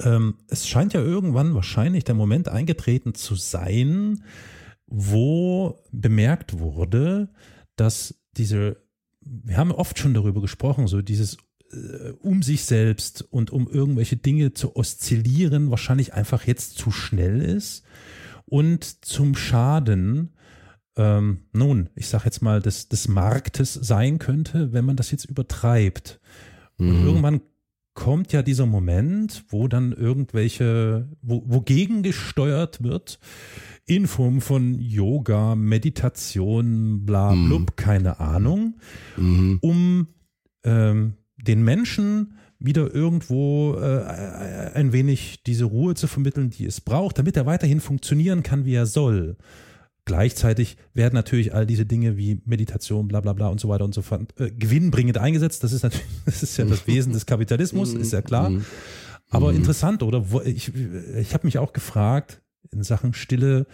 Ähm, 0.00 0.36
es 0.46 0.68
scheint 0.68 0.92
ja 0.92 1.00
irgendwann 1.00 1.56
wahrscheinlich 1.56 2.04
der 2.04 2.14
Moment 2.14 2.48
eingetreten 2.48 3.14
zu 3.14 3.34
sein, 3.34 4.22
wo 4.86 5.82
bemerkt 5.90 6.60
wurde, 6.60 7.30
dass 7.74 8.14
diese, 8.36 8.76
wir 9.44 9.56
haben 9.56 9.72
oft 9.72 9.98
schon 9.98 10.14
darüber 10.14 10.40
gesprochen, 10.40 10.86
so 10.86 11.02
dieses 11.02 11.38
äh, 11.70 12.10
um 12.20 12.42
sich 12.42 12.64
selbst 12.64 13.22
und 13.30 13.50
um 13.50 13.68
irgendwelche 13.68 14.16
Dinge 14.16 14.54
zu 14.54 14.76
oszillieren, 14.76 15.70
wahrscheinlich 15.70 16.14
einfach 16.14 16.46
jetzt 16.46 16.78
zu 16.78 16.90
schnell 16.90 17.42
ist 17.42 17.84
und 18.46 19.04
zum 19.04 19.34
Schaden, 19.34 20.34
ähm, 20.96 21.44
nun, 21.52 21.90
ich 21.94 22.08
sage 22.08 22.24
jetzt 22.24 22.42
mal, 22.42 22.62
des, 22.62 22.88
des 22.88 23.08
Marktes 23.08 23.74
sein 23.74 24.18
könnte, 24.18 24.72
wenn 24.72 24.84
man 24.84 24.96
das 24.96 25.10
jetzt 25.10 25.26
übertreibt. 25.26 26.20
Mhm. 26.78 26.88
Und 26.88 27.04
irgendwann 27.04 27.40
kommt 27.94 28.32
ja 28.32 28.42
dieser 28.42 28.66
Moment, 28.66 29.44
wo 29.48 29.68
dann 29.68 29.92
irgendwelche, 29.92 31.08
wo, 31.20 31.42
wogegen 31.46 32.02
gesteuert 32.02 32.82
wird, 32.82 33.18
in 33.88 34.06
Form 34.06 34.40
von 34.40 34.78
Yoga, 34.78 35.54
Meditation, 35.54 37.04
bla, 37.06 37.34
mhm. 37.34 37.46
blub, 37.46 37.76
keine 37.76 38.20
Ahnung, 38.20 38.76
mhm. 39.16 39.58
um 39.62 40.08
ähm, 40.62 41.14
den 41.36 41.62
Menschen 41.62 42.34
wieder 42.58 42.94
irgendwo 42.94 43.74
äh, 43.74 44.72
ein 44.74 44.92
wenig 44.92 45.42
diese 45.44 45.64
Ruhe 45.64 45.94
zu 45.94 46.06
vermitteln, 46.06 46.50
die 46.50 46.66
es 46.66 46.80
braucht, 46.80 47.18
damit 47.18 47.36
er 47.36 47.46
weiterhin 47.46 47.80
funktionieren 47.80 48.42
kann, 48.42 48.64
wie 48.64 48.74
er 48.74 48.86
soll. 48.86 49.36
Gleichzeitig 50.04 50.76
werden 50.92 51.14
natürlich 51.14 51.54
all 51.54 51.66
diese 51.66 51.86
Dinge 51.86 52.16
wie 52.16 52.42
Meditation, 52.44 53.08
bla 53.08 53.20
bla 53.20 53.32
bla 53.32 53.48
und 53.48 53.60
so 53.60 53.68
weiter 53.68 53.84
und 53.84 53.94
so 53.94 54.02
fort 54.02 54.38
äh, 54.38 54.50
gewinnbringend 54.50 55.18
eingesetzt. 55.18 55.64
Das 55.64 55.72
ist 55.72 55.82
natürlich, 55.82 56.06
das 56.26 56.42
ist 56.42 56.56
ja 56.58 56.66
das 56.66 56.86
Wesen 56.86 57.12
des 57.12 57.24
Kapitalismus, 57.24 57.94
ist 57.94 58.12
ja 58.12 58.20
klar. 58.20 58.50
Mhm. 58.50 58.64
Aber 59.30 59.50
mhm. 59.50 59.58
interessant, 59.58 60.02
oder? 60.02 60.24
Ich, 60.44 60.72
ich 60.74 61.34
habe 61.34 61.46
mich 61.46 61.58
auch 61.58 61.72
gefragt 61.72 62.42
in 62.72 62.82
Sachen 62.82 63.14
Stille, 63.14 63.66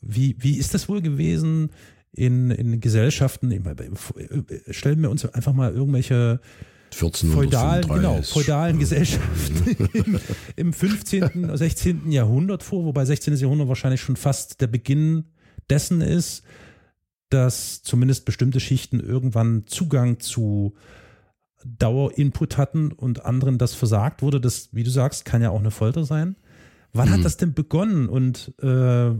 wie, 0.00 0.36
wie 0.38 0.56
ist 0.56 0.74
das 0.74 0.88
wohl 0.88 1.00
gewesen 1.00 1.70
in, 2.12 2.50
in 2.50 2.80
Gesellschaften? 2.80 3.50
Stellen 4.70 5.02
wir 5.02 5.10
uns 5.10 5.24
einfach 5.26 5.52
mal 5.52 5.72
irgendwelche 5.72 6.40
feudalen, 6.92 7.88
genau, 7.88 8.20
feudalen 8.22 8.78
Gesellschaften 8.78 9.88
im, 9.94 10.20
im 10.56 10.72
15., 10.72 11.56
16. 11.56 12.10
Jahrhundert 12.10 12.62
vor, 12.62 12.84
wobei 12.84 13.04
16. 13.04 13.34
Jahrhundert 13.36 13.68
wahrscheinlich 13.68 14.00
schon 14.00 14.16
fast 14.16 14.60
der 14.60 14.66
Beginn 14.66 15.24
dessen 15.70 16.02
ist, 16.02 16.42
dass 17.30 17.82
zumindest 17.82 18.26
bestimmte 18.26 18.60
Schichten 18.60 19.00
irgendwann 19.00 19.66
Zugang 19.66 20.20
zu 20.20 20.74
Dauerinput 21.64 22.58
hatten 22.58 22.92
und 22.92 23.24
anderen 23.24 23.56
das 23.56 23.74
versagt 23.74 24.20
wurde. 24.20 24.40
Das, 24.40 24.68
wie 24.72 24.82
du 24.82 24.90
sagst, 24.90 25.24
kann 25.24 25.40
ja 25.40 25.50
auch 25.50 25.60
eine 25.60 25.70
Folter 25.70 26.04
sein. 26.04 26.36
Wann 26.92 27.08
mhm. 27.08 27.12
hat 27.12 27.24
das 27.24 27.36
denn 27.36 27.54
begonnen 27.54 28.08
und 28.08 28.52
äh, 28.60 29.10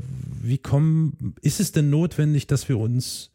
wie 0.42 0.58
kommen, 0.58 1.34
ist 1.40 1.60
es 1.60 1.72
denn 1.72 1.90
notwendig, 1.90 2.46
dass 2.46 2.68
wir 2.68 2.78
uns 2.78 3.30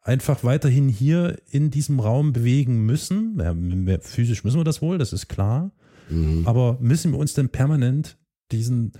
einfach 0.00 0.42
weiterhin 0.42 0.88
hier 0.88 1.38
in 1.50 1.70
diesem 1.70 2.00
Raum 2.00 2.32
bewegen 2.32 2.86
müssen. 2.86 3.38
Ja, 3.38 3.54
physisch 4.00 4.42
müssen 4.42 4.58
wir 4.58 4.64
das 4.64 4.80
wohl, 4.80 4.96
das 4.96 5.12
ist 5.12 5.28
klar. 5.28 5.70
Mhm. 6.08 6.46
Aber 6.46 6.78
müssen 6.80 7.12
wir 7.12 7.18
uns 7.18 7.34
denn 7.34 7.50
permanent 7.50 8.16
diesen 8.50 8.92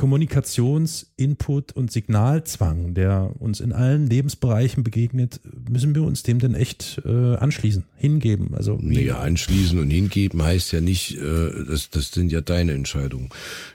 Kommunikations-Input 0.00 1.72
und 1.72 1.92
Signalzwang, 1.92 2.94
der 2.94 3.32
uns 3.38 3.60
in 3.60 3.74
allen 3.74 4.06
Lebensbereichen 4.06 4.82
begegnet, 4.82 5.42
müssen 5.68 5.94
wir 5.94 6.04
uns 6.04 6.22
dem 6.22 6.38
denn 6.38 6.54
echt 6.54 7.02
äh, 7.04 7.36
anschließen, 7.36 7.84
hingeben? 7.96 8.54
Also? 8.54 8.78
Naja, 8.80 9.18
anschließen 9.18 9.78
und 9.78 9.90
hingeben 9.90 10.42
heißt 10.42 10.72
ja 10.72 10.80
nicht, 10.80 11.18
äh, 11.18 11.50
das, 11.68 11.90
das 11.90 12.12
sind 12.12 12.32
ja 12.32 12.40
deine 12.40 12.72
Entscheidungen. 12.72 13.28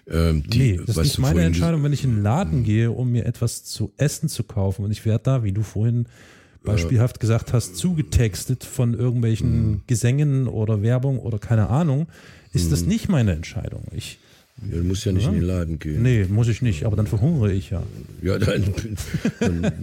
Ähm, 0.07 0.41
die, 0.47 0.57
nee, 0.57 0.79
das 0.83 0.97
ist 0.97 1.19
meine 1.19 1.43
Entscheidung, 1.43 1.83
wenn 1.83 1.93
ich 1.93 2.03
in 2.03 2.15
den 2.15 2.23
Laden 2.23 2.63
gehe, 2.63 2.89
um 2.89 3.11
mir 3.11 3.27
etwas 3.27 3.63
zu 3.63 3.93
essen 3.97 4.27
zu 4.27 4.43
kaufen 4.43 4.83
und 4.83 4.89
ich 4.89 5.05
werde 5.05 5.25
da, 5.25 5.43
wie 5.43 5.51
du 5.51 5.61
vorhin 5.61 6.07
beispielhaft 6.63 7.19
gesagt 7.19 7.53
hast, 7.53 7.75
zugetextet 7.75 8.63
von 8.63 8.95
irgendwelchen 8.95 9.67
mhm. 9.67 9.81
Gesängen 9.85 10.47
oder 10.47 10.81
Werbung 10.81 11.19
oder 11.19 11.37
keine 11.37 11.69
Ahnung, 11.69 12.07
ist 12.51 12.71
das 12.71 12.81
mhm. 12.81 12.87
nicht 12.87 13.09
meine 13.09 13.33
Entscheidung. 13.33 13.83
Ich 13.91 14.17
ja, 14.61 14.77
du 14.77 14.83
musst 14.83 15.05
ja 15.05 15.11
nicht 15.11 15.25
ja? 15.25 15.29
in 15.29 15.35
den 15.35 15.43
Laden 15.43 15.79
gehen. 15.79 16.01
Nee, 16.01 16.25
muss 16.29 16.47
ich 16.47 16.61
nicht, 16.61 16.85
aber 16.85 16.95
dann 16.95 17.07
verhungere 17.07 17.51
ich 17.51 17.71
ja. 17.71 17.83
Ja, 18.21 18.39
dann, 18.39 18.63
dann 19.39 19.73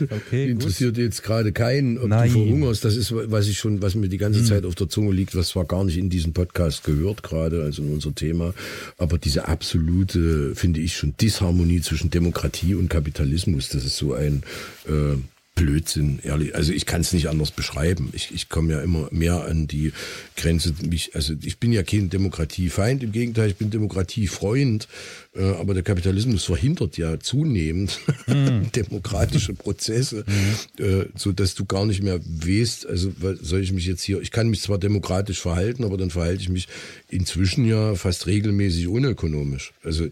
okay, 0.10 0.50
interessiert 0.50 0.94
gut. 0.94 1.02
jetzt 1.02 1.24
gerade 1.24 1.50
keinen, 1.50 1.98
ob 1.98 2.08
Nein. 2.08 2.32
du 2.32 2.44
verhungerst. 2.44 2.84
Das 2.84 2.96
ist, 2.96 3.12
was 3.12 3.48
ich 3.48 3.58
schon, 3.58 3.82
was 3.82 3.96
mir 3.96 4.08
die 4.08 4.18
ganze 4.18 4.38
hm. 4.40 4.46
Zeit 4.46 4.64
auf 4.64 4.76
der 4.76 4.88
Zunge 4.88 5.12
liegt, 5.12 5.34
was 5.34 5.48
zwar 5.48 5.64
gar 5.64 5.84
nicht 5.84 5.98
in 5.98 6.10
diesem 6.10 6.32
Podcast 6.32 6.84
gehört, 6.84 7.24
gerade, 7.24 7.62
also 7.62 7.82
in 7.82 7.92
unser 7.92 8.14
Thema, 8.14 8.54
aber 8.98 9.18
diese 9.18 9.48
absolute, 9.48 10.54
finde 10.54 10.80
ich 10.80 10.96
schon, 10.96 11.14
Disharmonie 11.20 11.80
zwischen 11.80 12.10
Demokratie 12.10 12.76
und 12.76 12.88
Kapitalismus, 12.88 13.68
das 13.68 13.84
ist 13.84 13.96
so 13.96 14.14
ein 14.14 14.42
äh, 14.86 15.16
Blödsinn, 15.60 16.20
ehrlich. 16.22 16.54
Also 16.54 16.72
ich 16.72 16.86
kann 16.86 17.02
es 17.02 17.12
nicht 17.12 17.28
anders 17.28 17.50
beschreiben. 17.50 18.10
Ich, 18.14 18.32
ich 18.34 18.48
komme 18.48 18.72
ja 18.72 18.80
immer 18.80 19.08
mehr 19.10 19.44
an 19.44 19.66
die 19.66 19.92
Grenze. 20.36 20.74
Mich, 20.82 21.14
also 21.14 21.34
ich 21.42 21.58
bin 21.58 21.70
ja 21.72 21.82
kein 21.82 22.08
Demokratiefeind, 22.08 23.02
im 23.02 23.12
Gegenteil, 23.12 23.50
ich 23.50 23.56
bin 23.56 23.70
Demokratiefreund. 23.70 24.88
Äh, 25.34 25.42
aber 25.42 25.74
der 25.74 25.82
Kapitalismus 25.82 26.44
verhindert 26.44 26.96
ja 26.96 27.20
zunehmend 27.20 28.00
mhm. 28.26 28.72
demokratische 28.74 29.54
Prozesse, 29.54 30.24
mhm. 30.26 30.84
äh, 30.84 31.06
so 31.14 31.30
dass 31.30 31.54
du 31.54 31.66
gar 31.66 31.86
nicht 31.86 32.02
mehr 32.02 32.18
weißt, 32.18 32.86
also 32.86 33.12
soll 33.40 33.60
ich 33.60 33.72
mich 33.72 33.86
jetzt 33.86 34.02
hier, 34.02 34.20
ich 34.20 34.32
kann 34.32 34.48
mich 34.48 34.62
zwar 34.62 34.78
demokratisch 34.78 35.40
verhalten, 35.40 35.84
aber 35.84 35.98
dann 35.98 36.10
verhalte 36.10 36.42
ich 36.42 36.48
mich 36.48 36.66
inzwischen 37.08 37.64
ja 37.64 37.94
fast 37.94 38.26
regelmäßig 38.26 38.88
unökonomisch. 38.88 39.72
Also 39.84 40.08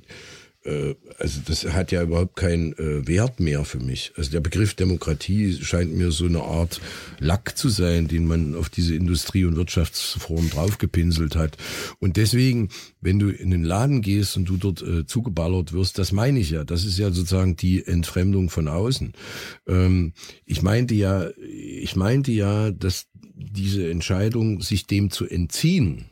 also 1.19 1.41
das 1.47 1.65
hat 1.73 1.93
ja 1.93 2.03
überhaupt 2.03 2.37
keinen 2.37 2.73
äh, 2.75 3.07
Wert 3.07 3.41
mehr 3.41 3.65
für 3.65 3.81
mich. 3.81 4.13
Also 4.17 4.31
der 4.31 4.41
Begriff 4.41 4.75
Demokratie 4.75 5.53
scheint 5.55 5.95
mir 5.95 6.11
so 6.11 6.27
eine 6.27 6.43
Art 6.43 6.81
Lack 7.19 7.57
zu 7.57 7.69
sein, 7.69 8.09
den 8.09 8.27
man 8.27 8.55
auf 8.55 8.69
diese 8.69 8.95
Industrie- 8.95 9.45
und 9.45 9.57
Wirtschaftsform 9.57 10.51
draufgepinselt 10.51 11.37
hat. 11.37 11.57
Und 12.01 12.17
deswegen, 12.17 12.69
wenn 13.01 13.19
du 13.19 13.31
in 13.31 13.51
den 13.51 13.65
Laden 13.65 14.03
gehst 14.03 14.37
und 14.37 14.49
du 14.49 14.57
dort 14.57 14.83
äh, 14.83 15.07
zugeballert 15.07 15.73
wirst, 15.73 15.99
das 15.99 16.13
meine 16.13 16.41
ich 16.41 16.51
ja. 16.51 16.65
Das 16.65 16.85
ist 16.85 16.99
ja 16.99 17.11
sozusagen 17.11 17.57
die 17.57 17.87
Entfremdung 17.87 18.51
von 18.51 18.69
außen. 18.69 19.13
Ähm, 19.67 20.13
ich 20.45 20.63
meinte 20.63 20.95
ja, 20.95 21.29
ich 21.39 21.97
meinte 21.97 22.33
ja, 22.33 22.71
dass 22.71 23.07
diese 23.35 23.91
Entscheidung, 23.91 24.61
sich 24.61 24.87
dem 24.87 25.11
zu 25.11 25.27
entziehen, 25.27 26.07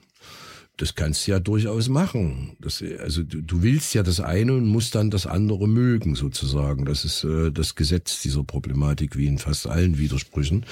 das 0.77 0.95
kannst 0.95 1.27
du 1.27 1.31
ja 1.31 1.41
durchaus 1.41 1.89
machen. 1.89 2.57
Das, 2.61 2.85
also 3.01 3.23
du, 3.23 3.41
du 3.41 3.63
willst 3.63 3.95
ja 3.95 4.03
das 4.03 4.21
eine 4.21 4.53
und 4.53 4.67
musst 4.67 4.95
dann 4.95 5.11
das 5.11 5.27
andere 5.27 5.69
mögen, 5.69 6.15
sozusagen. 6.15 6.85
Das 6.85 7.05
ist 7.05 7.25
äh, 7.25 7.51
das 7.51 7.75
Gesetz 7.75 8.21
dieser 8.21 8.45
Problematik, 8.45 9.17
wie 9.17 9.27
in 9.27 9.39
fast 9.39 9.67
allen 9.67 9.99
Widersprüchen. 9.99 10.67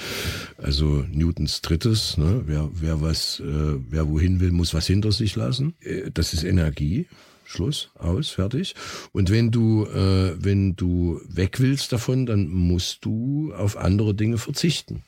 Also 0.57 1.03
Newtons 1.11 1.61
drittes, 1.61 2.17
ne? 2.17 2.43
wer, 2.45 2.69
wer 2.73 3.01
was, 3.01 3.39
äh, 3.39 3.43
wer 3.89 4.07
wohin 4.07 4.39
will, 4.39 4.51
muss 4.51 4.75
was 4.75 4.85
hinter 4.85 5.11
sich 5.11 5.35
lassen. 5.35 5.73
Äh, 5.81 6.11
das 6.11 6.33
ist 6.33 6.43
Energie. 6.43 7.07
Schluss, 7.47 7.91
aus, 7.95 8.29
fertig. 8.29 8.73
Und 9.11 9.29
wenn 9.29 9.51
du, 9.51 9.85
äh, 9.85 10.35
wenn 10.43 10.75
du 10.75 11.21
weg 11.27 11.59
willst 11.59 11.93
davon, 11.93 12.25
dann 12.25 12.47
musst 12.47 13.05
du 13.05 13.53
auf 13.53 13.77
andere 13.77 14.15
Dinge 14.15 14.39
verzichten. 14.39 15.03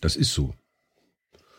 Das 0.00 0.16
ist 0.16 0.32
so. 0.34 0.54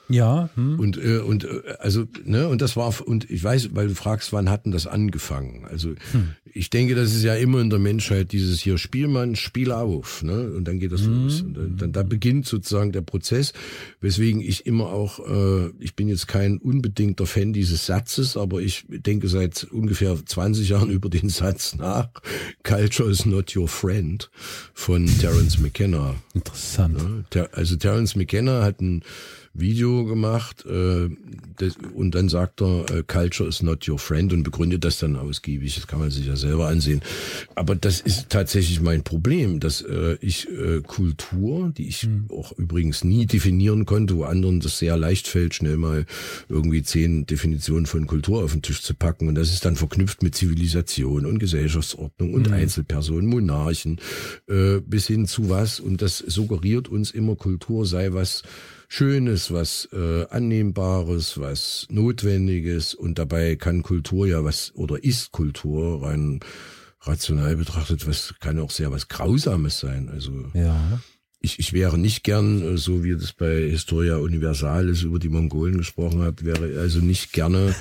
Ja. 0.10 0.50
Hm. 0.56 0.80
Und 0.80 0.98
äh, 0.98 1.20
und 1.20 1.46
äh, 1.46 1.76
also 1.80 2.06
ne 2.26 2.48
und 2.48 2.62
das 2.62 2.76
war 2.76 2.94
und 3.06 3.30
ich 3.30 3.44
weiß, 3.44 3.70
weil 3.74 3.88
du 3.88 3.96
fragst, 3.96 4.34
wann 4.34 4.50
hatten 4.50 4.72
das 4.72 4.86
angefangen? 4.86 5.66
Also 5.70 5.90
hm. 6.12 6.36
ich 6.54 6.70
denke, 6.70 6.96
das 6.96 7.14
ist 7.14 7.24
ja 7.24 7.36
immer 7.36 7.62
in 7.62 7.70
der 7.70 7.80
Menschheit 7.80 8.32
dieses 8.32 8.60
hier 8.60 8.78
Spielmann, 8.78 9.36
Spiel 9.36 9.72
auf, 9.72 10.22
ne? 10.24 10.52
Und 10.52 10.68
dann 10.68 10.80
geht 10.80 10.92
das 10.92 11.02
hm. 11.02 11.24
los. 11.24 11.42
Und 11.42 11.54
dann, 11.56 11.78
dann 11.78 11.92
da 11.94 12.04
beginnt 12.04 12.46
sozusagen 12.46 12.92
der 12.92 13.02
Prozess, 13.02 13.54
weswegen 14.02 14.42
ich 14.42 14.66
immer 14.66 14.88
auch, 14.88 15.20
äh, 15.20 15.72
ich 15.80 15.96
bin 15.96 16.10
jetzt 16.10 16.28
kein 16.28 16.58
unbedingter 16.58 17.26
Fan 17.26 17.54
dieses 17.54 17.86
Satzes, 17.86 18.36
aber 18.36 18.62
ich 18.62 18.86
denke 18.90 19.30
seit 19.30 19.64
ungefähr 19.72 20.18
20 20.24 20.70
Jahren 20.70 20.90
über 20.92 21.10
den 21.10 21.30
Satz 21.30 21.76
nach. 21.76 22.10
Culture 22.64 23.10
is 23.10 23.26
not 23.26 23.56
your 23.56 23.68
friend 23.68 24.30
von 24.74 25.06
Terence 25.20 25.60
McKenna. 25.60 26.16
Interessant. 26.34 27.26
Ja, 27.34 27.48
also 27.54 27.76
Terence 27.78 28.16
McKenna 28.16 28.64
hat 28.64 28.82
ein 28.82 29.04
Video 29.54 30.04
gemacht 30.06 30.66
äh, 30.66 31.10
das, 31.58 31.78
und 31.94 32.16
dann 32.16 32.28
sagt 32.28 32.62
er, 32.62 32.86
äh, 32.90 33.04
Culture 33.04 33.48
is 33.48 33.62
not 33.62 33.88
your 33.88 34.00
friend 34.00 34.34
und 34.34 34.42
begründet 34.42 34.84
das 34.84 34.98
dann 34.98 35.16
ausgiebig. 35.16 35.76
Das 35.76 35.86
kann 35.86 36.00
man 36.00 36.10
sich 36.10 36.26
ja 36.26 36.36
selber 36.36 36.68
ansehen. 36.68 37.02
Aber 37.54 37.76
das 37.76 38.02
ist 38.02 38.30
tatsächlich 38.30 38.82
mein 38.82 39.04
Problem, 39.04 39.60
dass 39.60 39.82
äh, 39.82 40.18
ich 40.22 40.50
äh, 40.50 40.82
Kultur, 40.82 41.72
die 41.78 41.88
ich 41.88 42.08
mhm. 42.08 42.26
auch 42.32 42.52
übrigens 42.54 43.04
nie 43.04 43.28
definieren 43.28 43.86
konnte, 43.86 44.16
wo 44.16 44.24
anderen 44.24 44.60
das 44.60 44.80
sehr 44.80 44.98
leicht 44.98 45.28
fällt, 45.28 45.54
schnell 45.54 45.78
mal 45.78 46.08
irgendwie 46.50 46.82
zehn 46.82 47.28
Definitionen 47.28 47.86
von 47.86 48.08
Kultur 48.08 48.44
auf 48.44 48.54
den 48.54 48.64
Tisch 48.64 48.82
zu 48.82 48.96
packen. 48.96 49.28
Und 49.28 49.36
das 49.36 49.54
ist 49.54 49.66
dann 49.66 49.76
verknüpft 49.76 50.24
mit 50.24 50.34
Zivilisation 50.34 51.28
und 51.28 51.38
Gesellschaftsordnung 51.38 52.34
und 52.34 52.48
mhm. 52.48 52.54
Einzelpersonen, 52.54 53.28
Monarchen, 53.28 54.00
äh, 54.50 54.80
bis 54.80 55.06
hin 55.06 55.28
zu 55.28 55.50
was. 55.50 55.80
Und 55.80 56.02
das 56.02 56.18
suggeriert 56.18 56.88
uns 56.88 57.12
immer, 57.12 57.36
Kultur 57.36 57.86
sei 57.86 58.14
was 58.14 58.42
Schönes, 58.96 59.52
was 59.52 59.90
äh, 59.92 60.28
Annehmbares, 60.30 61.40
was 61.40 61.88
Notwendiges. 61.90 62.94
Und 62.94 63.18
dabei 63.18 63.56
kann 63.56 63.82
Kultur 63.82 64.28
ja 64.28 64.44
was, 64.44 64.72
oder 64.76 65.04
ist 65.04 65.32
Kultur 65.32 66.04
rein 66.04 66.42
rational 67.02 67.56
betrachtet, 67.56 68.08
was 68.08 68.36
kann 68.40 68.60
auch 68.60 68.70
sehr 68.70 68.92
was 68.92 69.08
Grausames 69.08 69.80
sein. 69.80 70.10
Also 70.10 70.32
ja 70.54 71.00
ich, 71.44 71.60
ich 71.60 71.74
wäre 71.74 72.00
nicht 72.00 72.24
gern, 72.24 72.62
äh, 72.62 72.78
so 72.78 73.04
wie 73.04 73.14
das 73.14 73.34
bei 73.34 73.70
Historia 73.70 74.18
Universalis 74.18 75.04
über 75.04 75.20
die 75.20 75.30
Mongolen 75.30 75.78
gesprochen 75.78 76.22
hat, 76.22 76.44
wäre 76.46 76.80
also 76.80 77.00
nicht 77.00 77.34
gerne 77.34 77.76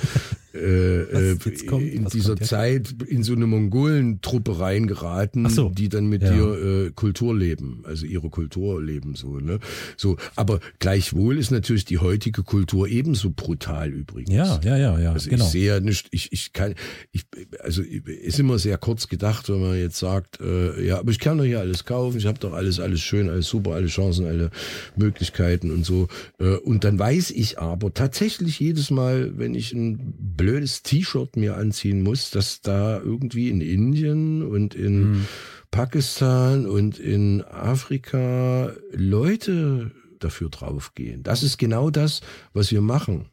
äh, 0.53 1.31
äh 1.31 1.37
in 1.79 2.05
dieser 2.05 2.37
Zeit 2.37 2.95
in 3.07 3.23
so 3.23 3.33
eine 3.33 3.47
Mongolentruppe 3.47 4.59
reingeraten, 4.59 5.49
so. 5.49 5.69
die 5.69 5.89
dann 5.89 6.07
mit 6.07 6.21
ja. 6.21 6.31
dir 6.31 6.87
äh, 6.87 6.91
Kultur 6.91 7.35
leben, 7.35 7.83
also 7.85 8.05
ihre 8.05 8.29
Kultur 8.29 8.81
leben 8.81 9.15
so. 9.15 9.39
Ne? 9.39 9.59
So, 9.97 10.17
aber 10.35 10.59
gleichwohl 10.79 11.37
ist 11.37 11.51
natürlich 11.51 11.85
die 11.85 11.97
heutige 11.97 12.43
Kultur 12.43 12.87
ebenso 12.87 13.31
brutal 13.31 13.89
übrigens. 13.89 14.33
Ja, 14.33 14.59
ja, 14.63 14.77
ja, 14.77 14.99
ja. 14.99 15.13
Also 15.13 15.29
genau. 15.29 15.45
ich 15.45 15.51
sehe 15.51 15.67
ja 15.67 15.79
nicht, 15.79 16.07
ich, 16.11 16.31
ich 16.31 16.53
kann, 16.53 16.75
ich, 17.11 17.25
also 17.59 17.81
ist 17.81 18.39
immer 18.39 18.59
sehr 18.59 18.77
kurz 18.77 19.07
gedacht, 19.07 19.49
wenn 19.49 19.61
man 19.61 19.77
jetzt 19.77 19.97
sagt, 19.97 20.39
äh, 20.39 20.85
ja, 20.85 20.99
aber 20.99 21.11
ich 21.11 21.19
kann 21.19 21.37
doch 21.37 21.45
hier 21.45 21.59
alles 21.59 21.85
kaufen, 21.85 22.17
ich 22.17 22.25
habe 22.25 22.39
doch 22.39 22.53
alles, 22.53 22.79
alles 22.79 23.01
schön, 23.01 23.29
alles 23.29 23.47
super, 23.47 23.71
alle 23.71 23.87
Chancen, 23.87 24.25
alle 24.25 24.51
Möglichkeiten 24.95 25.71
und 25.71 25.85
so. 25.85 26.07
Äh, 26.39 26.55
und 26.57 26.83
dann 26.83 26.99
weiß 26.99 27.31
ich 27.31 27.59
aber 27.59 27.93
tatsächlich 27.93 28.59
jedes 28.59 28.91
Mal, 28.91 29.37
wenn 29.37 29.55
ich 29.55 29.73
ein 29.73 30.13
blödes 30.43 30.83
T-Shirt 30.83 31.37
mir 31.37 31.55
anziehen 31.55 32.01
muss, 32.03 32.29
dass 32.29 32.59
da 32.61 32.99
irgendwie 32.99 33.49
in 33.49 33.61
Indien 33.61 34.43
und 34.43 34.75
in 34.75 35.11
mhm. 35.11 35.27
Pakistan 35.71 36.65
und 36.65 36.99
in 36.99 37.41
Afrika 37.43 38.73
Leute 38.91 39.91
dafür 40.19 40.49
draufgehen. 40.49 41.23
Das 41.23 41.43
ist 41.43 41.57
genau 41.57 41.89
das, 41.89 42.21
was 42.51 42.71
wir 42.71 42.81
machen. 42.81 43.29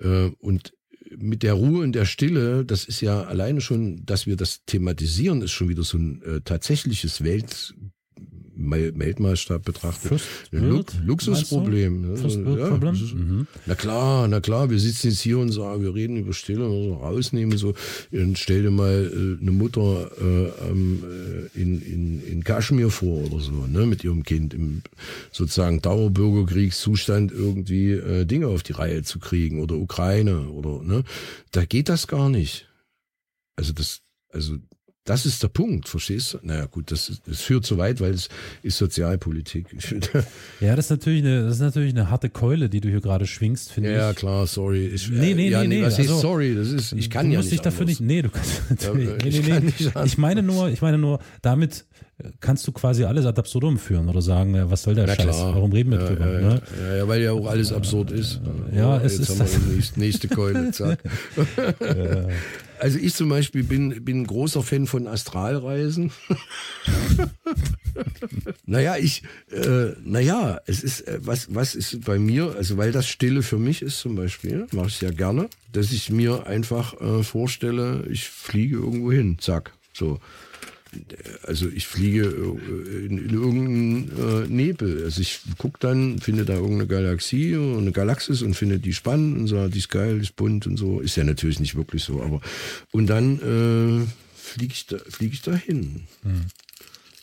Äh, 0.00 0.30
und 0.38 0.72
mit 1.16 1.44
der 1.44 1.54
Ruhe 1.54 1.84
und 1.84 1.92
der 1.92 2.04
Stille, 2.04 2.64
das 2.64 2.84
ist 2.84 3.00
ja 3.00 3.22
alleine 3.22 3.60
schon, 3.60 4.04
dass 4.04 4.26
wir 4.26 4.34
das 4.34 4.64
thematisieren, 4.66 5.40
ist 5.40 5.52
schon 5.52 5.68
wieder 5.68 5.84
so 5.84 5.98
ein 5.98 6.20
äh, 6.22 6.40
tatsächliches 6.40 7.22
Welt, 7.22 7.74
Weltmaßstab 8.56 9.64
betrachtet. 9.64 10.08
First 10.08 10.26
Lu 10.50 10.82
Luxusproblem. 11.04 12.16
Ja, 12.16 12.90
ist, 12.90 13.14
mhm. 13.14 13.46
Na 13.66 13.74
klar, 13.74 14.28
na 14.28 14.40
klar, 14.40 14.70
wir 14.70 14.78
sitzen 14.78 15.08
jetzt 15.08 15.20
hier 15.20 15.38
und 15.38 15.52
sagen, 15.52 15.82
wir 15.82 15.94
reden 15.94 16.16
über 16.16 16.32
Stille, 16.32 16.64
also 16.64 16.94
rausnehmen, 16.94 17.58
so, 17.58 17.74
und 18.12 18.38
stell 18.38 18.62
dir 18.62 18.70
mal 18.70 19.10
äh, 19.12 19.40
eine 19.40 19.50
Mutter 19.50 20.10
äh, 20.20 20.46
äh, 20.46 21.48
in, 21.54 21.82
in, 21.82 22.22
in 22.26 22.44
Kaschmir 22.44 22.90
vor 22.90 23.24
oder 23.26 23.40
so, 23.40 23.66
ne, 23.66 23.86
mit 23.86 24.04
ihrem 24.04 24.22
Kind 24.22 24.54
im 24.54 24.82
sozusagen 25.32 25.82
Dauerbürgerkriegszustand 25.82 27.32
irgendwie 27.32 27.92
äh, 27.92 28.24
Dinge 28.24 28.48
auf 28.48 28.62
die 28.62 28.72
Reihe 28.72 29.02
zu 29.02 29.18
kriegen 29.18 29.60
oder 29.60 29.76
Ukraine 29.76 30.48
oder, 30.48 30.82
ne, 30.82 31.04
da 31.52 31.64
geht 31.64 31.88
das 31.88 32.06
gar 32.06 32.28
nicht. 32.28 32.68
Also 33.56 33.72
das, 33.72 34.02
also 34.30 34.56
das 35.06 35.24
ist 35.24 35.42
der 35.42 35.48
Punkt, 35.48 35.88
verstehst 35.88 36.34
du? 36.34 36.38
Naja, 36.42 36.66
gut, 36.66 36.90
das, 36.90 37.20
das 37.24 37.40
führt 37.40 37.64
zu 37.64 37.78
weit, 37.78 38.00
weil 38.00 38.12
es 38.12 38.28
ist 38.62 38.76
Sozialpolitik. 38.76 39.66
ja, 40.60 40.74
das 40.74 40.86
ist, 40.86 40.90
natürlich 40.90 41.22
eine, 41.22 41.44
das 41.44 41.54
ist 41.54 41.60
natürlich 41.60 41.94
eine 41.94 42.10
harte 42.10 42.28
Keule, 42.28 42.68
die 42.68 42.80
du 42.80 42.88
hier 42.88 43.00
gerade 43.00 43.26
schwingst, 43.26 43.72
finde 43.72 43.90
ja, 43.90 43.96
ich. 43.96 44.02
Ja, 44.02 44.12
klar, 44.14 44.46
sorry. 44.48 44.86
Ich, 44.86 45.08
nee, 45.08 45.34
nee, 45.34 45.48
ja, 45.48 45.62
nee, 45.62 45.68
nee. 45.68 45.82
Was 45.82 45.98
also, 45.98 46.18
sorry? 46.18 46.56
Das 46.56 46.68
ist, 46.72 46.92
ich 46.92 47.08
kann 47.08 47.26
du 47.26 47.32
ja 47.32 47.38
musst 47.38 47.52
nicht. 47.52 47.60
dich 47.60 47.64
dafür 47.64 47.86
nicht, 47.86 48.00
nee, 48.00 48.20
du 48.20 48.30
kannst, 48.30 48.62
natürlich, 48.68 49.08
nee, 49.22 49.30
nee, 49.30 49.60
nee. 49.60 49.60
Nicht 49.60 49.92
ich 50.04 50.18
meine 50.18 50.42
nur, 50.42 50.68
ich 50.68 50.82
meine 50.82 50.98
nur, 50.98 51.20
damit 51.40 51.86
kannst 52.40 52.66
du 52.66 52.72
quasi 52.72 53.04
alles 53.04 53.26
ad 53.26 53.38
absurdum 53.38 53.78
führen 53.78 54.08
oder 54.08 54.22
sagen, 54.22 54.54
ja, 54.54 54.68
was 54.70 54.82
soll 54.82 54.96
der 54.96 55.06
Na 55.06 55.14
Scheiß? 55.14 55.36
Klar. 55.36 55.54
Warum 55.54 55.72
reden 55.72 55.92
wir 55.92 56.00
ja, 56.00 56.06
drüber? 56.06 56.32
Ja, 56.32 56.40
ne? 56.40 56.62
ja, 56.80 56.96
ja, 56.96 57.08
weil 57.08 57.22
ja 57.22 57.32
auch 57.32 57.46
alles 57.46 57.72
absurd 57.72 58.10
ist. 58.10 58.40
Ja, 58.74 58.96
es 58.98 59.18
Jetzt 59.18 59.30
ist 59.30 59.40
haben 59.40 59.48
wir 59.68 59.76
das. 59.76 59.96
nächste 59.96 60.28
Keule, 60.28 60.72
zack. 60.72 60.98
Also 62.80 62.98
ich 62.98 63.14
zum 63.14 63.28
Beispiel 63.28 63.64
bin, 63.64 64.04
bin 64.04 64.22
ein 64.22 64.26
großer 64.26 64.62
Fan 64.62 64.86
von 64.86 65.06
Astralreisen. 65.06 66.12
naja, 68.66 68.96
ich, 68.96 69.22
äh, 69.50 69.92
naja, 70.04 70.60
es 70.66 70.82
ist, 70.82 71.02
äh, 71.02 71.18
was, 71.22 71.54
was 71.54 71.74
ist 71.74 72.04
bei 72.04 72.18
mir, 72.18 72.54
also 72.56 72.76
weil 72.76 72.92
das 72.92 73.08
Stille 73.08 73.42
für 73.42 73.58
mich 73.58 73.82
ist 73.82 74.00
zum 74.00 74.16
Beispiel, 74.16 74.66
mache 74.72 74.88
ich 74.88 75.00
ja 75.00 75.10
gerne, 75.10 75.48
dass 75.72 75.92
ich 75.92 76.10
mir 76.10 76.46
einfach 76.46 77.00
äh, 77.00 77.22
vorstelle, 77.22 78.04
ich 78.10 78.28
fliege 78.28 78.76
irgendwo 78.76 79.12
hin, 79.12 79.38
zack, 79.38 79.72
so 79.92 80.20
also 81.42 81.68
ich 81.68 81.86
fliege 81.86 82.24
äh, 82.24 83.06
in, 83.06 83.18
in 83.18 83.30
irgendeinen 83.30 84.44
äh, 84.44 84.48
Nebel. 84.48 85.04
Also 85.04 85.20
ich 85.20 85.40
gucke 85.58 85.78
dann, 85.80 86.18
finde 86.18 86.44
da 86.44 86.54
irgendeine 86.54 86.86
Galaxie 86.86 87.56
oder 87.56 87.78
eine 87.78 87.92
Galaxis 87.92 88.42
und 88.42 88.54
finde 88.54 88.78
die 88.78 88.92
spannend 88.92 89.38
und 89.38 89.46
sage, 89.48 89.70
die 89.70 89.78
ist 89.78 89.88
geil, 89.88 90.16
die 90.16 90.24
ist 90.24 90.36
bunt 90.36 90.66
und 90.66 90.76
so. 90.76 91.00
Ist 91.00 91.16
ja 91.16 91.24
natürlich 91.24 91.60
nicht 91.60 91.76
wirklich 91.76 92.04
so, 92.04 92.22
aber 92.22 92.40
und 92.90 93.06
dann 93.06 93.38
äh, 93.40 94.06
fliege 94.36 94.72
ich 94.72 94.86
da, 94.86 94.98
fliege 95.08 95.34
ich 95.34 95.42
dahin. 95.42 96.06
Hm. 96.22 96.46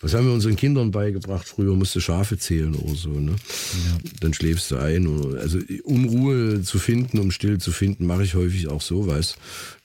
Was 0.04 0.14
haben 0.14 0.28
wir 0.28 0.34
unseren 0.34 0.58
Kindern 0.58 0.91
beigebracht? 0.91 1.47
Früher 1.47 1.76
musste 1.76 2.01
Schafe 2.01 2.38
zählen 2.38 2.76
oder 2.76 2.93
so. 2.93 3.10
Ne? 3.10 3.32
Ja. 3.32 4.10
Dann 4.20 4.34
schläfst 4.34 4.70
du 4.70 4.76
ein. 4.76 5.08
Oder, 5.08 5.39
also 5.39 5.60
um 5.86 6.04
Ruhe 6.04 6.62
zu 6.62 6.78
finden, 6.78 7.20
um 7.20 7.32
still 7.32 7.58
zu 7.60 7.72
finden, 7.72 8.06
mache 8.06 8.24
ich 8.24 8.36
häufig 8.36 8.68
auch 8.68 8.82
sowas. 8.82 9.38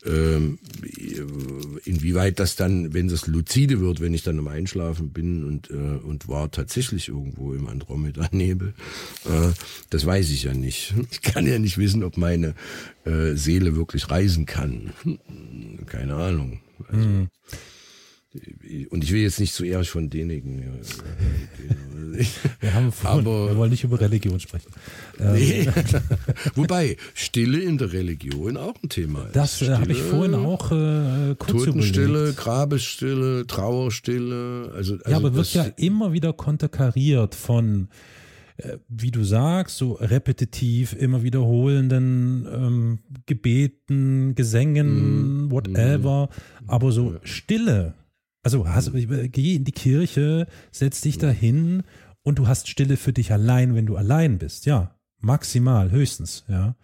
Ähm, 0.04 0.58
inwieweit 1.84 2.40
das 2.40 2.56
dann, 2.56 2.94
wenn 2.94 3.06
das 3.06 3.28
luzide 3.28 3.80
wird, 3.80 4.00
wenn 4.00 4.12
ich 4.12 4.24
dann 4.24 4.40
am 4.40 4.48
Einschlafen 4.48 5.10
bin 5.10 5.44
und, 5.44 5.70
äh, 5.70 5.74
und 5.74 6.28
war 6.28 6.50
tatsächlich 6.50 7.08
irgendwo 7.08 7.54
im 7.54 7.68
Andromeda-Nebel, 7.68 8.74
äh, 9.24 9.52
das 9.90 10.04
weiß 10.04 10.30
ich 10.30 10.42
ja 10.42 10.52
nicht. 10.52 10.94
Ich 11.12 11.22
kann 11.22 11.46
ja 11.46 11.60
nicht 11.60 11.78
wissen, 11.78 12.02
ob 12.02 12.16
meine 12.16 12.54
äh, 13.04 13.34
Seele 13.34 13.76
wirklich 13.76 14.10
reisen 14.10 14.46
kann. 14.46 14.92
Keine 15.86 16.16
Ahnung. 16.16 16.60
Also, 16.88 17.08
mhm 17.08 17.28
und 18.90 19.04
ich 19.04 19.12
will 19.12 19.22
jetzt 19.22 19.40
nicht 19.40 19.54
zu 19.54 19.64
ehrlich 19.64 19.88
von 19.88 20.10
denjenigen. 20.10 20.80
Wir, 22.60 22.74
haben 22.74 22.92
vorhin, 22.92 23.20
aber, 23.20 23.48
wir 23.48 23.56
wollen 23.56 23.70
nicht 23.70 23.84
über 23.84 23.98
Religion 24.00 24.38
sprechen. 24.38 24.70
Nee. 25.18 25.62
Ähm. 25.62 25.72
Wobei 26.54 26.96
Stille 27.14 27.60
in 27.60 27.78
der 27.78 27.92
Religion 27.92 28.56
auch 28.58 28.74
ein 28.82 28.88
Thema 28.90 29.26
ist. 29.26 29.36
Das 29.36 29.62
äh, 29.62 29.74
habe 29.74 29.92
ich 29.92 30.02
vorhin 30.02 30.34
auch 30.34 30.70
äh, 30.72 31.36
kurz 31.38 31.64
Totenstille. 31.64 32.34
Grabesstille, 32.34 33.46
Trauerstille. 33.46 34.72
Also, 34.74 34.94
also 34.94 35.10
ja, 35.10 35.16
aber 35.16 35.34
wird 35.34 35.54
ja 35.54 35.64
immer 35.76 36.12
wieder 36.12 36.34
konterkariert 36.34 37.34
von 37.34 37.88
äh, 38.58 38.76
wie 38.88 39.10
du 39.10 39.24
sagst, 39.24 39.78
so 39.78 39.92
repetitiv, 39.92 40.92
immer 40.92 41.22
wiederholenden 41.22 42.46
ähm, 42.52 42.98
Gebeten, 43.24 44.34
Gesängen, 44.34 45.46
mm, 45.46 45.50
whatever, 45.50 46.28
mm, 46.28 46.70
aber 46.70 46.92
so 46.92 47.16
Stille 47.22 47.94
also 48.54 48.66
hast, 48.66 48.92
geh 48.94 49.56
in 49.56 49.64
die 49.64 49.72
Kirche, 49.72 50.46
setz 50.70 51.02
dich 51.02 51.18
da 51.18 51.28
hin 51.28 51.82
und 52.22 52.38
du 52.38 52.48
hast 52.48 52.68
Stille 52.68 52.96
für 52.96 53.12
dich 53.12 53.30
allein, 53.30 53.74
wenn 53.74 53.84
du 53.84 53.96
allein 53.96 54.38
bist. 54.38 54.64
Ja, 54.64 54.94
maximal, 55.20 55.90
höchstens, 55.90 56.44
ja. 56.48 56.74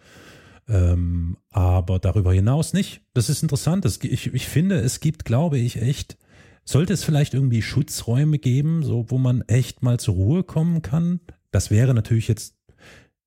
Ähm, 0.67 1.37
aber 1.49 1.97
darüber 1.97 2.33
hinaus 2.33 2.73
nicht. 2.73 3.01
Das 3.13 3.29
ist 3.29 3.41
interessant. 3.41 3.83
Das, 3.83 3.97
ich, 4.03 4.33
ich 4.33 4.47
finde, 4.47 4.75
es 4.75 4.99
gibt, 4.99 5.25
glaube 5.25 5.57
ich, 5.57 5.81
echt, 5.81 6.17
sollte 6.63 6.93
es 6.93 7.03
vielleicht 7.03 7.33
irgendwie 7.33 7.63
Schutzräume 7.63 8.37
geben, 8.37 8.83
so 8.83 9.05
wo 9.09 9.17
man 9.17 9.41
echt 9.41 9.81
mal 9.81 9.99
zur 9.99 10.15
Ruhe 10.15 10.43
kommen 10.43 10.83
kann. 10.83 11.19
Das 11.49 11.71
wäre 11.71 11.95
natürlich 11.95 12.27
jetzt 12.27 12.55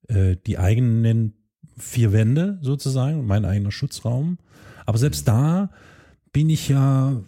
äh, 0.07 0.37
die 0.47 0.59
eigenen 0.59 1.33
vier 1.77 2.13
Wände 2.13 2.57
sozusagen, 2.61 3.25
mein 3.25 3.43
eigener 3.43 3.71
Schutzraum. 3.71 4.37
Aber 4.85 4.97
selbst 4.97 5.27
da 5.27 5.71
bin 6.31 6.49
ich 6.49 6.69
ja 6.69 7.21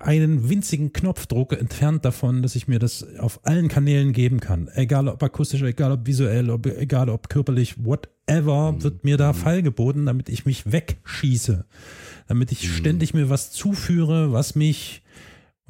einen 0.00 0.48
winzigen 0.48 0.92
Knopfdruck 0.92 1.52
entfernt 1.52 2.04
davon, 2.04 2.42
dass 2.42 2.56
ich 2.56 2.68
mir 2.68 2.78
das 2.78 3.06
auf 3.18 3.40
allen 3.44 3.68
Kanälen 3.68 4.12
geben 4.12 4.40
kann. 4.40 4.68
Egal 4.74 5.08
ob 5.08 5.22
akustisch, 5.22 5.62
egal 5.62 5.92
ob 5.92 6.06
visuell, 6.06 6.50
ob, 6.50 6.66
egal 6.66 7.08
ob 7.08 7.28
körperlich, 7.28 7.84
whatever, 7.84 8.72
mhm. 8.72 8.82
wird 8.82 9.04
mir 9.04 9.16
da 9.16 9.32
mhm. 9.32 9.36
Fall 9.36 9.62
geboten, 9.62 10.06
damit 10.06 10.28
ich 10.28 10.46
mich 10.46 10.70
wegschieße. 10.70 11.64
Damit 12.28 12.52
ich 12.52 12.64
mhm. 12.64 12.72
ständig 12.72 13.14
mir 13.14 13.30
was 13.30 13.50
zuführe, 13.50 14.32
was 14.32 14.54
mich, 14.54 15.02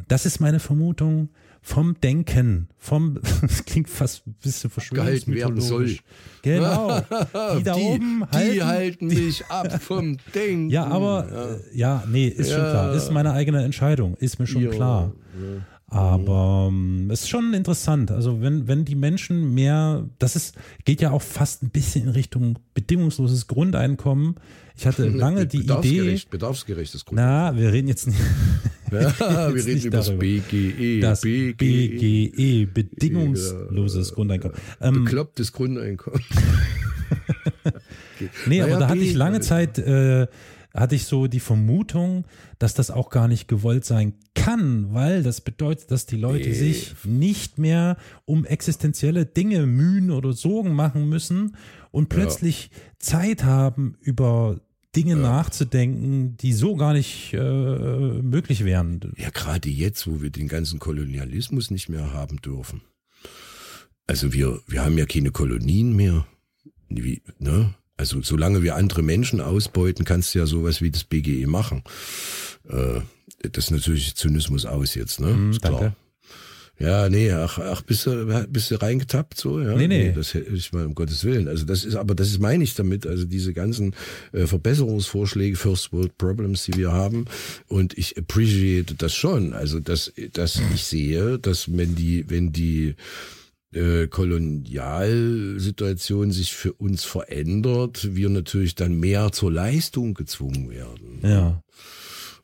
das 0.09 0.27
ist 0.27 0.41
meine 0.41 0.61
Vermutung, 0.61 1.31
vom 1.71 1.95
Denken, 2.01 2.69
vom, 2.79 3.21
das 3.43 3.65
klingt 3.65 3.89
fast 3.89 4.27
ein 4.27 4.35
bisschen 4.43 4.71
gehalten 4.91 5.33
werden 5.33 5.61
soll. 5.61 5.97
Genau. 6.43 7.01
Die 7.59 7.63
da 7.63 7.75
die, 7.75 7.81
oben 7.81 8.25
halten, 8.33 8.53
die 8.53 8.63
halten 8.63 9.07
mich 9.07 9.47
ab 9.47 9.81
vom 9.81 10.17
Denken. 10.35 10.69
Ja, 10.71 10.87
aber 10.87 11.29
ja, 11.31 11.45
äh, 11.45 11.59
ja 11.73 12.05
nee, 12.11 12.27
ist 12.27 12.51
ja. 12.51 12.57
schon 12.57 12.71
klar. 12.71 12.95
Ist 12.95 13.13
meine 13.13 13.33
eigene 13.33 13.63
Entscheidung, 13.63 14.17
ist 14.17 14.41
mir 14.41 14.49
schon 14.49 14.63
jo. 14.63 14.71
klar. 14.71 15.13
Ja. 15.35 15.63
Aber 15.97 16.69
ähm, 16.71 17.09
es 17.11 17.23
ist 17.23 17.29
schon 17.29 17.55
interessant. 17.55 18.11
Also 18.11 18.41
wenn, 18.41 18.67
wenn 18.67 18.85
die 18.85 18.95
Menschen 18.97 19.55
mehr, 19.55 20.09
das 20.19 20.35
ist, 20.35 20.57
geht 20.85 21.01
ja 21.01 21.13
auch 21.13 21.23
fast 21.23 21.63
ein 21.63 21.71
bisschen 21.71 22.05
in 22.05 22.11
Richtung 22.11 22.59
bedingungsloses 22.75 23.47
Grundeinkommen. 23.47 24.37
Ich 24.81 24.87
hatte 24.87 25.07
lange 25.09 25.47
die 25.47 25.59
Idee. 25.59 26.19
Bedarfsgerechtes 26.31 27.05
Grundeinkommen. 27.05 27.55
Na, 27.55 27.61
wir 27.61 27.71
reden 27.73 27.89
jetzt 27.89 28.07
nicht. 28.07 28.21
Ja, 28.93 29.55
wir 29.55 29.65
reden 29.65 29.83
über 29.83 29.99
das 29.99 30.11
BGE. 30.11 30.99
Das 30.99 31.21
BGE, 31.21 31.55
BGE 31.55 32.67
bedingungsloses 32.67 34.15
Grundeinkommen. 34.15 34.57
Ähm, 34.81 35.05
Beklopptes 35.05 35.53
Grundeinkommen. 35.53 36.21
nee, 38.47 38.61
aber 38.61 38.81
da 38.81 38.89
hatte 38.89 38.99
ich 38.99 39.15
lange 39.15 39.39
Zeit, 39.43 39.79
äh, 39.79 40.27
hatte 40.75 40.97
ich 40.97 41.05
so 41.05 41.29
die 41.29 41.39
Vermutung, 41.39 42.25
dass 42.59 42.75
das 42.75 42.91
auch 42.91 43.11
gar 43.11 43.29
nicht 43.29 43.47
gewollt 43.47 43.85
sein 43.85 44.15
kann, 44.35 44.93
weil 44.93 45.23
das 45.23 45.41
bedeutet, 45.41 45.93
dass 45.93 46.07
die 46.07 46.17
Leute 46.17 46.49
nee. 46.49 46.55
sich 46.57 46.97
nicht 47.05 47.59
mehr 47.59 47.97
um 48.25 48.45
existenzielle 48.45 49.25
Dinge 49.25 49.67
mühen 49.67 50.11
oder 50.11 50.33
Sorgen 50.33 50.75
machen 50.75 51.09
müssen 51.09 51.57
und 51.93 52.09
plötzlich 52.09 52.71
ja. 52.73 52.79
Zeit 52.99 53.45
haben, 53.45 53.95
über 54.01 54.59
Dinge 54.97 55.17
nachzudenken, 55.17 56.37
die 56.37 56.53
so 56.53 56.75
gar 56.77 56.93
nicht 56.93 57.33
äh, 57.33 57.39
möglich 57.39 58.65
wären. 58.65 59.01
Ja, 59.17 59.31
gerade 59.31 59.69
jetzt, 59.69 60.07
wo 60.07 60.21
wir 60.21 60.31
den 60.31 60.49
ganzen 60.49 60.81
Kolonialismus 60.81 61.71
nicht 61.71 61.89
mehr 61.89 62.13
haben 62.13 62.39
dürfen. 62.39 62.83
Also 64.07 64.33
wir, 64.33 64.61
wir 64.67 64.85
haben 64.85 64.99
ja 64.99 65.07
keine 65.07 65.31
Kolonien 65.31 65.95
mehr. 65.95 66.27
Wie, 66.89 67.23
ne? 67.39 67.75
Also 67.97 68.23
solange 68.23 68.63
wir 68.63 68.75
andere 68.77 69.03
Menschen 69.03 69.41
ausbeuten, 69.41 70.05
kannst 70.05 70.35
du 70.35 70.41
ja 70.41 70.47
sowas 70.47 70.81
wie 70.81 70.91
das 70.91 71.05
BGE 71.05 71.47
machen. 71.47 71.85
Äh, 72.69 73.03
das 73.53 73.67
ist 73.67 73.71
natürlich 73.71 74.17
Zynismus 74.17 74.67
aus 74.67 74.95
jetzt, 74.95 75.21
ne? 75.21 75.29
Mm, 75.29 75.51
ist 75.53 75.63
klar. 75.63 75.95
Ja, 76.81 77.11
nee, 77.11 77.31
ach, 77.31 77.59
ach, 77.59 77.83
bist 77.83 78.07
du, 78.07 78.47
bist 78.49 78.71
du 78.71 78.81
reingetappt, 78.81 79.37
so, 79.37 79.61
ja? 79.61 79.77
Nee, 79.77 79.87
nee. 79.87 80.09
nee 80.09 80.13
das 80.13 80.35
ich 80.35 80.73
mal, 80.73 80.87
um 80.87 80.95
Gottes 80.95 81.25
Willen. 81.25 81.47
Also 81.47 81.67
das 81.67 81.85
ist, 81.85 81.95
aber 81.95 82.15
das 82.15 82.29
ist 82.29 82.41
meine 82.41 82.65
ich 82.65 82.75
damit, 82.75 83.07
also 83.07 83.27
diese 83.27 83.53
ganzen 83.53 83.95
äh, 84.33 84.47
Verbesserungsvorschläge, 84.47 85.57
First 85.57 85.93
World 85.93 86.17
Problems, 86.17 86.65
die 86.65 86.79
wir 86.79 86.93
haben. 86.93 87.27
Und 87.69 87.99
ich 87.99 88.17
appreciate 88.17 88.95
das 88.97 89.15
schon. 89.15 89.53
Also, 89.53 89.79
dass, 89.79 90.11
dass 90.33 90.59
ich 90.75 90.85
sehe, 90.85 91.39
dass 91.39 91.77
wenn 91.77 91.95
die, 91.95 92.25
wenn 92.31 92.51
die, 92.51 92.95
äh, 93.73 94.09
Kolonialsituation 94.09 96.33
sich 96.33 96.53
für 96.55 96.73
uns 96.73 97.05
verändert, 97.05 98.17
wir 98.17 98.31
natürlich 98.31 98.75
dann 98.75 98.99
mehr 98.99 99.31
zur 99.33 99.53
Leistung 99.53 100.15
gezwungen 100.15 100.71
werden. 100.71 101.21
Ja. 101.23 101.63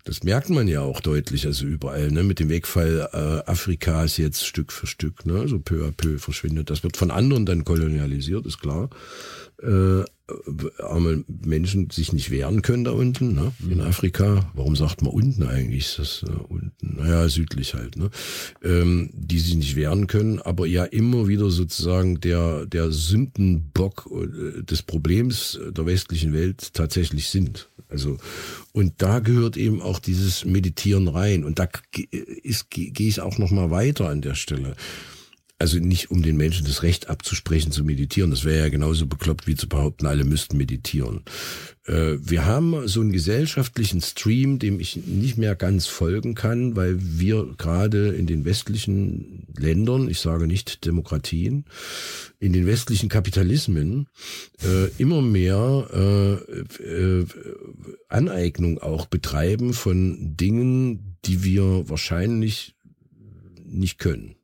Das 0.07 0.23
merkt 0.23 0.51
man 0.51 0.69
ja 0.69 0.83
auch 0.83 1.01
deutlich, 1.01 1.47
also 1.47 1.67
überall, 1.67 2.13
ne, 2.13 2.23
mit 2.23 2.39
dem 2.39 2.49
Wegfall 2.49 3.09
äh, 3.13 3.51
Afrikas 3.51 4.19
jetzt 4.19 4.47
Stück 4.47 4.71
für 4.71 4.87
Stück, 4.87 5.27
ne, 5.27 5.49
so 5.49 5.59
peu 5.59 5.85
à 5.85 5.91
peu 5.91 6.19
verschwindet. 6.19 6.71
Das 6.71 6.85
wird 6.85 6.97
von 6.97 7.11
anderen 7.11 7.45
dann 7.45 7.65
kolonialisiert, 7.65 8.47
ist 8.47 8.61
klar. 8.61 8.89
Äh, 9.61 10.05
arme 10.79 11.25
Menschen 11.29 11.91
sich 11.91 12.13
nicht 12.13 12.31
wehren 12.31 12.63
können 12.63 12.85
da 12.85 12.91
unten, 12.91 13.35
ne? 13.35 13.53
in 13.71 13.81
Afrika. 13.81 14.51
Warum 14.55 14.75
sagt 14.75 15.03
man 15.03 15.13
unten 15.13 15.45
eigentlich? 15.45 15.87
Ist 15.87 15.99
das 15.99 16.25
äh, 16.29 16.33
unten? 16.33 16.97
Naja, 16.97 17.29
südlich 17.29 17.75
halt, 17.75 17.97
ne? 17.97 18.11
Ähm, 18.63 19.11
die 19.13 19.39
sich 19.39 19.55
nicht 19.55 19.77
wehren 19.77 20.09
können, 20.09 20.41
aber 20.41 20.67
ja 20.67 20.85
immer 20.85 21.29
wieder 21.29 21.51
sozusagen 21.51 22.21
der, 22.21 22.67
der 22.67 22.91
Sündenbock 22.91 24.11
äh, 24.11 24.63
des 24.63 24.83
Problems 24.83 25.61
der 25.71 25.87
westlichen 25.87 26.33
Welt 26.33 26.75
tatsächlich 26.75 27.29
sind. 27.29 27.69
Also, 27.89 28.19
und 28.73 28.95
da 28.99 29.21
gehört 29.21 29.57
eben 29.57 29.81
auch 29.81 30.01
dieses 30.01 30.45
Meditieren 30.45 31.07
rein. 31.07 31.45
Und 31.45 31.61
da 31.61 31.69
gehe 31.93 33.09
ich 33.09 33.21
auch 33.21 33.39
noch 33.39 33.53
mal 33.53 33.71
weiter 33.71 34.09
an 34.09 34.23
der 34.23 34.35
Stelle. 34.35 34.75
Also 35.59 35.79
nicht 35.79 36.11
um 36.11 36.23
den 36.23 36.37
Menschen 36.37 36.67
das 36.67 36.83
Recht 36.83 37.09
abzusprechen 37.09 37.73
zu 37.73 37.83
meditieren. 37.83 38.31
Das 38.31 38.45
wäre 38.45 38.59
ja 38.59 38.69
genauso 38.69 39.07
bekloppt 39.07 39.47
wie 39.47 39.55
zu 39.55 39.69
behaupten, 39.69 40.07
alle 40.07 40.25
müssten 40.25 40.59
meditieren. 40.59 41.23
Äh, 41.87 42.19
wir 42.21 42.45
haben 42.45 42.87
so 42.87 43.01
einen 43.01 43.13
gesellschaftlichen 43.13 44.03
Stream, 44.03 44.59
dem 44.59 44.81
ich 44.81 44.97
nicht 45.07 45.39
mehr 45.39 45.55
ganz 45.55 45.87
folgen 45.87 46.35
kann, 46.35 46.77
weil 46.77 46.97
wir 47.01 47.55
gerade 47.57 48.09
in 48.09 48.27
den 48.27 48.45
westlichen 48.45 49.47
Ländern, 49.57 50.11
ich 50.11 50.21
sage 50.21 50.47
nicht 50.47 50.85
Demokratien, 50.85 51.65
in 52.39 52.53
den 52.53 52.67
westlichen 52.67 53.09
Kapitalismen 53.09 54.09
äh, 54.63 54.91
immer 54.99 55.23
mehr 55.23 56.37
äh, 56.53 57.25
Aneignung 58.09 58.79
auch 58.79 59.07
betreiben 59.07 59.73
von 59.73 60.37
Dingen, 60.37 61.17
die 61.25 61.45
wir 61.45 61.89
wahrscheinlich 61.89 62.75
nicht 63.65 63.99
können 63.99 64.37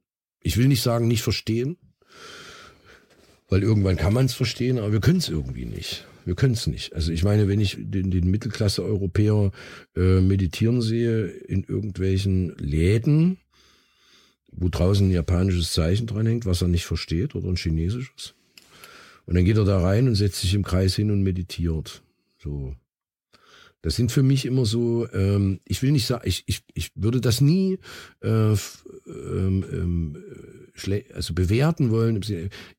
ich 0.43 0.57
will 0.57 0.69
nicht 0.69 0.83
sagen, 0.83 1.09
nicht 1.09 1.23
verstehen, 1.23 1.77
weil 3.49 3.63
irgendwann 3.63 3.97
kann 3.97 4.15
man 4.15 4.27
es 4.27 4.35
verstehen, 4.35 4.79
aber 4.79 4.93
wir 4.93 5.01
können 5.01 5.19
es 5.19 5.29
irgendwie 5.29 5.67
nicht. 5.67 6.07
Wir 6.25 6.35
können 6.35 6.55
es 6.55 6.67
nicht. 6.67 6.95
Also 6.95 7.13
ich 7.13 7.25
meine, 7.25 7.49
wenn 7.49 7.61
ich 7.61 7.77
den, 7.79 8.11
den 8.11 8.31
Mittelklasse-Europäer 8.31 9.51
äh, 9.97 10.21
meditieren 10.21 10.81
sehe 10.81 11.27
in 11.27 11.65
irgendwelchen 11.65 12.57
Läden, 12.59 13.39
wo 14.53 14.69
draußen 14.69 15.09
ein 15.09 15.13
japanisches 15.13 15.73
Zeichen 15.73 16.07
dran 16.07 16.27
hängt, 16.27 16.47
was 16.47 16.63
er 16.63 16.69
nicht 16.69 16.85
versteht, 16.85 17.35
oder 17.35 17.49
ein 17.49 17.57
chinesisches. 17.57 18.35
Und 19.27 19.35
dann 19.35 19.45
geht 19.45 19.57
er 19.57 19.65
da 19.65 19.81
rein 19.81 20.09
und 20.09 20.15
setzt 20.15 20.41
sich 20.41 20.55
im 20.55 20.63
Kreis 20.63 20.95
hin 20.95 21.11
und 21.11 21.23
meditiert. 21.23 22.03
So. 22.39 22.75
Das 23.83 23.97
sind 23.97 24.13
für 24.13 24.23
mich 24.23 24.47
immer 24.47 24.65
so, 24.65 25.09
ähm, 25.13 25.61
ich 25.67 25.83
will 25.83 25.91
nicht 25.91 26.07
sagen, 26.07 26.23
ich, 26.27 26.45
ich, 26.47 26.63
ich 26.75 26.93
würde 26.95 27.21
das 27.21 27.41
nie 27.41 27.79
äh, 28.21 28.55
ähm, 29.13 29.65
ähm, 29.73 30.25
also 31.15 31.35
bewerten 31.35 31.91
wollen. 31.91 32.21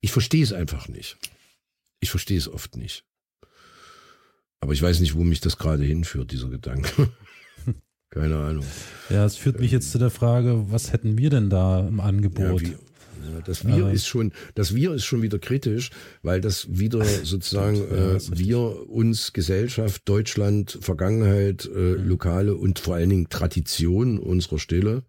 Ich 0.01 0.11
verstehe 0.11 0.43
es 0.43 0.53
einfach 0.53 0.87
nicht. 0.87 1.17
Ich 1.99 2.09
verstehe 2.09 2.37
es 2.37 2.47
oft 2.47 2.75
nicht. 2.75 3.05
Aber 4.59 4.73
ich 4.73 4.81
weiß 4.81 4.99
nicht, 4.99 5.15
wo 5.15 5.23
mich 5.23 5.41
das 5.41 5.57
gerade 5.57 5.83
hinführt, 5.83 6.31
dieser 6.31 6.49
Gedanke. 6.49 7.09
Keine 8.09 8.37
Ahnung. 8.37 8.65
Ja, 9.09 9.25
es 9.25 9.35
führt 9.35 9.59
mich 9.59 9.71
jetzt 9.71 9.91
zu 9.91 9.97
der 9.97 10.09
Frage, 10.09 10.71
was 10.71 10.93
hätten 10.93 11.17
wir 11.17 11.29
denn 11.29 11.49
da 11.49 11.85
im 11.85 11.99
Angebot? 11.99 12.61
Ja, 12.61 12.69
wie, 12.69 12.77
das 13.45 13.65
Wir 13.65 13.89
ist 13.91 14.07
schon, 14.07 14.31
das 14.55 14.75
Wir 14.75 14.93
ist 14.93 15.05
schon 15.05 15.21
wieder 15.21 15.39
kritisch, 15.39 15.89
weil 16.21 16.41
das 16.41 16.67
wieder 16.69 17.03
sozusagen 17.03 17.77
äh, 17.77 18.19
wir 18.31 18.89
uns 18.89 19.33
Gesellschaft, 19.33 20.01
Deutschland, 20.05 20.77
Vergangenheit, 20.81 21.65
äh, 21.65 21.93
lokale 21.93 22.55
und 22.55 22.79
vor 22.79 22.95
allen 22.95 23.09
Dingen 23.09 23.29
Tradition 23.29 24.19
unserer 24.19 24.59
Stille. 24.59 25.03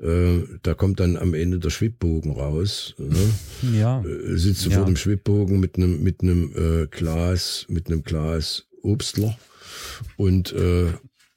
Äh, 0.00 0.40
da 0.62 0.74
kommt 0.74 1.00
dann 1.00 1.16
am 1.16 1.34
Ende 1.34 1.58
der 1.58 1.70
Schwibbogen 1.70 2.32
raus. 2.32 2.94
Ne? 2.98 3.14
Ja. 3.74 4.02
Äh, 4.02 4.36
sitzt 4.36 4.66
du 4.66 4.70
ja. 4.70 4.76
vor 4.76 4.86
dem 4.86 4.96
Schwibbogen 4.96 5.58
mit 5.58 5.76
einem 5.76 6.02
mit 6.02 6.22
einem 6.22 6.52
äh, 6.54 6.86
Glas 6.86 7.66
mit 7.68 7.86
einem 7.86 8.02
Glas 8.02 8.66
Obstler 8.82 9.36
und 10.16 10.52
äh, 10.52 10.92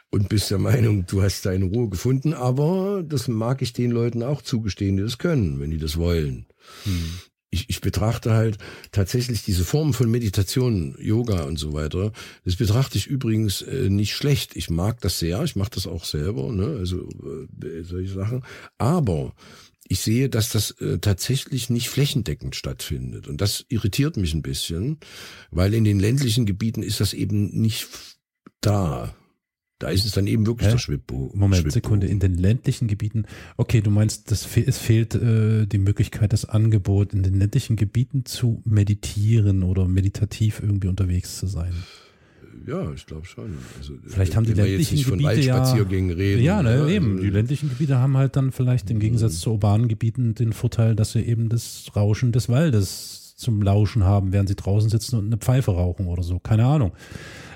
und 0.10 0.30
bist 0.30 0.52
der 0.52 0.58
Meinung, 0.58 1.06
du 1.06 1.22
hast 1.22 1.46
deine 1.46 1.66
Ruhe 1.66 1.90
gefunden, 1.90 2.34
aber 2.34 3.04
das 3.04 3.28
mag 3.28 3.62
ich 3.62 3.74
den 3.74 3.92
Leuten 3.92 4.24
auch 4.24 4.42
zugestehen, 4.42 4.98
die 4.98 5.04
das 5.04 5.18
können, 5.18 5.60
wenn 5.60 5.72
die 5.72 5.78
das 5.78 5.98
wollen. 5.98 6.46
Hm. 6.84 7.20
Ich, 7.50 7.70
ich 7.70 7.80
betrachte 7.80 8.34
halt 8.34 8.58
tatsächlich 8.92 9.44
diese 9.44 9.64
Formen 9.64 9.94
von 9.94 10.12
Meditation, 10.12 10.98
Yoga 11.00 11.44
und 11.44 11.58
so 11.58 11.72
weiter. 11.72 12.12
Das 12.44 12.58
betrachte 12.58 12.98
ich 12.98 13.08
übrigens 13.08 13.62
äh, 13.62 13.90
nicht 13.90 14.16
schlecht. 14.16 14.58
Ich 14.58 14.70
mag 14.70 15.00
das 15.00 15.20
sehr, 15.20 15.42
ich 15.44 15.56
mache 15.56 15.72
das 15.74 15.88
auch 15.88 16.04
selber, 16.04 16.52
ne? 16.52 16.76
also 16.78 17.08
äh, 17.64 17.84
solche 17.84 18.14
Sachen. 18.14 18.44
Aber 18.78 19.34
ich 19.88 20.00
sehe, 20.02 20.30
dass 20.30 20.50
das 20.50 20.72
äh, 20.82 21.00
tatsächlich 21.00 21.70
nicht 21.70 21.90
flächendeckend 21.90 22.56
stattfindet. 22.56 23.28
Und 23.28 23.40
das 23.40 23.66
irritiert 23.70 24.18
mich 24.18 24.34
ein 24.34 24.42
bisschen, 24.42 24.98
weil 25.50 25.74
in 25.74 25.86
den 25.86 26.00
ländlichen 26.00 26.46
Gebieten 26.46 26.84
ist 26.84 27.00
das 27.00 27.14
eben 27.14 27.50
nicht 27.62 27.88
da. 28.60 29.16
Da 29.80 29.90
ist 29.90 30.06
es 30.06 30.12
dann 30.14 30.26
eben 30.26 30.48
wirklich 30.48 30.68
Hä? 30.68 30.72
der 30.72 30.80
Schwibbogen. 30.80 31.40
Moment, 31.40 31.62
Schwibbogen. 31.62 31.72
Sekunde. 31.72 32.08
In 32.08 32.20
den 32.20 32.36
ländlichen 32.36 32.88
Gebieten, 32.88 33.26
okay, 33.58 33.82
du 33.82 33.92
meinst, 33.92 34.32
das, 34.32 34.48
es 34.58 34.78
fehlt 34.80 35.14
äh, 35.14 35.68
die 35.68 35.78
Möglichkeit, 35.78 36.34
das 36.34 36.46
Angebot 36.46 37.14
in 37.14 37.22
den 37.22 37.38
ländlichen 37.38 37.76
Gebieten 37.76 38.26
zu 38.26 38.62
meditieren 38.66 39.62
oder 39.62 39.88
meditativ 39.88 40.62
irgendwie 40.62 40.88
unterwegs 40.88 41.38
zu 41.38 41.46
sein. 41.46 41.74
Ja, 42.66 42.92
ich 42.92 43.06
glaube 43.06 43.26
schon. 43.26 43.56
Also, 43.78 43.94
vielleicht 44.06 44.36
haben 44.36 44.46
die 44.46 44.54
ländlichen 44.54 45.04
Gebiete 45.04 45.42
ja, 45.42 45.74
reden, 45.74 46.44
ja, 46.44 46.64
ne, 46.64 46.80
ja, 46.80 46.88
eben. 46.88 47.22
Die 47.22 47.30
ländlichen 47.30 47.70
Gebiete 47.70 47.98
haben 47.98 48.18
halt 48.18 48.36
dann 48.36 48.52
vielleicht 48.52 48.90
im 48.90 49.00
Gegensatz 49.00 49.34
mhm. 49.34 49.38
zu 49.38 49.52
urbanen 49.52 49.88
Gebieten 49.88 50.34
den 50.34 50.54
Vorteil, 50.54 50.96
dass 50.96 51.12
sie 51.12 51.22
eben 51.22 51.50
das 51.50 51.92
Rauschen 51.96 52.32
des 52.32 52.50
Waldes 52.50 53.36
zum 53.38 53.62
Lauschen 53.62 54.04
haben, 54.04 54.34
während 54.34 54.50
sie 54.50 54.56
draußen 54.56 54.90
sitzen 54.90 55.18
und 55.18 55.28
eine 55.28 55.38
Pfeife 55.38 55.72
rauchen 55.72 56.08
oder 56.08 56.24
so. 56.24 56.40
Keine 56.40 56.66
Ahnung. 56.66 56.92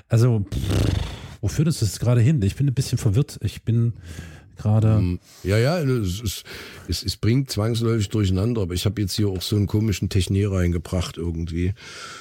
Also 0.08 0.46
pff, 0.50 1.21
wo 1.42 1.48
führt 1.48 1.68
uns 1.68 1.80
das 1.80 1.98
gerade 1.98 2.22
hin? 2.22 2.40
Ich 2.40 2.56
bin 2.56 2.66
ein 2.66 2.74
bisschen 2.74 2.96
verwirrt. 2.96 3.38
Ich 3.42 3.62
bin, 3.62 3.92
gerade. 4.56 5.00
Mm, 5.00 5.18
Ja, 5.42 5.58
ja, 5.58 5.78
es, 5.80 6.20
es, 6.22 6.44
es, 6.88 7.02
es 7.02 7.16
bringt 7.16 7.50
zwangsläufig 7.50 8.08
durcheinander, 8.08 8.62
aber 8.62 8.74
ich 8.74 8.84
habe 8.84 9.00
jetzt 9.00 9.14
hier 9.14 9.28
auch 9.28 9.42
so 9.42 9.56
einen 9.56 9.66
komischen 9.66 10.08
Technier 10.08 10.52
reingebracht 10.52 11.16
irgendwie. 11.18 11.74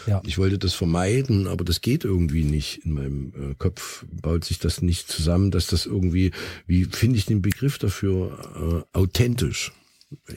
Ja. 0.08 0.22
Ich 0.26 0.38
wollte 0.38 0.58
das 0.58 0.74
vermeiden, 0.74 1.48
aber 1.48 1.64
das 1.64 1.82
geht 1.82 2.04
irgendwie 2.04 2.44
nicht. 2.44 2.86
In 2.86 2.94
meinem 2.94 3.34
äh, 3.36 3.56
Kopf 3.58 4.06
baut 4.12 4.44
sich 4.44 4.60
das 4.60 4.82
nicht 4.82 5.08
zusammen, 5.10 5.52
dass 5.52 5.68
das 5.68 5.86
irgendwie, 5.86 6.32
wie 6.68 6.86
finde 6.86 7.18
ich 7.18 7.26
den 7.26 7.42
Begriff 7.42 7.78
dafür, 7.78 8.86
äh, 8.94 8.98
authentisch. 8.98 9.72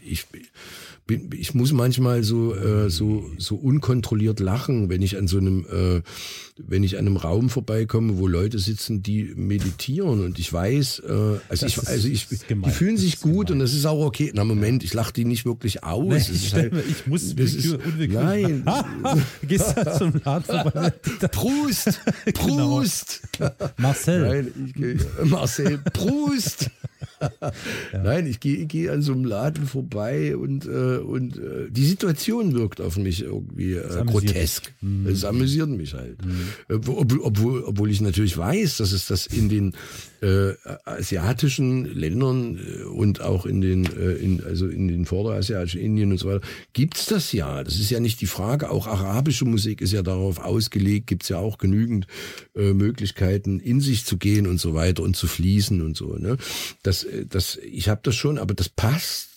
Ich, 0.05 0.27
bin, 1.07 1.31
ich 1.37 1.53
muss 1.55 1.73
manchmal 1.73 2.23
so, 2.23 2.55
äh, 2.55 2.89
so, 2.91 3.29
so 3.39 3.57
unkontrolliert 3.57 4.39
lachen, 4.39 4.89
wenn 4.89 5.03
ich 5.03 5.17
an 5.17 5.27
so 5.27 5.39
einem, 5.39 5.67
äh, 5.71 6.01
wenn 6.65 6.85
ich 6.85 6.95
an 6.97 7.07
einem 7.07 7.17
Raum 7.17 7.51
vorbeikomme, 7.51 8.17
wo 8.19 8.29
Leute 8.29 8.61
sitzen, 8.61 9.03
die 9.03 9.33
meditieren 9.35 10.25
und 10.25 10.39
ich 10.39 10.53
weiß, 10.53 11.01
äh, 11.01 11.13
also 11.13 11.41
Das 11.49 11.63
ich, 11.65 11.89
also 11.89 12.09
ich, 12.09 12.29
die 12.29 12.71
fühlen 12.71 12.97
sich 12.97 13.21
gut 13.21 13.49
gemein. 13.49 13.53
und 13.55 13.59
das 13.61 13.75
ist 13.75 13.85
auch 13.85 14.05
okay. 14.05 14.31
Na 14.35 14.45
Moment, 14.45 14.85
ich 14.85 14.95
lache 14.95 15.13
die 15.13 15.25
nicht 15.25 15.45
wirklich 15.45 15.83
aus. 15.83 16.29
Nee, 16.29 16.35
ich, 16.37 16.55
halt- 16.55 16.73
ich 16.89 17.07
muss 17.09 17.35
das 17.35 17.53
ist, 17.55 17.77
nein, 18.11 18.65
Gehst 19.49 19.75
da 19.77 19.99
zum 19.99 20.13
Laden 20.25 20.45
vorbei. 20.45 20.91
Proust, 21.33 22.01
Genau. 22.25 22.83
Marcel. 23.77 24.21
Nein, 24.21 24.75
ich 25.21 25.29
Marcel 25.31 25.79
Proust. 25.93 26.71
Nein, 27.93 28.27
ich 28.27 28.41
gehe, 28.41 28.67
gehe 28.67 28.91
an 28.93 29.03
so 29.03 29.13
einem 29.13 29.25
Laden 29.25 29.67
vorbei 29.67 30.37
und, 30.37 30.67
äh, 30.67 30.99
und 30.99 31.37
äh, 31.39 31.71
die 31.71 31.85
Situation 31.87 32.55
wirkt 32.55 32.81
auf 32.81 32.97
mich 32.97 33.23
irgendwie 33.23 33.75
äh, 33.75 34.05
grotesk. 34.05 34.73
Es 35.07 35.25
amüsiert 35.25 35.69
mich 35.69 35.95
halt. 35.95 36.19
Äh, 36.69 36.75
wo- 36.83 37.05
Obwohl, 37.23 37.63
obwohl, 37.65 37.91
ich 37.91 38.01
natürlich 38.01 38.37
weiß, 38.37 38.77
dass 38.79 38.93
es 38.93 39.07
das 39.07 39.27
in 39.27 39.49
den 39.49 39.73
äh, 40.21 40.53
asiatischen 40.85 41.85
Ländern 41.95 42.59
äh, 42.59 42.83
und 42.85 43.21
auch 43.21 43.47
in 43.47 43.61
den, 43.61 43.85
äh, 43.85 44.13
in, 44.15 44.43
also 44.45 44.67
in 44.69 44.89
den 44.89 45.05
vorderasiatischen 45.07 45.81
Indien 45.81 46.13
und 46.13 46.19
so 46.19 46.29
weiter, 46.29 46.41
gibt's 46.73 47.07
das 47.07 47.33
ja. 47.33 47.63
Das 47.63 47.79
ist 47.79 47.91
ja 47.91 48.01
nicht 48.01 48.21
die 48.21 48.27
Frage. 48.27 48.71
Auch 48.71 48.87
arabische 48.87 49.45
Musik 49.45 49.81
ist 49.81 49.93
ja 49.93 50.03
darauf 50.03 50.39
ausgelegt, 50.39 51.07
gibt's 51.09 51.29
ja 51.29 51.39
auch 51.39 51.59
genügend 51.59 52.07
äh, 52.57 52.73
Möglichkeiten, 52.73 53.61
in 53.61 53.81
sich 53.81 54.05
zu 54.05 54.17
gehen 54.17 54.47
und 54.47 54.59
so 54.61 54.75
weiter 54.75 55.03
und 55.03 55.17
zu 55.17 55.27
fließen 55.27 55.83
und 55.83 55.97
so. 55.97 56.17
Ne? 56.17 56.37
Das, 56.83 56.94
äh, 57.03 57.27
das, 57.27 57.57
ich 57.57 57.89
habe 57.89 58.01
das 58.05 58.15
schon, 58.15 58.39
aber 58.39 58.55
das 58.55 58.69
passt. 58.69 59.31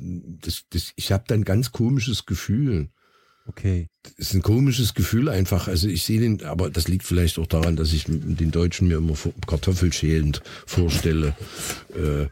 Das, 0.00 0.62
das, 0.70 0.92
ich 0.94 1.10
habe 1.10 1.24
da 1.26 1.34
ein 1.34 1.44
ganz 1.44 1.72
komisches 1.72 2.24
Gefühl. 2.24 2.90
Okay. 3.48 3.88
Es 4.18 4.28
ist 4.28 4.34
ein 4.34 4.42
komisches 4.42 4.92
Gefühl 4.94 5.28
einfach. 5.28 5.68
Also 5.68 5.88
ich 5.88 6.04
sehe 6.04 6.20
den, 6.20 6.44
aber 6.44 6.70
das 6.70 6.86
liegt 6.86 7.02
vielleicht 7.02 7.38
auch 7.38 7.46
daran, 7.46 7.76
dass 7.76 7.94
ich 7.94 8.04
den 8.06 8.50
Deutschen 8.50 8.88
mir 8.88 8.98
immer 8.98 9.14
kartoffelschälend 9.46 10.42
vorstelle. 10.66 11.34
Äh, 11.94 12.26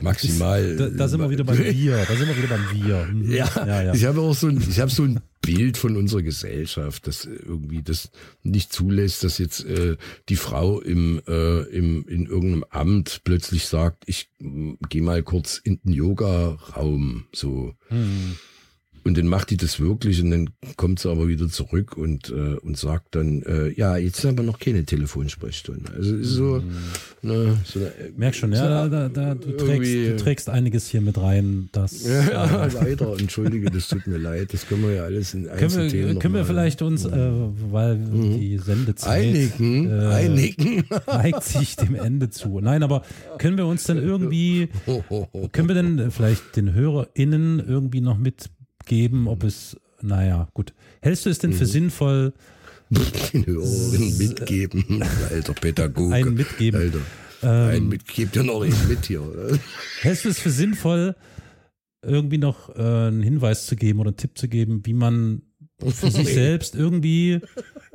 maximal. 0.00 0.76
Da, 0.76 0.88
da 0.88 1.08
sind 1.08 1.20
wir 1.20 1.28
wieder 1.28 1.44
beim 1.44 1.58
Wir. 1.58 2.06
Da 2.06 2.16
sind 2.16 2.28
wir 2.28 2.36
wieder 2.36 2.48
beim 2.48 2.64
Wir. 2.72 3.04
Mhm. 3.04 3.32
Ja, 3.32 3.50
ja, 3.66 3.82
ja. 3.82 3.94
ich 3.94 4.04
habe 4.04 4.20
auch 4.20 4.34
so 4.34 4.46
ein, 4.46 4.62
ich 4.66 4.78
habe 4.78 4.90
so 4.90 5.02
ein 5.02 5.20
Bild 5.40 5.76
von 5.76 5.96
unserer 5.96 6.22
Gesellschaft, 6.22 7.06
das 7.06 7.24
irgendwie 7.24 7.82
das 7.82 8.10
nicht 8.42 8.72
zulässt, 8.72 9.24
dass 9.24 9.38
jetzt 9.38 9.64
äh, 9.64 9.96
die 10.28 10.36
Frau 10.36 10.80
im, 10.80 11.22
äh, 11.26 11.62
im 11.62 12.06
in 12.08 12.26
irgendeinem 12.26 12.64
Amt 12.70 13.22
plötzlich 13.24 13.66
sagt, 13.66 14.04
ich 14.06 14.30
gehe 14.38 15.02
mal 15.02 15.22
kurz 15.22 15.58
in 15.58 15.80
den 15.82 15.92
Yoga-Raum 15.92 17.26
so. 17.32 17.74
Hm. 17.88 18.36
Und 19.10 19.18
dann 19.18 19.26
macht 19.26 19.50
die 19.50 19.56
das 19.56 19.80
wirklich 19.80 20.22
und 20.22 20.30
dann 20.30 20.50
kommt 20.76 21.00
sie 21.00 21.10
aber 21.10 21.26
wieder 21.26 21.48
zurück 21.48 21.96
und, 21.96 22.30
äh, 22.30 22.54
und 22.62 22.76
sagt 22.76 23.16
dann, 23.16 23.42
äh, 23.42 23.72
ja, 23.72 23.96
jetzt 23.96 24.24
haben 24.24 24.38
wir 24.38 24.44
noch 24.44 24.60
keine 24.60 24.84
Telefonsprechstunde. 24.84 25.90
Also 25.96 26.14
es 26.14 26.28
ist 26.28 26.34
so, 26.34 26.62
ne, 27.22 27.58
so 27.64 27.80
eine, 27.80 27.90
Merk 28.16 28.36
schon, 28.36 28.52
ja, 28.52 28.86
da, 28.86 28.88
da, 28.88 29.08
da, 29.08 29.34
du, 29.34 29.56
trägst, 29.56 29.92
du 29.92 30.16
trägst 30.16 30.48
einiges 30.48 30.86
hier 30.86 31.00
mit 31.00 31.20
rein. 31.20 31.70
Das, 31.72 32.04
Ja, 32.30 32.66
leider, 32.66 33.18
entschuldige, 33.18 33.68
das 33.68 33.88
tut 33.88 34.06
mir 34.06 34.18
leid. 34.18 34.54
Das 34.54 34.68
können 34.68 34.84
wir 34.84 34.92
ja 34.92 35.02
alles 35.02 35.34
in 35.34 35.48
können 35.48 35.92
wir, 35.92 36.14
können 36.20 36.34
wir 36.34 36.44
vielleicht 36.44 36.80
uns, 36.80 37.04
äh, 37.04 37.30
weil 37.72 37.98
die 37.98 38.58
Sendezeit 38.58 39.24
einigen, 39.24 39.90
äh, 39.90 40.06
einigen. 40.06 40.84
neigt 41.08 41.42
sich 41.42 41.74
dem 41.74 41.96
Ende 41.96 42.30
zu. 42.30 42.60
Nein, 42.60 42.84
aber 42.84 43.02
können 43.38 43.56
wir 43.56 43.66
uns 43.66 43.82
denn 43.82 43.98
irgendwie, 43.98 44.68
können 45.50 45.66
wir 45.66 45.74
denn 45.74 46.12
vielleicht 46.12 46.54
den 46.54 46.74
HörerInnen 46.74 47.58
irgendwie 47.58 48.00
noch 48.00 48.16
mitgeben, 48.84 49.26
ob 49.28 49.44
es, 49.44 49.76
naja, 50.00 50.48
gut. 50.54 50.72
Hältst 51.02 51.26
du 51.26 51.30
es 51.30 51.38
denn 51.38 51.52
für 51.52 51.64
Mhm. 51.64 51.68
sinnvoll, 51.68 52.32
Den 53.32 53.46
Hörerinnen 53.46 54.18
mitgeben, 54.18 55.02
alter 55.30 55.52
Pädagoge. 55.54 56.14
einen 56.14 56.34
mitgeben? 56.34 56.80
Alter, 56.80 56.98
Ähm, 57.42 57.70
einen 57.70 57.88
mit, 57.88 58.06
gebt 58.08 58.34
ja 58.36 58.42
noch 58.42 58.64
nicht 58.64 58.88
mit 58.88 59.06
hier. 59.06 59.22
Oder? 59.22 59.56
Hältst 60.00 60.24
du 60.24 60.28
es 60.28 60.40
für 60.40 60.50
sinnvoll, 60.50 61.14
irgendwie 62.02 62.38
noch 62.38 62.68
äh, 62.76 62.82
einen 62.82 63.22
Hinweis 63.22 63.66
zu 63.66 63.76
geben 63.76 64.00
oder 64.00 64.08
einen 64.10 64.16
Tipp 64.16 64.36
zu 64.36 64.48
geben, 64.48 64.82
wie 64.84 64.92
man 64.94 65.42
für 65.80 65.90
sich 66.10 66.26
Nee. 66.26 66.34
selbst 66.34 66.74
irgendwie 66.74 67.40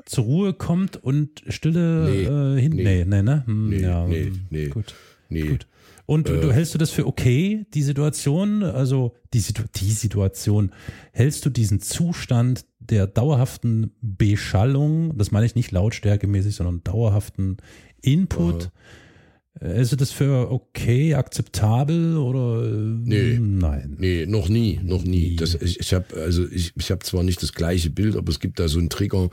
zur 0.05 0.23
Ruhe 0.23 0.53
kommt 0.53 0.95
und 1.03 1.43
Stille 1.49 2.05
Nee, 2.09 2.23
äh, 2.23 2.61
hin? 2.61 2.71
nee. 2.73 2.83
Nee, 2.83 3.05
nee, 3.05 3.21
ne? 3.21 3.43
Hm, 3.45 3.69
Nee, 3.69 3.81
ja, 3.81 4.07
nee, 4.07 4.25
hm, 4.27 4.41
nee. 4.49 4.67
Gut. 4.69 4.95
Nee, 5.29 5.41
Gut. 5.41 5.67
Und 6.05 6.29
du, 6.29 6.39
du 6.39 6.53
hältst 6.53 6.73
du 6.73 6.77
das 6.77 6.91
für 6.91 7.07
okay, 7.07 7.65
die 7.73 7.81
Situation, 7.81 8.63
also 8.63 9.15
die, 9.33 9.39
Situ 9.39 9.63
die 9.75 9.91
Situation, 9.91 10.71
hältst 11.11 11.45
du 11.45 11.49
diesen 11.49 11.81
Zustand 11.81 12.65
der 12.79 13.07
dauerhaften 13.07 13.91
Beschallung, 14.01 15.17
das 15.17 15.31
meine 15.31 15.45
ich 15.45 15.55
nicht 15.55 15.71
lautstärkemäßig, 15.71 16.55
sondern 16.55 16.83
dauerhaften 16.83 17.57
Input, 18.01 18.69
äh, 19.59 19.67
hältst 19.67 19.93
du 19.93 19.95
das 19.95 20.11
für 20.11 20.51
okay, 20.51 21.15
akzeptabel 21.15 22.17
oder 22.17 22.65
äh, 22.65 22.69
Nee. 22.69 23.39
nein? 23.39 23.95
Nee, 23.99 24.25
noch 24.27 24.47
nie, 24.47 24.79
noch 24.83 25.03
nie. 25.03 25.37
Das, 25.37 25.55
ich 25.55 25.79
ich 25.79 25.93
habe 25.93 26.15
also 26.15 26.45
ich, 26.47 26.73
ich 26.77 26.91
habe 26.91 27.03
zwar 27.03 27.23
nicht 27.23 27.41
das 27.41 27.53
gleiche 27.53 27.89
Bild, 27.89 28.15
aber 28.15 28.29
es 28.29 28.39
gibt 28.39 28.59
da 28.59 28.67
so 28.67 28.77
einen 28.77 28.89
Trigger. 28.89 29.29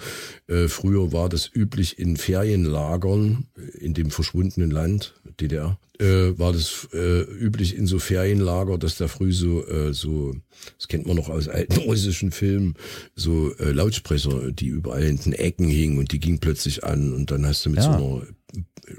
Äh, 0.46 0.68
früher 0.68 1.12
war 1.12 1.28
das 1.28 1.50
üblich 1.54 1.98
in 1.98 2.16
Ferienlagern 2.16 3.46
äh, 3.58 3.84
in 3.84 3.92
dem 3.92 4.10
verschwundenen 4.10 4.70
Land 4.70 5.14
DDR. 5.40 5.78
Äh, 6.00 6.38
war 6.38 6.52
das 6.54 6.88
äh, 6.94 7.20
üblich 7.22 7.76
in 7.76 7.86
so 7.86 7.98
Ferienlager, 7.98 8.78
dass 8.78 8.96
da 8.96 9.08
früh 9.08 9.32
so 9.32 9.64
äh, 9.68 9.92
so 9.92 10.34
das 10.78 10.88
kennt 10.88 11.06
man 11.06 11.16
noch 11.16 11.28
aus 11.28 11.48
alten 11.48 11.76
russischen 11.86 12.32
Filmen 12.32 12.74
so 13.14 13.54
äh, 13.58 13.72
Lautsprecher, 13.72 14.52
die 14.52 14.68
überall 14.68 15.02
in 15.04 15.18
den 15.18 15.34
Ecken 15.34 15.68
hingen 15.68 15.98
und 15.98 16.12
die 16.12 16.18
gingen 16.18 16.38
plötzlich 16.40 16.82
an 16.82 17.12
und 17.12 17.30
dann 17.30 17.44
hast 17.46 17.66
du 17.66 17.70
mit 17.70 17.80
Ja. 17.80 17.98
so 17.98 18.22
einer 18.22 18.26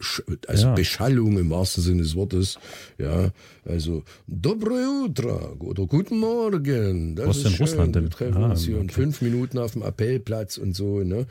Sch- 0.02 0.48
also 0.48 0.68
Ja. 0.68 0.74
Beschallung 0.76 1.38
im 1.38 1.50
wahrsten 1.50 1.84
Sinne 1.84 2.04
des 2.04 2.16
Wortes, 2.16 2.58
ja, 2.98 3.32
also 3.66 4.04
Dobre 4.28 4.74
Utro 5.06 5.56
oder 5.60 5.86
Guten 5.86 6.20
Morgen, 6.20 7.16
das 7.16 7.28
Was 7.28 7.38
ist 7.38 7.46
in 7.46 7.52
schön, 7.52 7.66
Russland 7.68 7.96
denn? 7.96 8.04
wir 8.04 8.10
treffen 8.10 8.44
Ah, 8.44 8.50
uns 8.52 8.66
hier 8.66 8.78
okay. 8.78 8.88
fünf 8.90 9.22
Minuten 9.22 9.58
auf 9.58 9.74
dem 9.74 9.82
Appellplatz 9.84 10.58
und 10.58 10.76
so, 10.76 11.00
ne, 11.04 11.26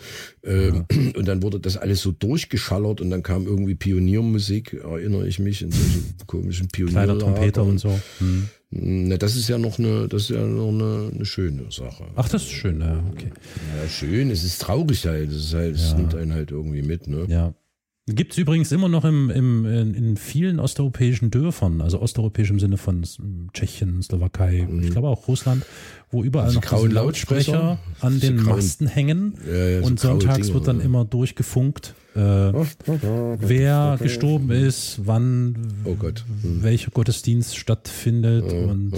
ähm, 0.45 0.85
und 1.17 1.27
dann 1.29 1.43
wurde 1.43 1.61
das 1.61 1.77
alles 1.77 2.01
so 2.03 2.13
durchgeschallert 2.13 3.01
und 3.01 3.11
dann 3.11 3.23
kam 3.23 3.47
irgendwie 3.47 3.75
Pioniermusik, 3.75 4.75
erinnere 4.75 5.27
ich 5.29 5.39
mich, 5.39 5.63
in 5.63 5.71
solchen 5.71 6.15
komischen 6.27 6.69
Kleiner 6.69 6.91
Pionierlagern. 6.93 7.19
Trompeter 7.19 7.63
und 7.65 7.79
so. 7.79 7.99
Hm. 8.19 8.49
Na, 8.75 9.19
das 9.19 9.37
ist 9.37 9.49
ja 9.49 9.59
noch 9.59 9.79
eine, 9.79 10.09
das 10.09 10.23
ist 10.23 10.31
ja 10.31 10.47
noch 10.47 10.71
eine, 10.71 11.11
eine 11.15 11.25
schöne 11.27 11.71
Sache. 11.71 12.05
Ach, 12.17 12.27
das 12.31 12.43
ist 12.45 12.53
schön, 12.53 12.81
ja, 12.81 13.03
okay. 13.13 13.29
Ja, 13.83 13.87
schön, 13.89 14.31
es 14.31 14.45
ist 14.45 14.63
traurig 14.63 15.05
halt, 15.07 15.29
es 15.31 15.37
ist 15.47 15.55
halt, 15.55 15.75
es 15.75 15.91
Ja. 15.91 15.99
nimmt 15.99 16.15
einen 16.15 16.33
halt 16.33 16.51
irgendwie 16.53 16.81
mit, 16.81 17.07
ne. 17.07 17.27
Ja. 17.29 17.53
Gibt 18.09 18.33
es 18.33 18.39
übrigens 18.39 18.73
immer 18.73 18.89
noch 18.89 19.05
im, 19.05 19.31
im, 19.31 19.65
in, 19.65 19.95
in 19.95 20.17
vielen 20.17 20.59
osteuropäischen 20.59 21.31
Dörfern, 21.31 21.81
also 21.81 22.01
osteuropäisch 22.01 22.51
im 22.51 22.59
Sinne 22.59 22.77
von 22.77 23.05
Tschechien, 23.53 24.03
Slowakei, 24.03 24.67
ich 24.81 24.91
glaube 24.91 25.07
auch 25.09 25.29
Russland, 25.29 25.65
wo 26.11 26.25
überall 26.25 26.49
Diese 26.49 26.57
noch 26.57 26.63
diese 26.63 26.75
grauen 26.75 26.91
Lautsprecher 26.91 27.79
an 28.01 28.19
den 28.19 28.39
grauen- 28.39 28.57
Masten 28.57 28.89
hängen 28.89 29.39
Ja, 29.47 29.55
ja, 29.55 29.81
so 29.83 29.87
und 29.87 30.01
sonntags 30.01 30.47
Dinger, 30.49 30.55
wird 30.55 30.67
dann 30.67 30.79
ja. 30.81 30.85
immer 30.85 31.05
durchgefunkt, 31.05 31.95
äh, 32.15 32.19
wer 33.41 33.99
gestorben 34.01 34.51
ist, 34.51 35.01
wann, 35.05 35.75
Oh 35.85 35.95
Gott. 35.95 36.25
Hm. 36.43 36.63
welcher 36.63 36.91
Gottesdienst 36.91 37.57
stattfindet 37.57 38.53
und 38.53 38.93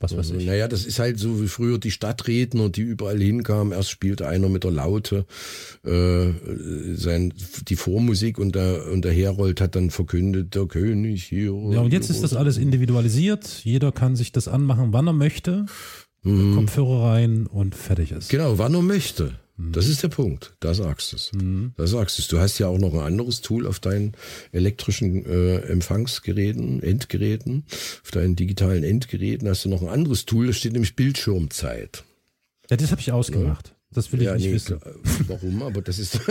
was 0.00 0.16
weiß 0.16 0.30
ich. 0.32 0.46
Naja, 0.46 0.68
das 0.68 0.84
ist 0.86 0.98
halt 0.98 1.18
so 1.18 1.42
wie 1.42 1.48
früher 1.48 1.78
die 1.78 1.90
Stadtredner, 1.90 2.68
die 2.68 2.82
überall 2.82 3.18
hinkamen. 3.18 3.72
Erst 3.72 3.90
spielte 3.90 4.28
einer 4.28 4.48
mit 4.48 4.64
der 4.64 4.70
Laute 4.70 5.26
äh, 5.84 6.30
sein, 6.94 7.32
die 7.68 7.76
Vormusik 7.76 8.38
und 8.38 8.54
der, 8.54 8.86
und 8.92 9.04
der 9.04 9.12
Herold 9.12 9.60
hat 9.60 9.74
dann 9.74 9.90
verkündet, 9.90 10.54
der 10.54 10.66
König 10.66 11.24
hier. 11.24 11.52
Ja, 11.70 11.80
und 11.80 11.92
jetzt 11.92 12.10
ist 12.10 12.22
das 12.22 12.34
alles 12.34 12.58
individualisiert. 12.58 13.46
Jeder 13.64 13.92
kann 13.92 14.16
sich 14.16 14.32
das 14.32 14.48
anmachen, 14.48 14.92
wann 14.92 15.06
er 15.06 15.12
möchte. 15.12 15.66
Kopfhörer 16.22 17.12
rein 17.12 17.46
und 17.46 17.74
fertig 17.74 18.12
ist. 18.12 18.28
Genau, 18.28 18.58
wann 18.58 18.74
er 18.74 18.82
möchte. 18.82 19.32
Das 19.58 19.88
ist 19.88 20.04
der 20.04 20.08
Punkt. 20.08 20.54
Da 20.60 20.72
sagst 20.72 21.12
du 21.12 21.16
es. 21.16 21.32
Da 21.76 21.86
sagst 21.86 22.16
du 22.16 22.22
es. 22.22 22.28
Du 22.28 22.38
hast 22.38 22.58
ja 22.58 22.68
auch 22.68 22.78
noch 22.78 22.94
ein 22.94 23.00
anderes 23.00 23.40
Tool 23.40 23.66
auf 23.66 23.80
deinen 23.80 24.12
elektrischen 24.52 25.26
äh, 25.26 25.56
Empfangsgeräten, 25.62 26.80
Endgeräten, 26.80 27.64
auf 28.04 28.12
deinen 28.12 28.36
digitalen 28.36 28.84
Endgeräten 28.84 29.48
hast 29.48 29.64
du 29.64 29.68
noch 29.68 29.82
ein 29.82 29.88
anderes 29.88 30.26
Tool, 30.26 30.46
da 30.46 30.52
steht 30.52 30.72
nämlich 30.72 30.94
Bildschirmzeit. 30.94 32.04
Ja, 32.70 32.76
das 32.76 32.92
habe 32.92 33.00
ich 33.00 33.10
ausgemacht. 33.10 33.74
Das 33.90 34.12
will 34.12 34.20
ich 34.20 34.26
ja, 34.26 34.34
nicht 34.34 34.44
nee, 34.46 34.52
wissen. 34.52 34.78
Warum? 35.26 35.62
Aber 35.62 35.80
das 35.80 35.98
ist. 35.98 36.20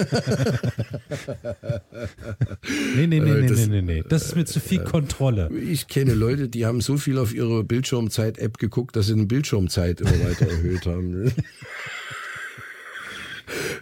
nee, 2.95 3.07
nee, 3.07 3.19
nee, 3.19 3.19
nee, 3.19 3.47
das, 3.47 3.67
nee, 3.67 3.82
nee, 3.82 4.03
Das 4.07 4.28
ist 4.28 4.36
mir 4.36 4.45
zu 4.45 4.59
viel 4.59 4.84
Kontrolle. 4.84 5.49
Ich 5.51 5.88
kenne 5.88 6.13
Leute, 6.13 6.49
die 6.49 6.67
haben 6.67 6.82
so 6.82 6.97
viel 6.97 7.17
auf 7.17 7.34
ihre 7.34 7.63
Bildschirmzeit-App 7.63 8.59
geguckt, 8.59 8.95
dass 8.95 9.07
sie 9.07 9.13
eine 9.13 9.25
Bildschirmzeit 9.25 10.01
immer 10.01 10.23
weiter 10.23 10.47
erhöht 10.49 10.86
haben. 10.86 11.32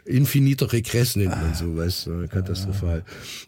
Infiniter 0.05 0.71
Regress 0.71 1.15
nennt 1.15 1.31
man 1.31 1.53
sowas. 1.53 2.09
Katastrophal. 2.31 3.03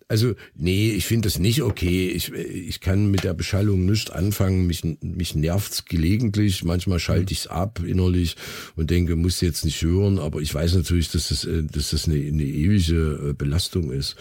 Also, 0.07 0.33
nee, 0.55 0.91
ich 0.91 1.05
finde 1.05 1.27
das 1.27 1.39
nicht 1.39 1.61
okay. 1.61 2.09
Ich, 2.09 2.31
ich 2.31 2.79
kann 2.79 3.11
mit 3.11 3.23
der 3.23 3.33
Beschallung 3.33 3.85
nicht 3.85 4.13
anfangen. 4.13 4.67
Mich, 4.67 4.83
mich 5.01 5.35
nervt's 5.35 5.85
gelegentlich. 5.85 6.63
Manchmal 6.63 6.99
schalte 6.99 7.33
ich's 7.33 7.47
ab 7.47 7.81
innerlich 7.85 8.35
und 8.75 8.89
denke, 8.89 9.15
muss 9.15 9.41
jetzt 9.41 9.65
nicht 9.65 9.81
hören. 9.81 10.19
Aber 10.19 10.41
ich 10.41 10.53
weiß 10.53 10.75
natürlich, 10.75 11.11
dass 11.11 11.29
das, 11.29 11.45
äh, 11.45 11.63
dass 11.63 11.91
das 11.91 12.07
eine, 12.07 12.15
eine 12.15 12.43
ewige 12.43 13.29
äh, 13.29 13.33
Belastung 13.33 13.91
ist 13.91 14.15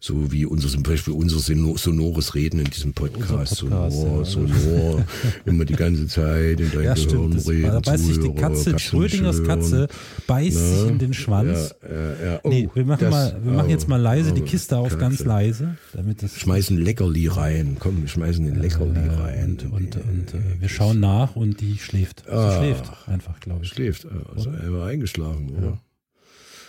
so 0.00 0.30
wie 0.30 0.46
unser 0.46 0.68
zum 0.68 0.84
Beispiel 0.84 1.12
unser 1.12 1.40
sonores 1.40 2.34
Reden 2.36 2.60
in 2.60 2.66
diesem 2.66 2.92
Podcast, 2.92 3.28
Podcast 3.30 3.56
sonor, 3.56 4.18
ja. 4.18 4.24
sonor, 4.24 5.04
immer 5.44 5.64
die 5.64 5.74
ganze 5.74 6.06
Zeit 6.06 6.60
in 6.60 6.70
dein 6.72 6.84
ja, 6.84 6.94
Gehirn 6.94 7.40
stimmt, 7.40 7.48
reden. 7.48 7.72
Da 7.72 7.80
beißt 7.80 8.04
sich 8.04 8.20
die 8.20 8.32
Katze, 8.34 8.70
Katzen 8.70 8.78
Schrödingers 8.78 9.42
Katze, 9.42 9.88
beißt 10.28 10.56
Na? 10.56 10.76
sich 10.76 10.88
in 10.88 10.98
den 10.98 11.14
Schwanz. 11.14 11.74
Ja, 11.82 11.88
ja, 11.88 12.32
ja. 12.32 12.40
Oh, 12.44 12.48
nee, 12.48 12.68
wir 12.72 12.84
machen, 12.84 13.10
mal, 13.10 13.40
wir 13.42 13.52
machen 13.52 13.70
jetzt 13.70 13.88
mal 13.88 14.00
leise 14.00 14.32
die 14.32 14.42
Kiste 14.42 14.76
auf 14.76 14.90
Katze. 14.90 14.98
ganz 14.98 15.24
leise. 15.24 15.76
Damit 15.92 16.22
das 16.22 16.38
schmeißen 16.38 16.78
Leckerli 16.78 17.26
rein. 17.26 17.76
Komm, 17.80 18.02
wir 18.02 18.08
schmeißen 18.08 18.44
den 18.44 18.60
Leckerli 18.60 19.00
äh, 19.00 19.20
rein. 19.20 19.58
Und, 19.64 19.64
und, 19.64 19.96
und 19.96 20.34
äh, 20.34 20.60
wir 20.60 20.68
schauen 20.68 21.00
nach 21.00 21.34
und 21.34 21.60
die 21.60 21.76
schläft. 21.78 22.22
Sie 22.24 22.32
ah, 22.32 22.58
schläft 22.58 22.84
einfach, 23.08 23.40
glaube 23.40 23.64
ich. 23.64 23.70
Schläft. 23.70 24.06
Also 24.36 24.50
er 24.50 24.72
war 24.72 24.86
eingeschlafen, 24.86 25.50
oder? 25.56 25.80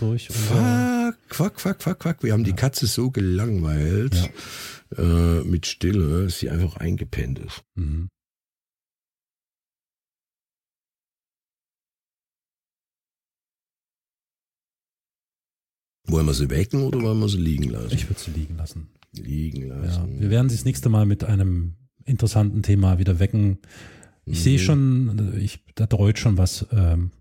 Durch. 0.02 0.28
Fuck, 0.30 1.16
fuck, 1.28 1.60
fuck, 1.60 1.82
fuck, 1.82 2.04
fuck. 2.04 2.24
Wir 2.24 2.34
haben 2.34 2.42
ja. 2.42 2.48
die 2.48 2.56
Katze 2.56 2.88
so 2.88 3.12
gelangweilt 3.12 4.32
ja. 4.96 5.04
äh, 5.04 5.44
mit 5.44 5.66
Stille, 5.66 6.26
dass 6.26 6.40
sie 6.40 6.50
einfach 6.50 6.78
eingepennt 6.78 7.40
ist. 7.40 7.64
Mhm. 7.76 8.10
Wollen 16.08 16.26
wir 16.26 16.34
sie 16.34 16.50
wecken 16.50 16.82
oder 16.82 17.02
wollen 17.02 17.20
wir 17.20 17.30
sie 17.30 17.38
liegen 17.38 17.70
lassen? 17.70 17.94
Ich 17.94 18.10
würde 18.10 18.20
sie 18.20 18.32
liegen 18.32 18.58
lassen. 18.58 18.90
Liegen 19.14 19.68
lassen. 19.68 20.16
Ja, 20.16 20.22
wir 20.22 20.30
werden 20.32 20.50
sie 20.50 20.56
das 20.56 20.66
nächste 20.66 20.90
Mal 20.90 21.06
mit 21.06 21.24
einem 21.24 21.76
interessanten 22.06 22.64
Thema 22.64 22.98
wieder 22.98 23.20
wecken. 23.20 23.60
Ich 24.26 24.40
mhm. 24.40 24.44
sehe 24.44 24.60
schon, 24.60 25.38
ich, 25.40 25.64
da 25.76 25.86
dreut 25.86 26.18
schon 26.18 26.38
was. 26.38 26.66
Ähm, 26.72 27.12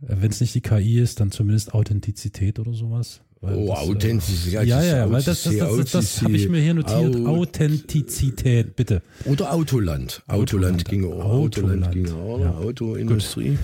wenn 0.00 0.30
es 0.30 0.40
nicht 0.40 0.54
die 0.54 0.60
KI 0.60 0.98
ist, 0.98 1.20
dann 1.20 1.30
zumindest 1.30 1.74
Authentizität 1.74 2.58
oder 2.58 2.72
sowas. 2.72 3.20
oh, 3.40 3.46
das, 3.46 3.56
äh, 3.56 3.70
Authentizität. 3.70 4.52
Ja, 4.52 4.62
ja, 4.62 4.82
ja, 4.82 5.10
weil 5.10 5.22
das, 5.22 5.42
das, 5.44 5.56
das, 5.56 5.90
das, 5.90 6.22
habe 6.22 6.36
ich 6.36 6.48
mir 6.48 6.60
hier 6.60 6.74
notiert. 6.74 7.16
Authentizität, 7.26 8.76
bitte. 8.76 9.02
Oder 9.24 9.52
Autoland. 9.52 10.22
Autoland, 10.26 10.80
Autoland 10.80 10.84
ging 10.86 11.04
auch. 11.04 11.24
Autoland, 11.24 11.86
Autoland 11.86 11.92
ging 11.92 12.12
auch. 12.12 12.64
Autoindustrie. 12.64 13.58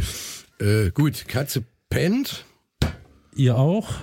Gut. 0.58 0.66
Äh, 0.66 0.90
gut, 0.90 1.28
Katze 1.28 1.64
pennt. 1.90 2.44
Ihr 3.34 3.56
auch. 3.56 3.94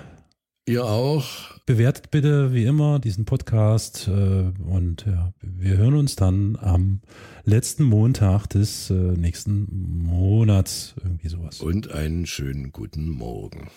Ihr 0.66 0.86
auch. 0.86 1.53
Bewertet 1.66 2.12
bitte 2.12 2.54
wie 2.54 2.66
immer 2.66 3.00
diesen 3.00 3.24
Podcast 3.24 4.10
äh, 4.10 4.12
und 4.12 5.06
ja, 5.06 5.34
wir 5.42 5.78
hören 5.78 5.94
uns 5.94 6.18
dann 6.18 6.58
am 6.60 7.00
letzten 7.46 7.86
Montag 7.86 8.48
des 8.48 8.90
äh, 8.90 8.94
nächsten 8.94 10.04
Monats 10.04 10.94
irgendwie 11.02 11.30
sowas. 11.30 11.62
Und 11.62 11.90
einen 11.90 12.26
schönen 12.26 12.74
guten 12.74 13.08
Morgen. 13.08 13.70